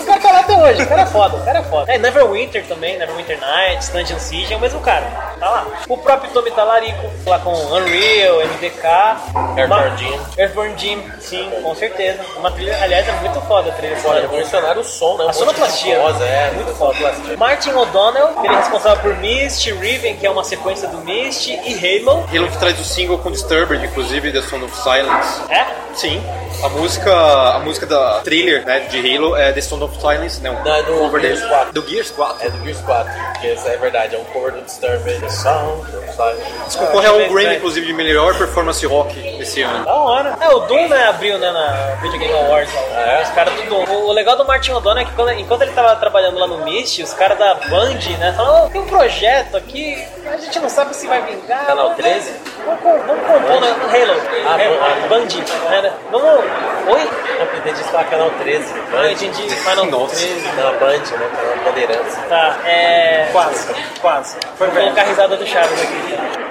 [0.07, 1.93] cara tá lá até hoje, o cara é foda, o cara é foda.
[1.93, 5.07] É, Neverwinter também, Neverwinter Nights, Dungeon Siege, é o mesmo cara,
[5.39, 5.67] tá lá.
[5.89, 9.17] O próprio Tommy Talarico, lá com Unreal, MDK.
[9.57, 10.21] Earthborn Jim.
[10.39, 12.21] Earthborn Jim, sim, com certeza.
[12.37, 13.97] Uma trilha, aliás, é muito foda a trilha.
[13.97, 14.21] Foda.
[14.21, 15.25] revolucionaram o som, né?
[15.25, 16.95] Um A sonoplastia, voz, é, muito foda.
[17.39, 22.01] Martin O'Donnell, ele é responsável por Myst, Riven, que é uma sequência do Myst, e
[22.05, 22.27] Halo.
[22.33, 25.41] Halo que traz o single com Disturbed, inclusive, The Sound of Silence.
[25.51, 25.65] É?
[25.95, 26.21] Sim,
[26.63, 30.51] a música, a música da trailer né, de Halo é The Sound of Silence, né?
[30.51, 31.51] Um Não, é do cover Gears dele.
[31.53, 31.73] 4.
[31.73, 32.47] Do Gears 4.
[32.47, 35.83] É do Gears 4, que é verdade, é um cover do Disturbed, The Sound,
[36.17, 36.39] sabe?
[36.67, 37.59] Isso concorre ao bem Grammy, estranho.
[37.59, 39.85] inclusive, de melhor performance rock esse ano.
[39.85, 40.37] Da hora.
[40.41, 42.75] É, o Doom, né, abriu, né, na Video Game Awards.
[42.75, 43.23] Lá, É?
[43.23, 43.85] Os caras do Doom.
[43.85, 46.99] O, legal do Martin O'Donnell é que quando- enquanto ele tava trabalhando lá no Myst,
[47.01, 50.95] os caras da Band, né, falaram, "Ô, tem um projeto aqui, a gente não sabe
[50.97, 51.67] se vai vingar.
[51.67, 52.33] Canal vamos- 13?
[52.65, 54.21] Vamos, vamos compor né, no Halo.
[54.47, 55.27] Ah, Halo, Band.
[55.27, 55.93] Band, né, né?
[56.11, 56.45] Vamos...
[56.87, 57.11] Oi?
[57.39, 58.75] Eu entendi isso falar canal 13.
[58.93, 59.51] Ah, eu entendi.
[59.51, 60.17] Final Nossa.
[60.17, 60.49] 13.
[60.57, 61.31] Não, Band, né?
[61.37, 62.17] Canal Bandeirantes.
[62.29, 63.29] Tá, é...
[63.33, 64.37] Quase, quase.
[64.57, 64.85] Foi Vou bem.
[64.85, 66.44] colocar a risada do Chaves aqui.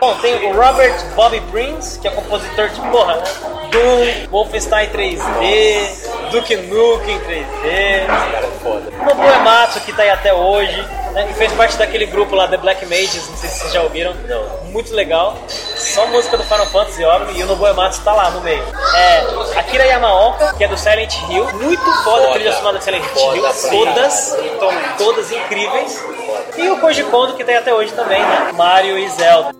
[0.00, 3.22] Bom, tem o Robert Bobby Prince, que é compositor de porra, né?
[3.70, 8.90] Doom, Wolfenstein 3D, Duke Nukem 3D, Cara, é foda.
[9.04, 10.74] Nobuo Ematsu, que tá aí até hoje,
[11.12, 11.28] né?
[11.30, 14.14] E fez parte daquele grupo lá, The Black Mages, não sei se vocês já ouviram.
[14.26, 14.70] Não.
[14.70, 15.36] Muito legal.
[15.48, 18.64] Só música do Final Fantasy, óbvio, e o Nobuo Ematsu tá lá no meio.
[18.96, 21.46] É, Akira Yamaoka, que é do Silent Hill.
[21.52, 22.28] Muito foda, Foda.
[22.28, 23.44] a trilha sonora do Silent Foda Hill.
[23.70, 24.36] Todas,
[24.96, 26.02] todas incríveis.
[26.56, 28.50] E o Koji Kondo, que tá aí até hoje também, né?
[28.56, 29.59] Mario e Zelda.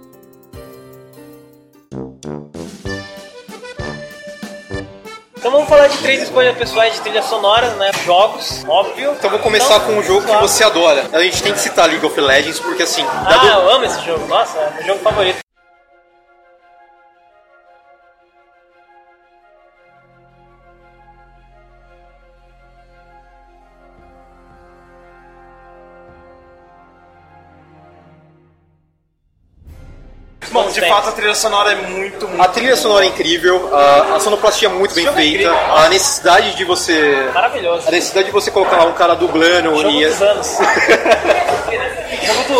[5.41, 7.91] Então vamos falar de três escolhas pessoais de trilhas sonoras, né?
[8.05, 9.13] Jogos, óbvio.
[9.19, 10.47] Então vou começar Então, com um jogo que claro.
[10.47, 11.07] você adora.
[11.15, 14.05] A gente tem que citar League of Legends porque assim, Ah, dado- eu amo esse
[14.05, 14.27] jogo.
[14.27, 15.39] Nossa, é meu jogo favorito.
[30.51, 34.17] Bom, de fato a trilha sonora é muito, muito a trilha sonora é incrível, a,
[34.17, 35.77] a sonoplastia é muito bem é feita, incrível.
[35.77, 37.87] a necessidade de você Maravilhoso.
[37.87, 40.59] a necessidade de você colocar lá um cara dublando Jogo e dos anos.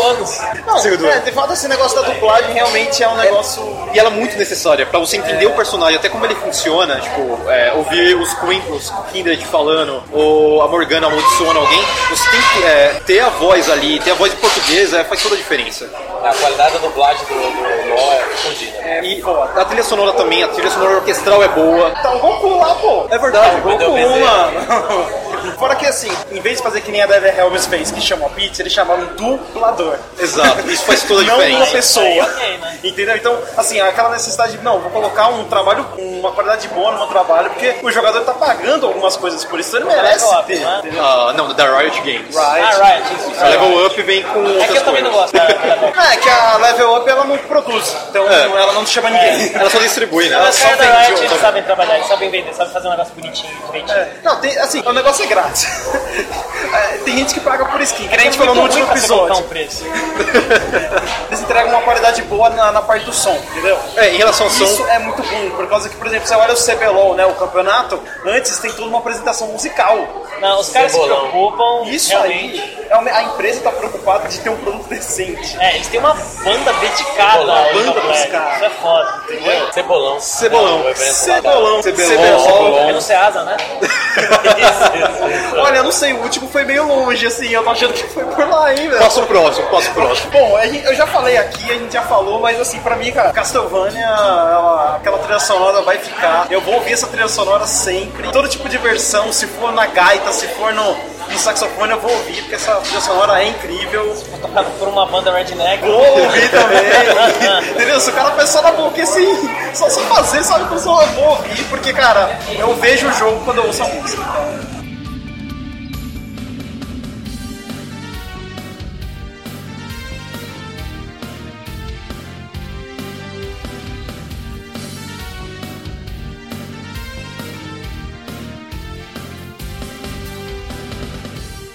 [0.03, 0.39] anos.
[0.67, 3.63] Não, é, de fato esse negócio da dublagem realmente é um negócio.
[3.93, 7.51] E ela é muito necessária pra você entender o personagem, até como ele funciona, tipo,
[7.51, 12.65] é, ouvir os, Queen, os Kindred falando, ou a Morgana amaldiçoando alguém, você tem que
[12.65, 15.91] é, ter a voz ali, ter a voz em português, é, faz toda a diferença.
[16.23, 18.81] A qualidade da dublagem do, do LoL é fodida.
[19.03, 19.23] E
[19.61, 21.91] a trilha sonora também, a trilha sonora orquestral é boa.
[21.91, 23.07] Tá o Goku lá, pô.
[23.11, 25.30] É verdade, Goku, mano.
[25.59, 28.29] Fora que assim, em vez de fazer que nem a Dever Helms fez, que chama
[28.31, 29.97] pizza, eles chamaram dublador.
[30.19, 31.59] Exato, isso faz toda a não diferença.
[31.65, 32.05] uma pessoa.
[32.07, 32.79] Aí, ok, né?
[32.85, 33.17] Entendeu?
[33.17, 36.99] Então, assim, aquela necessidade de, não, vou colocar um trabalho com uma qualidade boa no
[36.99, 40.39] meu trabalho, porque o jogador tá pagando algumas coisas por isso, então ele merece Level
[40.41, 40.61] Up, ter.
[40.61, 40.81] né?
[41.01, 42.35] Ah, não, da Riot Games.
[42.35, 42.41] Right.
[42.63, 43.15] Ah, right.
[43.15, 45.33] Isso, A Level Up vem com É que eu também não gosto.
[45.33, 48.43] da- da- É, que a Level Up ela não produz, então É.
[48.45, 49.53] ela não chama ninguém.
[49.55, 50.37] Ela só distribui, né?
[50.49, 52.91] Os só caras da vende Riot, eles sabem trabalhar, eles sabem vender, sabem fazer um
[52.91, 53.97] negócio bonitinho, direitinho.
[53.97, 55.67] É, Não, tem, assim, o negócio é grátis.
[56.73, 58.85] É, tem gente que paga por skin, que nem a gente falou no É último
[58.93, 59.39] episódio.
[59.39, 59.83] um preço.
[61.29, 63.77] Eles entregam uma qualidade boa na, na parte do som, entendeu?
[63.97, 66.35] É, em relação ao som, Isso é muito bom, por causa que, por exemplo, você
[66.37, 69.99] olha o CBLOL, né, o campeonato, antes tem toda uma apresentação musical.
[70.41, 71.29] Não, os caras se Cebolão.
[71.31, 72.61] preocupam Isso realmente.
[72.61, 75.57] aí, é uma- a empresa tá preocupada de ter um produto decente.
[75.61, 78.57] É, eles têm uma banda dedicada Cebolão, ao banda dos caras.
[78.57, 79.73] Isso é foda, entendeu?
[79.73, 80.21] Cebolão.
[80.21, 80.79] Cebolão.
[80.79, 81.13] É, o evento lá da-
[81.43, 81.83] Cebolão.
[81.83, 82.79] Cebolão.
[82.89, 83.57] É no Ceasa, né?
[85.61, 88.25] Olha, eu não sei, o último foi meio longe, assim, eu tô achando que foi
[88.25, 88.99] por lá, hein, velho.
[89.03, 90.31] Passo próximo, passo próximo.
[90.31, 94.05] Bom, eu já falei aqui, a gente já falou, mas assim, pra mim, cara, Castlevania,
[94.05, 96.47] ela- aquela trilha sonora vai ficar.
[96.51, 98.29] Eu vou ouvir essa trilha sonora sempre.
[98.33, 100.97] Todo tipo de versão, se for na gaita, se for no,
[101.31, 104.15] no saxofone, eu vou ouvir, porque essa trilha sonora é incrível.
[104.41, 105.83] Tocado por uma banda redneck.
[105.85, 107.71] Vou ouvir também.
[107.71, 108.01] Entendeu?
[108.01, 111.65] Se o cara pensar na boca assim, só só fazer, sabe que eu vou ouvir,
[111.65, 114.23] porque, cara, eu vejo o jogo quando eu ouço a música.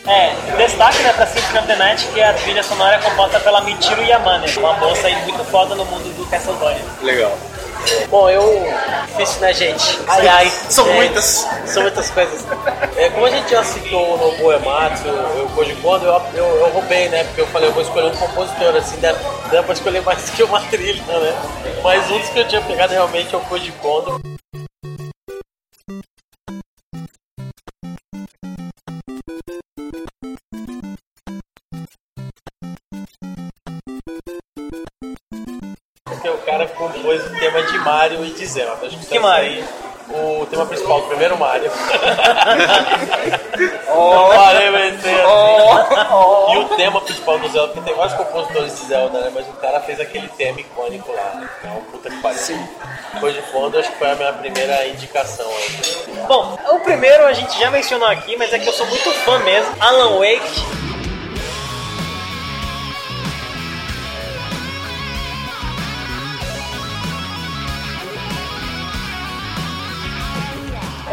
[0.08, 3.62] É, destaque né, pra Symphony of the Night, que a trilha sonora é composta pela
[3.62, 6.82] Michiru Yamane, uma moça aí muito foda no mundo do Castlevania.
[7.02, 7.36] Legal.
[8.10, 8.66] Bom, eu.
[9.08, 10.00] Difícil, né, gente?
[10.08, 10.50] Ai, ai.
[10.70, 11.48] São É, muitas.
[11.66, 12.44] São muitas coisas.
[12.98, 16.70] É, como a gente já citou o Nobuo Ematsu, o Koji Kondo, eu, eu, eu
[16.70, 17.24] roubei, né?
[17.26, 19.14] Porque eu falei, eu vou escolher um compositor, assim, dá,
[19.52, 21.34] dá pra escolher mais que uma trilha, né?
[21.84, 24.20] Mas um dos que eu tinha pegado realmente é o Koji Kondo.
[37.06, 38.88] Compôs o tema de Mario e de Zelda.
[38.88, 39.64] Acho que, Que Mario?
[40.08, 41.72] O tema principal do primeiro Mario.
[43.90, 45.18] oh, Mario vencer.
[46.52, 49.32] E o tema principal do Zelda, porque tem vários compositores de Zelda, né?
[49.34, 51.50] Mas o cara fez aquele tema icônico lá.
[51.60, 52.40] Então, puta que pariu.
[53.16, 55.72] Depois de fundo, acho que foi a minha primeira indicação aí.
[56.28, 59.40] Bom, o primeiro a gente já mencionou aqui, mas é que eu sou muito fã
[59.40, 59.74] mesmo.
[59.80, 60.95] Alan Wake.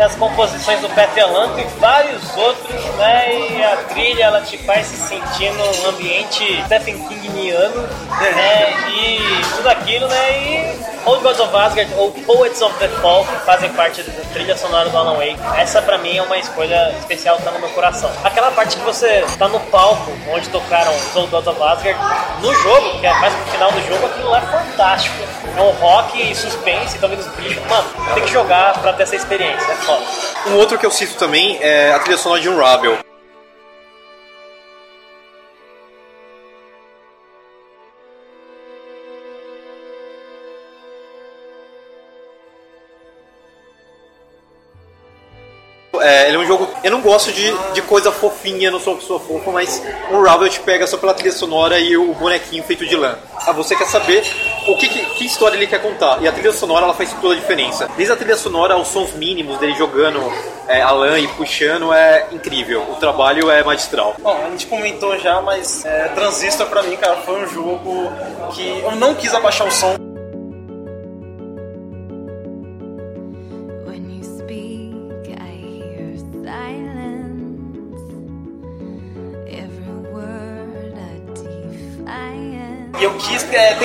[0.02, 3.34] As composições do Peter Lamp e vários outros, né?
[3.34, 7.82] E a trilha ela te faz se sentir num ambiente Stephen Kingniano,
[8.20, 8.74] né?
[8.88, 10.38] E tudo aquilo, né?
[10.38, 14.88] E Old Gods of Asgard ou Poets of the Fall fazem parte da trilha sonora
[14.88, 15.38] do Alan Wake.
[15.56, 18.10] Essa pra mim é uma escolha especial, tá no meu coração.
[18.22, 21.98] Aquela parte que você tá no palco onde tocaram os Old Gods of Asgard
[22.40, 25.16] no jogo, que é mais pro final do jogo, aquilo lá é fantástico.
[25.56, 27.62] É um rock e suspense, tá vendo os bichos.
[27.66, 29.76] Mano, tem que jogar pra ter essa experiência, é.
[30.48, 32.98] Um outro que eu cito também é a trilha sonora de Unravel.
[46.00, 46.68] É, ele é um jogo.
[46.82, 50.58] Eu não gosto de, de coisa fofinha, não sou pessoa fofa, mas o Ravel te
[50.58, 53.16] pega só pela trilha sonora e o bonequinho feito de lã.
[53.46, 54.24] Ah, você quer saber
[54.66, 56.22] o que, que, que história ele quer contar.
[56.22, 57.88] E a trilha sonora ela faz toda a diferença.
[57.96, 60.20] Desde a trilha sonora aos sons mínimos dele jogando
[60.68, 62.82] é, a lã e puxando é incrível.
[62.90, 64.16] O trabalho é magistral.
[64.18, 68.12] Bom, a gente comentou já, mas é, Transistor pra mim, cara, foi um jogo
[68.54, 70.01] que eu não quis abaixar o som.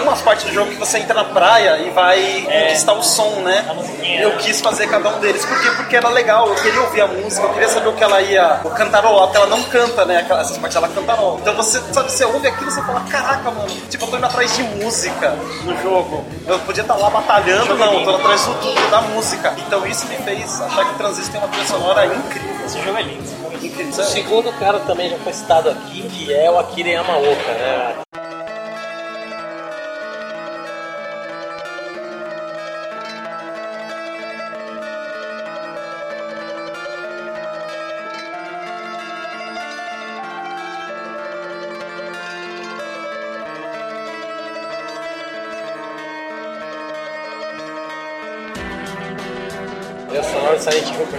[0.07, 3.65] Umas partes do jogo que você entra na praia e vai conquistar o som, né?
[4.21, 5.45] Eu quis fazer cada um deles.
[5.45, 5.69] Por quê?
[5.75, 8.61] Porque era legal, eu queria ouvir a música, eu queria saber o que ela ia
[8.75, 10.25] cantarolar, porque ela não canta, né?
[10.29, 11.39] Essas partes ela cantarola.
[11.41, 14.25] Então você, sabe, você ouve aquilo e você fala, caraca, mano, tipo, eu tô indo
[14.25, 15.31] atrás de música
[15.63, 16.25] no jogo.
[16.47, 19.53] Eu podia estar lá batalhando, não, eu tô atrás do, do- da música.
[19.57, 22.65] Então isso me fez achar que Transistor tem uma trilha sonora incrível.
[22.65, 23.23] Esse jogo é lindo.
[23.23, 23.65] esse jogo é lindo.
[23.67, 24.03] Incrível.
[24.03, 27.95] O segundo cara também já foi citado aqui, que é o Akira Yamaoka, né?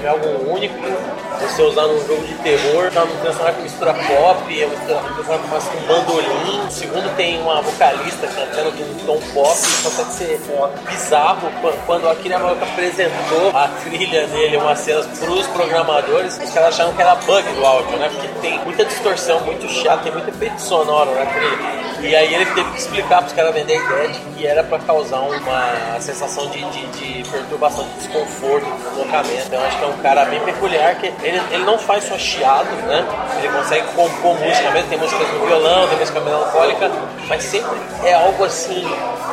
[0.03, 1.18] É algo único.
[1.59, 5.71] Você usar num jogo de terror, tá trilha sonora que mistura pop, é que começa
[5.73, 6.65] com bandolim.
[6.69, 10.41] O segundo tem uma vocalista cantando com um tom pop, consegue ser
[10.89, 11.51] bizarro.
[11.61, 16.75] Qu- Quando a Akira Yamaoka apresentou a trilha dele, umas cenas pros programadores, os caras
[16.77, 18.09] acharam que era bug do áudio, né?
[18.09, 21.89] Porque tem muita distorção, muito chato, tem muito efeito sonoro na trilha.
[22.01, 24.79] E aí ele teve que explicar pros caras vender a ideia de que era pra
[24.79, 26.87] causar uma sensação de, de,
[27.23, 29.43] de perturbação, de desconforto deslocamento.
[29.49, 32.71] Então acho que é um cara bem peculiar, que ele, ele não faz só chiado,
[32.87, 33.05] né?
[33.39, 36.91] Ele consegue compor música mesmo, tem músicas no violão, tem música melancólica,
[37.29, 38.85] mas sempre é algo assim.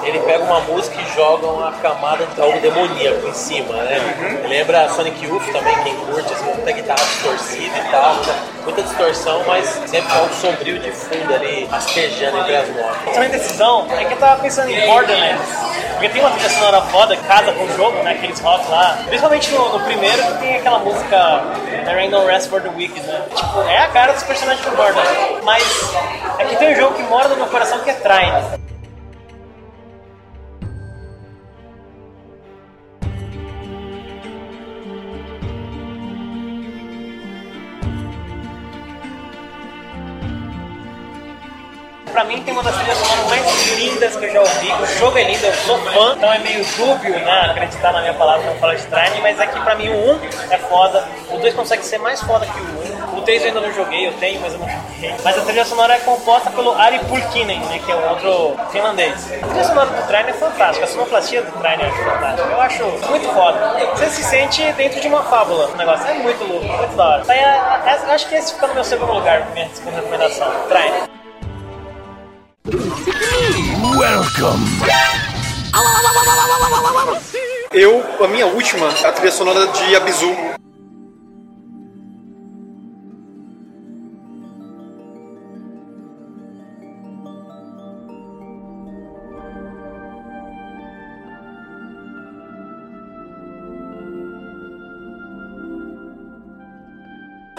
[0.03, 4.43] Ele pega uma música e joga uma camada de algo demoníaco em cima, né?
[4.47, 8.15] Lembra Sonic Youth também, quem curte, assim, muita guitarra distorcida e tal,
[8.63, 13.07] muita, distorção, mas sempre algo sombrio de fundo ali, rastejando entre as notas.
[13.07, 15.74] Essa minha decisão é que eu tava pensando em Borderlands.
[15.95, 18.11] Porque tem uma trilha sonora foda, casa com o jogo, né?
[18.11, 18.97] Aqueles rock lá.
[19.07, 21.41] Principalmente no, no primeiro que tem aquela música
[21.85, 23.21] There Ain't No Rest for the Wicked, né?
[23.33, 25.43] Tipo, é a cara dos personagens do Borderlands.
[25.43, 25.63] Mas
[26.37, 28.64] é que tem um jogo que mora no meu coração que é Trine.
[42.15, 44.71] Pra mim tem uma das trilhas sonoras mais lindas que eu já ouvi.
[44.71, 47.47] O jogo é lindo, eu sou fã, então é meio dúbio, né?
[47.51, 50.19] Acreditar na minha palavra quando fala de Trine, mas é que pra mim o 1
[50.49, 53.17] é foda, o 2 consegue ser mais foda que o 1.
[53.17, 55.13] O 3 eu ainda não joguei, eu tenho, mas eu não joguei.
[55.25, 57.81] Mas a trilha sonora é composta pelo Ari Pulkkinen, né?
[57.85, 59.33] Que é um outro finlandês.
[59.33, 62.47] A trilha sonora do Trine é fantástica, a sonoplastia do Trine é fantástica.
[62.49, 63.89] Eu acho muito foda.
[63.93, 65.67] Você se sente dentro de uma fábula.
[65.67, 67.23] O negócio é muito louco, muito da hora.
[67.27, 70.49] É, é, acho que esse fica no meu segundo lugar, minha segunda recomendação.
[70.69, 71.14] Trine.
[77.71, 80.35] Eu, a minha última, a trilha sonora de Abzu.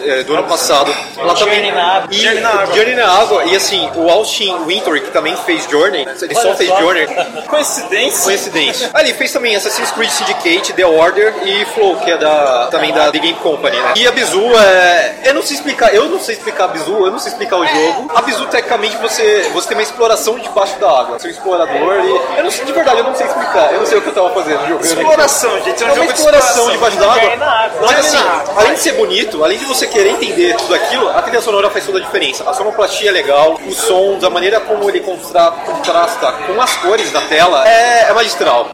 [0.06, 0.94] É, do ano passado.
[1.18, 2.08] Ela Journey na Água.
[2.10, 2.74] E, Journey na Água.
[2.74, 3.44] Journey na Água.
[3.46, 6.78] E assim, o Austin Wintory, que também fez Journey, ele só Olha fez só.
[6.80, 7.06] Journey.
[7.48, 8.24] Coincidência?
[8.24, 8.90] Coincidência.
[8.94, 13.10] Ali fez também Assassin's Creed Syndicate, The Order e Flow, que é da também da
[13.10, 13.92] The Game Company, né?
[13.96, 15.16] E a Bizu é.
[15.24, 17.66] Eu não sei explicar, eu não sei explicar a Bizu, eu não sei explicar o
[17.66, 18.12] jogo.
[18.14, 21.18] A Bizu, tecnicamente, você, você tem uma exploração debaixo da água.
[21.22, 22.38] Um explorador e.
[22.38, 23.72] Eu não sei, de verdade, eu não sei explicar.
[23.72, 24.80] Eu não sei o que eu tava fazendo.
[24.84, 25.82] Exploração, gente.
[25.82, 26.70] É um É uma exploração exploração.
[26.70, 27.70] debaixo da água.
[27.80, 28.18] Mas assim,
[28.56, 31.86] além de ser bonito, além de você querer entender tudo aquilo, a trilha sonora faz
[31.86, 32.48] toda a diferença.
[32.48, 37.10] A sonoplastia é legal, o som, da maneira como ele contra- contrasta com as cores
[37.12, 38.68] da tela, é, é magistral.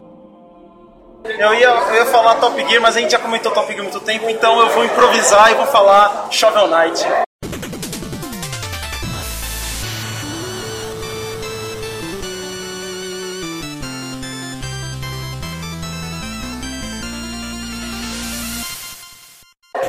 [1.25, 3.83] Eu ia, eu ia falar Top Gear, mas a gente já comentou Top Gear há
[3.83, 7.05] muito tempo, então eu vou improvisar e vou falar Shovel Knight.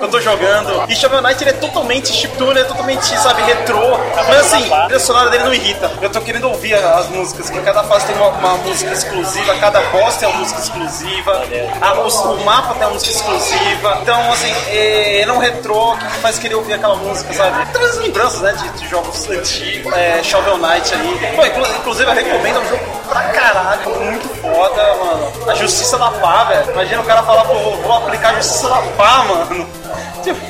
[0.01, 0.85] Eu tô jogando.
[0.91, 3.99] E Shovel Knight ele é totalmente chiptune, é totalmente, sabe, retrô.
[4.17, 5.91] Mas assim, a trilha sonora dele não irrita.
[6.01, 9.81] Eu tô querendo ouvir as músicas, porque cada fase tem uma, uma música exclusiva, cada
[9.91, 11.43] boss tem uma música exclusiva,
[11.81, 13.99] a- o, o mapa tem uma música exclusiva.
[14.03, 17.67] Então, assim, é, é não retrô que faz querer ouvir aquela música, sabe?
[17.73, 21.33] Traz lembranças, né, de, de jogos antigos, é, Shovel Knight aí.
[21.37, 25.33] Pô, inclu- inclusive eu recomendo, é um jogo pra caralho, muito foda, mano.
[25.51, 26.71] A Justiça da Pá, velho.
[26.73, 29.69] Imagina o cara falar, pô, vou, vou aplicar a Justiça da Pá, mano.
[30.23, 30.41] Tipo,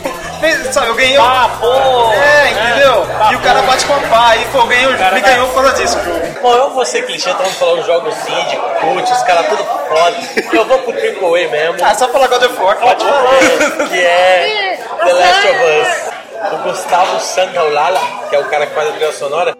[0.72, 1.16] sabe, eu ganhei.
[1.16, 1.72] Ah, pô!
[2.12, 3.06] É, entendeu?
[3.20, 5.62] Ah, e o cara bate com a pá, e pô, Cara, me vai- ganhou por
[5.62, 6.20] causa disso o jogo.
[6.42, 10.16] Bom, eu vou ser clichê, estamos falando jogos indie, cult, os caras tudo foda.
[10.52, 11.76] Eu vou pro Triple A mesmo.
[11.82, 16.14] Ah, só falar God of War, Pode falar, que é The Last of Us.
[16.52, 19.54] O Gustavo Santaolala, que é o cara que faz a trilha sonora,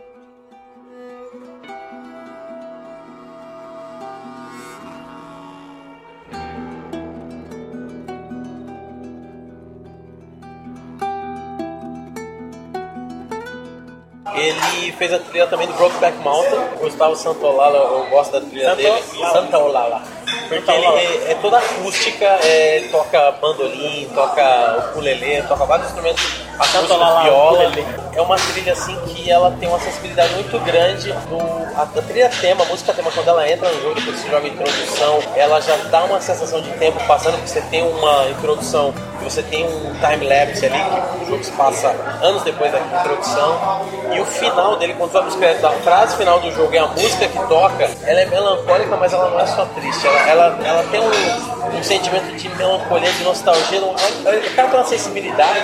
[14.35, 16.59] Ele fez a trilha também do Brokeback Mountain.
[16.77, 19.03] O Gustavo Santolala, eu gosto da trilha Santo- dele.
[19.33, 20.03] Santaolala.
[20.49, 26.23] Porque ele é, é toda acústica, é, toca bandolim, toca ukulele, toca vários instrumentos
[26.55, 27.53] acústicos, Santolala, viola.
[27.65, 27.87] ukulele.
[28.17, 31.41] É uma trilha assim que ela tem uma sensibilidade muito grande no
[31.77, 34.47] a, a trilha tema, a música tema quando ela entra no jogo, depois você joga
[34.47, 38.95] a introdução, ela já dá uma sensação de tempo passando, porque você tem uma introdução
[39.21, 40.79] e você tem um time lapse ali,
[41.19, 41.89] que o jogo se passa
[42.23, 43.85] anos depois da introdução.
[44.13, 46.87] E o final dele, quando você vai buscar da frase final do jogo é a
[46.87, 50.07] música que toca, ela é melancólica, mas ela não é só triste.
[50.07, 53.81] Ela, ela, ela tem um, um sentimento de melancolia, de nostalgia.
[53.81, 53.95] não-
[54.25, 55.63] Ela ela tem uma sensibilidade,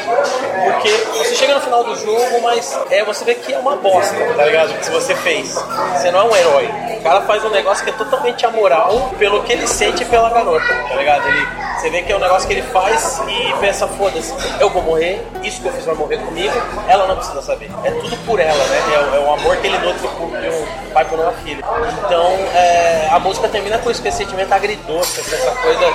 [0.65, 4.15] porque você chega no final do jogo, mas é, você vê que é uma bosta,
[4.37, 4.79] tá ligado?
[4.81, 5.55] Que você fez.
[5.55, 6.71] Você não é um herói.
[6.99, 10.67] O cara faz um negócio que é totalmente amoral pelo que ele sente pela garota,
[10.89, 11.27] tá ligado?
[11.29, 14.83] Ele Você vê que é um negócio que ele faz e pensa, foda-se, eu vou
[14.83, 16.53] morrer, isso que eu fiz vai morrer comigo,
[16.87, 17.71] ela não precisa saber.
[17.85, 18.83] É tudo por ela, né?
[18.95, 21.65] É, o- é o amor que ele nutre por, um pai por uma filha.
[22.05, 25.87] Então, é, a música termina com esse sentimento agridoce, assim, essa coisa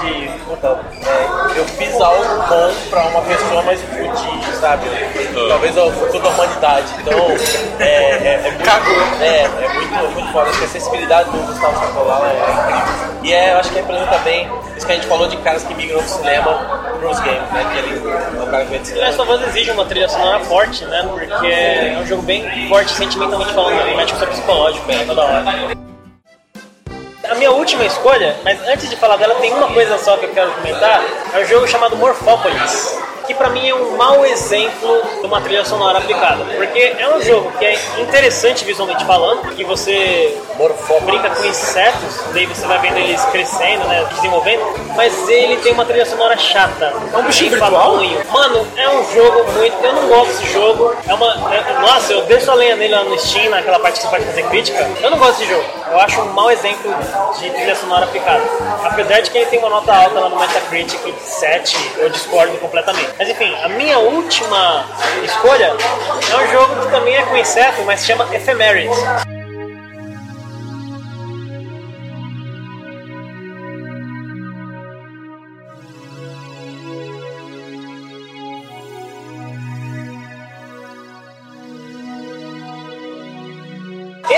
[0.00, 0.78] de, puta,
[1.08, 4.84] é, eu fiz algo bom pra uma pessoa, mas fudi, sabe?
[5.48, 6.86] Talvez ao futuro da humanidade.
[7.00, 7.18] Então,
[7.80, 10.50] é, é, é muito, é, é muito, muito foda.
[10.50, 13.12] Acho que a sensibilidade do Gustavo Santaolalla é incrível.
[13.24, 15.74] E é, eu acho que representa bem isso que a gente falou de caras que
[15.74, 17.70] migram do cinema pros games, né?
[17.72, 17.98] Que ele
[18.40, 21.06] o cara que de Last of exige uma trilha sonora forte, né?
[21.08, 25.22] Porque é um jogo bem forte sentimentalmente falando, ele mexe com o psicológico, é toda
[25.22, 25.44] hora.
[27.30, 30.30] A minha última escolha, mas antes de falar dela, tem uma coisa só que eu
[30.30, 31.02] quero comentar,
[31.34, 32.98] é um jogo chamado Morphopolis.
[33.32, 36.44] Que pra mim é um mau exemplo de uma trilha sonora aplicada.
[36.54, 40.38] Porque é um jogo que é interessante visualmente falando, que você
[41.06, 44.62] brinca com insetos, daí você vai vendo eles crescendo, né, desenvolvendo,
[44.94, 46.92] mas ele tem uma trilha sonora chata.
[47.12, 47.96] É um bichinho virtual?
[48.30, 49.82] Mano, é um jogo muito.
[49.82, 50.94] Eu não gosto desse jogo.
[51.08, 51.54] É uma.
[51.54, 54.24] é- nossa, eu deixo a lenha nele lá no Steam, naquela parte que você pode
[54.26, 54.90] fazer crítica.
[55.00, 55.64] Eu não gosto desse jogo.
[55.90, 56.94] Eu acho um mau exemplo
[57.38, 58.42] de trilha sonora aplicada.
[58.84, 63.08] Apesar de que ele tem uma nota alta lá no Metacritic 7, eu discordo completamente.
[63.22, 64.84] Mas enfim, a minha última
[65.22, 68.90] escolha é um jogo que também é com inseto, mas se chama Ephemeris.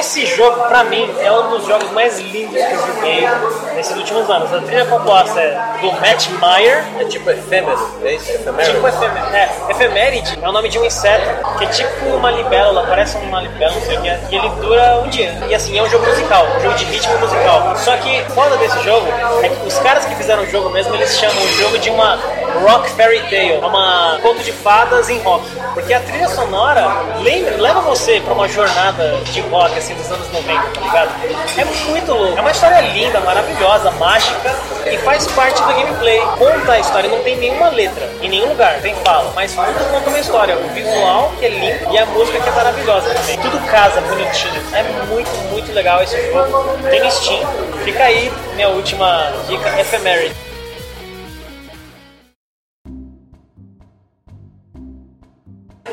[0.04, 3.26] Esse jogo, pra mim, é um dos jogos mais lindos que eu joguei
[3.74, 4.52] nesses últimos anos.
[4.52, 8.30] A trilha composta é do Matt Meyer, É tipo efêmero, é isso?
[8.30, 8.74] Efêmero?
[8.74, 9.34] Tipo efeméride.
[9.34, 13.40] É, efeméride é o nome de um inseto que é tipo uma libélula, parece uma
[13.40, 15.32] libélula, não sei o que é, e ele dura um dia.
[15.48, 17.74] E assim, é um jogo musical, um jogo de ritmo musical.
[17.78, 19.06] Só que foda desse jogo
[19.42, 22.18] é que os caras que fizeram o jogo mesmo, eles chamam o jogo de uma
[22.60, 25.44] rock fairy tale, é uma conto de fadas em rock.
[25.74, 26.86] Porque a trilha sonora
[27.20, 31.10] lembra, leva você pra uma jornada de rock assim dos anos 90, tá ligado?
[31.58, 32.38] É muito louco.
[32.38, 34.54] É uma história linda, maravilhosa, mágica
[34.86, 36.20] e faz parte do gameplay.
[36.38, 40.08] Conta a história, não tem nenhuma letra em nenhum lugar, tem fala, mas tudo conta
[40.08, 40.56] uma história.
[40.56, 43.38] O visual que é lindo e a música que é maravilhosa também.
[43.38, 44.62] Tudo casa bonitinho.
[44.72, 46.78] É muito, muito legal esse jogo.
[46.90, 47.40] Tem Steam.
[47.84, 50.43] Fica aí minha última dica, Ephemeride.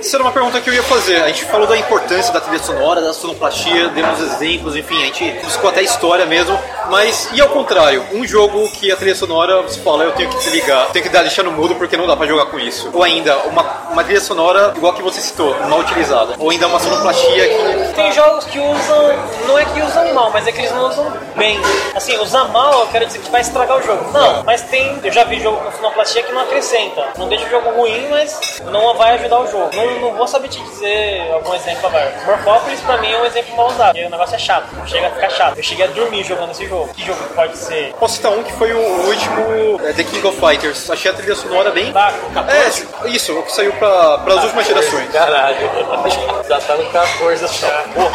[0.02, 1.18] Isso era uma pergunta que eu ia fazer.
[1.18, 5.32] A gente falou da importância da trilha sonora, da sonoplastia, demos exemplos, enfim, a gente
[5.44, 6.60] buscou até história mesmo.
[6.90, 10.38] Mas, e ao contrário, um jogo que a trilha sonora você fala, eu tenho que
[10.38, 12.90] desligar, tenho que deixar no mudo porque não dá pra jogar com isso.
[12.92, 13.62] Ou ainda, uma,
[13.92, 16.36] uma trilha sonora, igual que você citou, mal utilizada.
[16.40, 17.94] Ou ainda uma sonoplastia que.
[17.94, 19.14] Tem jogos que usam,
[19.48, 21.60] não é que usam mal, mas é que eles não usam bem.
[21.96, 24.12] Assim, usar mal, eu quero dizer que vai estragar o jogo.
[24.12, 27.10] Não, mas tem, eu já vi jogo com sonoplastia que não acrescenta.
[27.18, 29.70] Não deixa o jogo ruim, mas não vai ajudar o jogo.
[29.76, 32.14] Não, não vou saber te dizer algum exemplo agora.
[32.26, 35.12] Morphopolis pra mim é um exemplo mal usado, porque o negócio é chato, chega a
[35.12, 35.58] ficar chato.
[35.58, 36.94] Eu cheguei a dormir jogando esse jogo.
[36.94, 37.94] Que jogo que pode ser?
[38.00, 40.90] Posso citar um que foi o último é, The King of Fighters.
[40.90, 41.92] Achei a trilha sonora bem.
[41.92, 42.88] Tá, 14?
[43.04, 45.10] É, isso, o que saiu pra, pras últimas gerações.
[45.12, 45.58] Caralho.
[46.48, 47.68] Já tá no 14 só.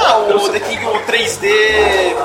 [0.07, 1.49] Ah, o The King o 3D,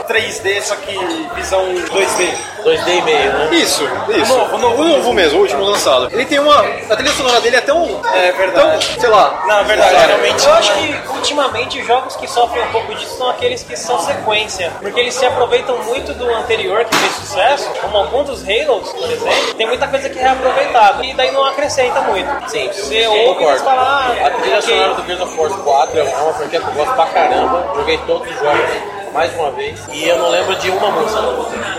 [0.08, 0.94] 3D, só que
[1.36, 2.34] visão 2D.
[2.64, 3.50] 2D e meio, né?
[3.54, 4.34] Isso, isso.
[4.34, 4.82] O novo, o novo.
[4.82, 6.10] O novo mesmo, o último lançado.
[6.12, 6.60] Ele tem uma.
[6.60, 8.02] A trilha sonora dele é tão.
[8.14, 8.88] É verdade.
[8.88, 9.41] Tão, sei lá.
[9.48, 10.46] Não, é verdade, Cara, realmente.
[10.46, 14.72] Eu acho que ultimamente jogos que sofrem um pouco disso são aqueles que são sequência,
[14.80, 19.12] porque eles se aproveitam muito do anterior que fez sucesso, como alguns dos Halos, por
[19.12, 22.50] exemplo, tem muita coisa que é reaproveitada e daí não acrescenta muito.
[22.50, 26.00] Sim, Você sim, ouve e fala, ah, A trilha sonora do Gears of War 4
[26.00, 27.74] é uma franquia que eu gosto pra caramba.
[27.76, 29.80] Joguei todos os jogos mais uma vez.
[29.92, 31.22] E eu não lembro de uma música.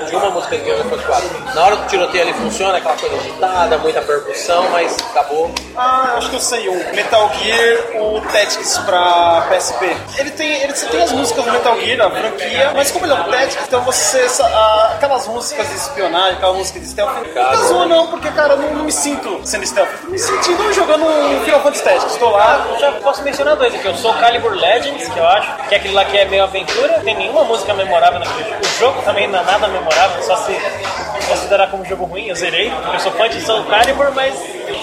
[0.09, 1.55] De uma música de of War 4.
[1.55, 5.51] Na hora do tiroteio ele funciona, aquela coisa agitada, muita percussão, mas acabou.
[5.77, 9.97] Ah, acho que eu sei, o Metal Gear, o Tactics pra PSP.
[10.19, 13.13] Ele tem, ele você tem as músicas do Metal Gear, a franquia, mas como ele
[13.13, 14.27] é um Tactics, então você.
[14.93, 18.75] aquelas músicas de espionagem, aquela música de stealth, não zoa não, porque, cara, eu não,
[18.75, 19.91] não me sinto sendo stealth.
[19.93, 22.13] Eu tô me sentindo jogando um Final Fantasy Tactics.
[22.13, 23.87] Estou lá, Eu já posso mencionar dois aqui.
[23.87, 27.01] Eu sou Calibur Legends, que eu acho, que é aquele lá que é meio aventura.
[27.01, 28.61] Tem nenhuma música memorável naquele jogo.
[28.62, 30.59] O jogo também não é nada memorável, só se
[31.28, 32.28] considerar como jogo ruim.
[32.28, 32.73] Eu zerei.
[32.93, 34.35] Eu sou fã de Soul Calibur, mas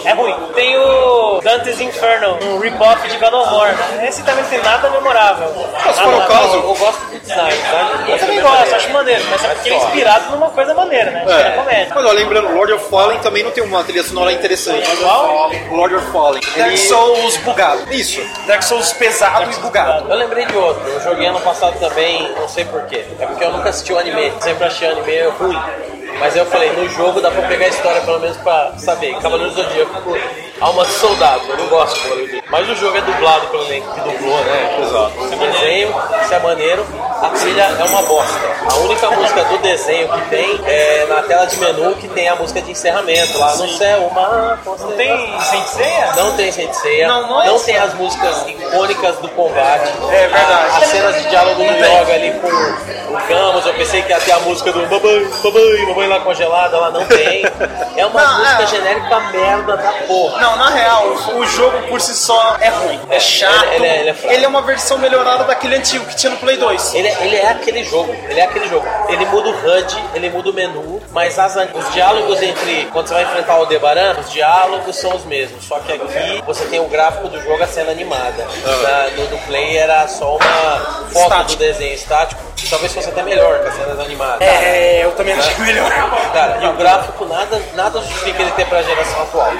[0.05, 0.35] é ruim.
[0.55, 3.75] Tem o Dante's Inferno, um rip-off de God of War.
[4.03, 5.53] Esse também não tem nada memorável.
[5.85, 8.11] Mas se for o caso, Eu, gosto do design, sabe?
[8.11, 11.25] Eu também gosto, acho maneiro, mas é porque ele é inspirado numa coisa maneira, né?
[11.27, 11.41] É.
[11.41, 11.51] É.
[11.51, 11.93] comédia.
[11.95, 14.89] Mas ó, lembrando, Lord of Fallen também não tem uma trilha sonora interessante.
[14.97, 15.51] Qual?
[15.71, 16.41] Lord of Fallen.
[16.55, 16.77] Dark.
[16.77, 17.93] Souls bugado.
[17.93, 18.21] Isso.
[18.47, 20.09] Dark Souls pesado e bugado.
[20.09, 23.05] Eu lembrei de outro, eu joguei ano passado também, não sei porquê.
[23.19, 25.59] É porque eu nunca assisti o anime, sempre achei anime ruim.
[26.19, 29.17] Mas eu falei, no jogo dá pra pegar a história pelo menos pra saber.
[29.19, 30.13] Cavaleiro do Zodíaco,
[30.61, 31.41] alma de soldado.
[31.49, 32.47] Eu não gosto do Zodíaco.
[32.49, 34.79] Mas o jogo é dublado pelo elenco que dublou, né?
[34.81, 35.13] Exato.
[35.25, 36.85] Esse desenho, isso é maneiro.
[37.21, 38.39] A trilha é uma bosta.
[38.71, 42.35] A única música do desenho que tem é na tela de menu que tem a
[42.35, 43.37] música de encerramento.
[43.37, 44.59] Lá no céu, uma.
[44.65, 46.13] Não tem Senseiya?
[46.15, 47.07] Não tem Senseiya.
[47.07, 49.91] Não, não é tem as músicas icônicas do combate.
[50.11, 50.83] É verdade.
[50.83, 52.47] As cenas de diálogo no jogo ali com
[53.13, 56.79] o Camus, eu pensei que ia ter a música do Mamãe, Mamãe, Mamãe lá congelada,
[56.79, 57.43] lá não tem.
[57.95, 58.67] É uma Não, música é.
[58.67, 60.39] genérica merda da porra.
[60.41, 62.99] Não, na real, o jogo por si só é ruim.
[63.09, 63.63] É chato.
[63.73, 64.47] ele- ele é- ele é fraco.
[64.49, 66.93] uma versão melhorada daquele antigo que tinha no Play 2.
[66.93, 68.85] Ele, ele é aquele jogo, ele é aquele jogo.
[69.07, 72.85] Ele muda o HUD, ele muda o menu, mas as- os diálogos entre.
[72.91, 75.63] Quando você vai enfrentar o Aldebaran, os diálogos são os mesmos.
[75.65, 78.47] Só que aqui você tem o gráfico do jogo a cena animada.
[78.65, 80.79] Na- no do Play era só uma
[81.11, 81.49] foto Estático.
[81.51, 82.41] do desenho estático.
[82.69, 84.41] Talvez fosse até melhor com as cenas animadas.
[84.41, 85.89] É, eu também achei melhor.
[86.33, 89.51] Cara, e o gráfico nada, nada justifica ele ter pra geração atual.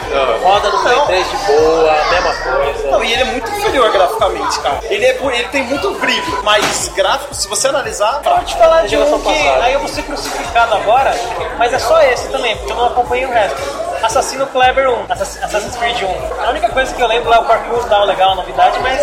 [0.42, 1.08] Roda no Play Não.
[1.08, 2.92] 3 de boa, mesma coisa.
[2.92, 4.80] Não, e ele é muito inferior graficamente, cara.
[4.84, 8.98] Ele, é, ele tem muito brilho, mas gráfico, se você analisar, Vou te falar de
[8.98, 9.64] um que passada.
[9.64, 11.14] aí eu vou ser crucificado agora,
[11.58, 13.89] mas é só esse também, porque eu não acompanhei o resto.
[14.04, 16.44] Assassino Kleber 1, Assass- Assassin's Creed 1.
[16.46, 19.00] A única coisa que eu lembro lá é o parkour tal, legal, novidade, mas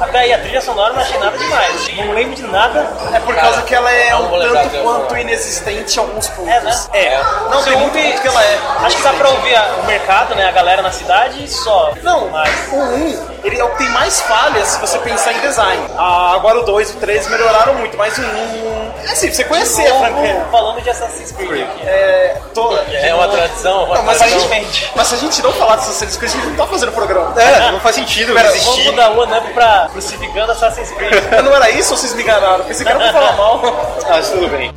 [0.00, 1.88] até aí a trilha sonora não achei nada demais.
[1.96, 2.86] Não lembro de nada.
[3.12, 5.20] é por causa que ela é Não um tanto de quanto agora.
[5.20, 6.52] inexistente em alguns pontos.
[6.52, 6.76] É, né?
[6.92, 7.18] É.
[7.50, 8.58] Não, Você tem muito ouve- que ela é.
[8.84, 11.92] Acho que dá pra ouvir a- o mercado, né, a galera na cidade e só.
[12.02, 15.40] Não, mas o 1, ele é o que tem mais falhas se você pensar em
[15.40, 15.82] design.
[15.98, 18.86] Ah, agora o 2 e o 3 melhoraram muito, mas o 1...
[19.06, 20.46] É assim, pra você conhecer a franquia.
[20.50, 21.86] falando de Assassin's Creed aqui.
[21.86, 22.76] É, tô...
[22.92, 26.16] É uma tradição, Não, mas, a gente, mas se a gente não falar de Assassin's
[26.16, 27.40] Creed, a gente não tá fazendo programa.
[27.40, 28.90] É, não faz sentido Pera, Vamos existir.
[28.90, 31.12] mudar o One Up pra crucificando Assassin's Creed.
[31.44, 32.64] Não era isso ou vocês me enganaram?
[32.64, 33.62] Pensei que era pra falar mal.
[34.08, 34.72] Ah, tudo bem.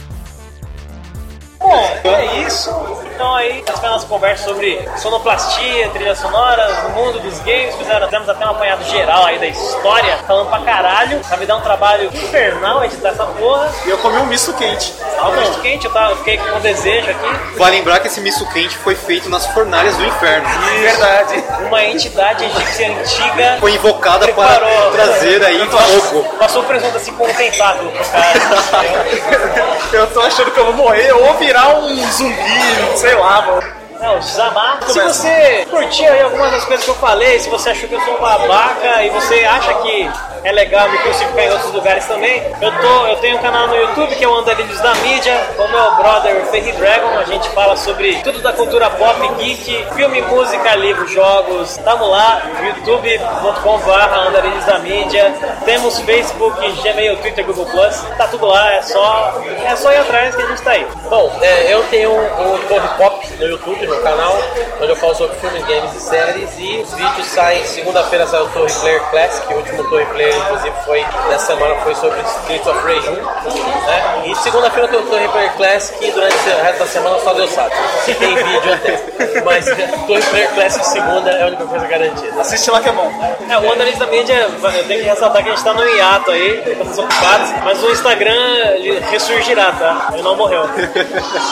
[1.69, 2.71] Bom, é isso.
[3.13, 7.75] Então aí, nós tivemos nossa conversa sobre sonoplastia, trilhas sonoras, no mundo dos games.
[7.75, 11.19] Fizemos até um apanhado geral aí da história, falando pra caralho.
[11.29, 13.71] Vai me dar um trabalho infernal editar essa porra.
[13.85, 14.93] E eu comi um misto quente.
[15.15, 17.57] Tava muito quente, eu, tava, eu fiquei com desejo aqui.
[17.57, 20.47] Vale lembrar que esse misto quente foi feito nas fornalhas do inferno.
[20.79, 21.43] Verdade.
[21.67, 26.23] Uma entidade egípcia antiga Foi invocada para trazer aí fogo.
[26.39, 29.79] Passou o presunto assim com um tentáculo pro cara.
[29.91, 33.79] Eu tô achando que eu vou morrer ou virar um zumbi, sei lá, mano.
[34.01, 34.79] É, o Zamar.
[34.87, 38.01] Se você curtiu aí algumas das coisas que eu falei, se você achou que eu
[38.01, 40.09] sou um babaca e você acha que
[40.43, 43.75] é legal me crucificar em outros lugares também, eu, tô, eu tenho um canal no
[43.75, 47.17] YouTube que é o Andarilhos da Mídia, com o meu brother Ferri Dragon.
[47.17, 51.77] A gente fala sobre tudo da cultura pop, geek, filme, música, livro, jogos.
[51.77, 55.33] Tamo lá, youtube.com.br Andarilhos da Mídia.
[55.65, 58.01] Temos Facebook, Gmail, Twitter, Google Plus.
[58.17, 60.87] Tá tudo lá, é só, é só ir atrás que a gente tá aí.
[61.09, 64.37] Bom, é, eu tenho um Torre Pop no YouTube, no canal,
[64.81, 66.49] onde eu falo sobre filmes, games e séries.
[66.57, 70.73] E os vídeos saem, segunda-feira sai o Torre Player Classic, o último Torre Player, inclusive,
[70.85, 73.13] foi nessa semana foi sobre Streets of Rage 1.
[73.13, 74.21] Né?
[74.25, 77.51] E segunda-feira tem o Torre Player Classic e durante o resto da semana só Deus
[77.51, 77.71] sabe.
[78.05, 79.41] Se tem vídeo até.
[79.43, 79.65] Mas
[80.07, 82.41] Torre Player Classic segunda é a única coisa garantida.
[82.41, 83.11] Assiste lá que é bom.
[83.49, 86.31] É, o analista da mídia, eu tenho que ressaltar que a gente tá no hiato
[86.31, 88.35] aí, estamos ocupados, mas o Instagram
[88.75, 90.09] ele ressurgirá, tá?
[90.13, 90.69] Ele não morreu.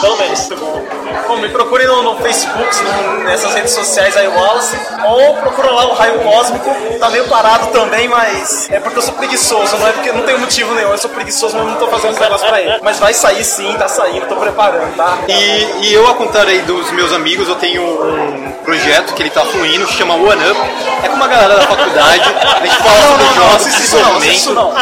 [0.00, 0.48] Pelo menos.
[1.26, 4.76] Bom, me procure no, no Facebook, no- nessas redes sociais aí, Wallace.
[5.06, 6.74] Ou procura lá o Raio Cósmico.
[6.98, 10.38] Tá meio parado também, mas é porque eu sou preguiçoso, não é porque não tem
[10.38, 10.90] motivo nenhum.
[10.90, 12.78] Eu sou preguiçoso, mas não tô fazendo os negócios pra ele.
[12.82, 15.18] Mas vai sair sim, tá saindo, tô preparando, tá?
[15.26, 19.30] E, e eu, ao contrário aí dos meus amigos, eu tenho um projeto que ele
[19.30, 20.60] tá fluindo, que chama One Up.
[21.02, 23.82] É com uma galera da faculdade, a gente fala Não, sobre não, jogos, não, assiste
[23.82, 24.18] isso não.
[24.18, 24.54] desenvolvimento.
[24.54, 24.72] Não,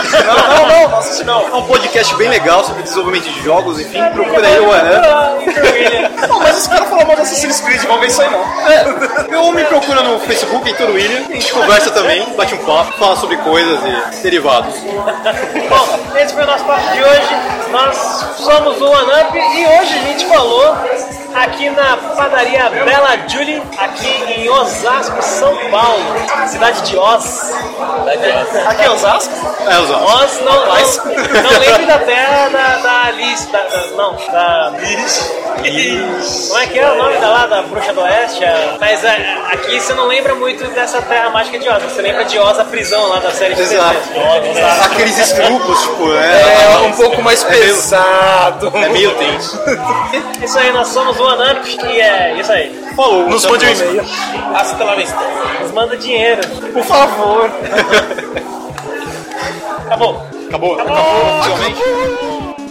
[0.57, 1.41] não, não, não assiste não.
[1.43, 6.27] É um podcast bem legal sobre desenvolvimento de jogos, enfim, procura aí o One Up.
[6.29, 8.41] Não, mas os caras falam mal do Assassin's Creed, vão ver isso aí não.
[8.69, 12.93] É, ou me procura no Facebook, Heitor William, a gente conversa também, bate um papo,
[12.99, 14.74] fala sobre coisas e derivados.
[14.85, 17.70] Bom, esse foi o nosso papo de hoje.
[17.70, 17.97] Nós
[18.36, 20.77] somos o One Up e hoje a gente falou
[21.43, 26.05] aqui na padaria Bela Julie, aqui em Osasco, São Paulo,
[26.47, 27.53] cidade de Oz.
[28.67, 29.33] Aqui é Osasco?
[29.69, 30.11] É, os homens.
[30.23, 30.63] Oz não, não,
[31.43, 34.73] não lembre da terra da, da Alice, da, da- não, da...
[35.57, 38.45] Como é que é o nome da lá, da Bruxa do Oeste?
[38.45, 42.25] A- Mas é, aqui você não lembra muito dessa terra mágica de Oz, você lembra
[42.25, 43.97] de Oz, a prisão lá da série de Exato.
[44.15, 44.85] Oz, Osasco.
[44.93, 48.73] Aqueles estrupos, tipo, é, É um pouco mais É meio- pesado.
[48.77, 49.61] é meio tenso.
[50.43, 52.73] Isso aí, nós somos o One Up e é isso aí.
[52.94, 54.05] Falou, Nos mande um e-mail.
[54.55, 55.19] Hasta la vista.
[55.61, 56.40] Nos manda dinheiro.
[56.73, 57.51] Por favor.
[59.86, 60.23] Acabou.
[60.48, 62.65] Acabou, acabou, oficialmente.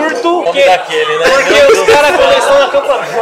[0.00, 1.28] Nome Porque, daquele, né?
[1.28, 3.14] porque Meu os caras estão no acampamento.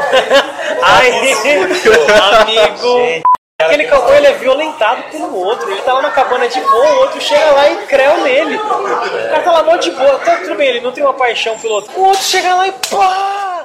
[0.82, 1.74] Ai, amigo.
[1.74, 3.22] Gente,
[3.60, 5.68] Aquele cowboy ele é violentado pelo outro.
[5.68, 8.56] Ele tá lá na cabana de boa, o outro chega lá e creu nele.
[8.56, 10.16] O cara tá lá mó de boa.
[10.20, 11.90] Tá tudo bem, ele não tem uma paixão pelo outro.
[11.96, 13.57] O outro chega lá e pá!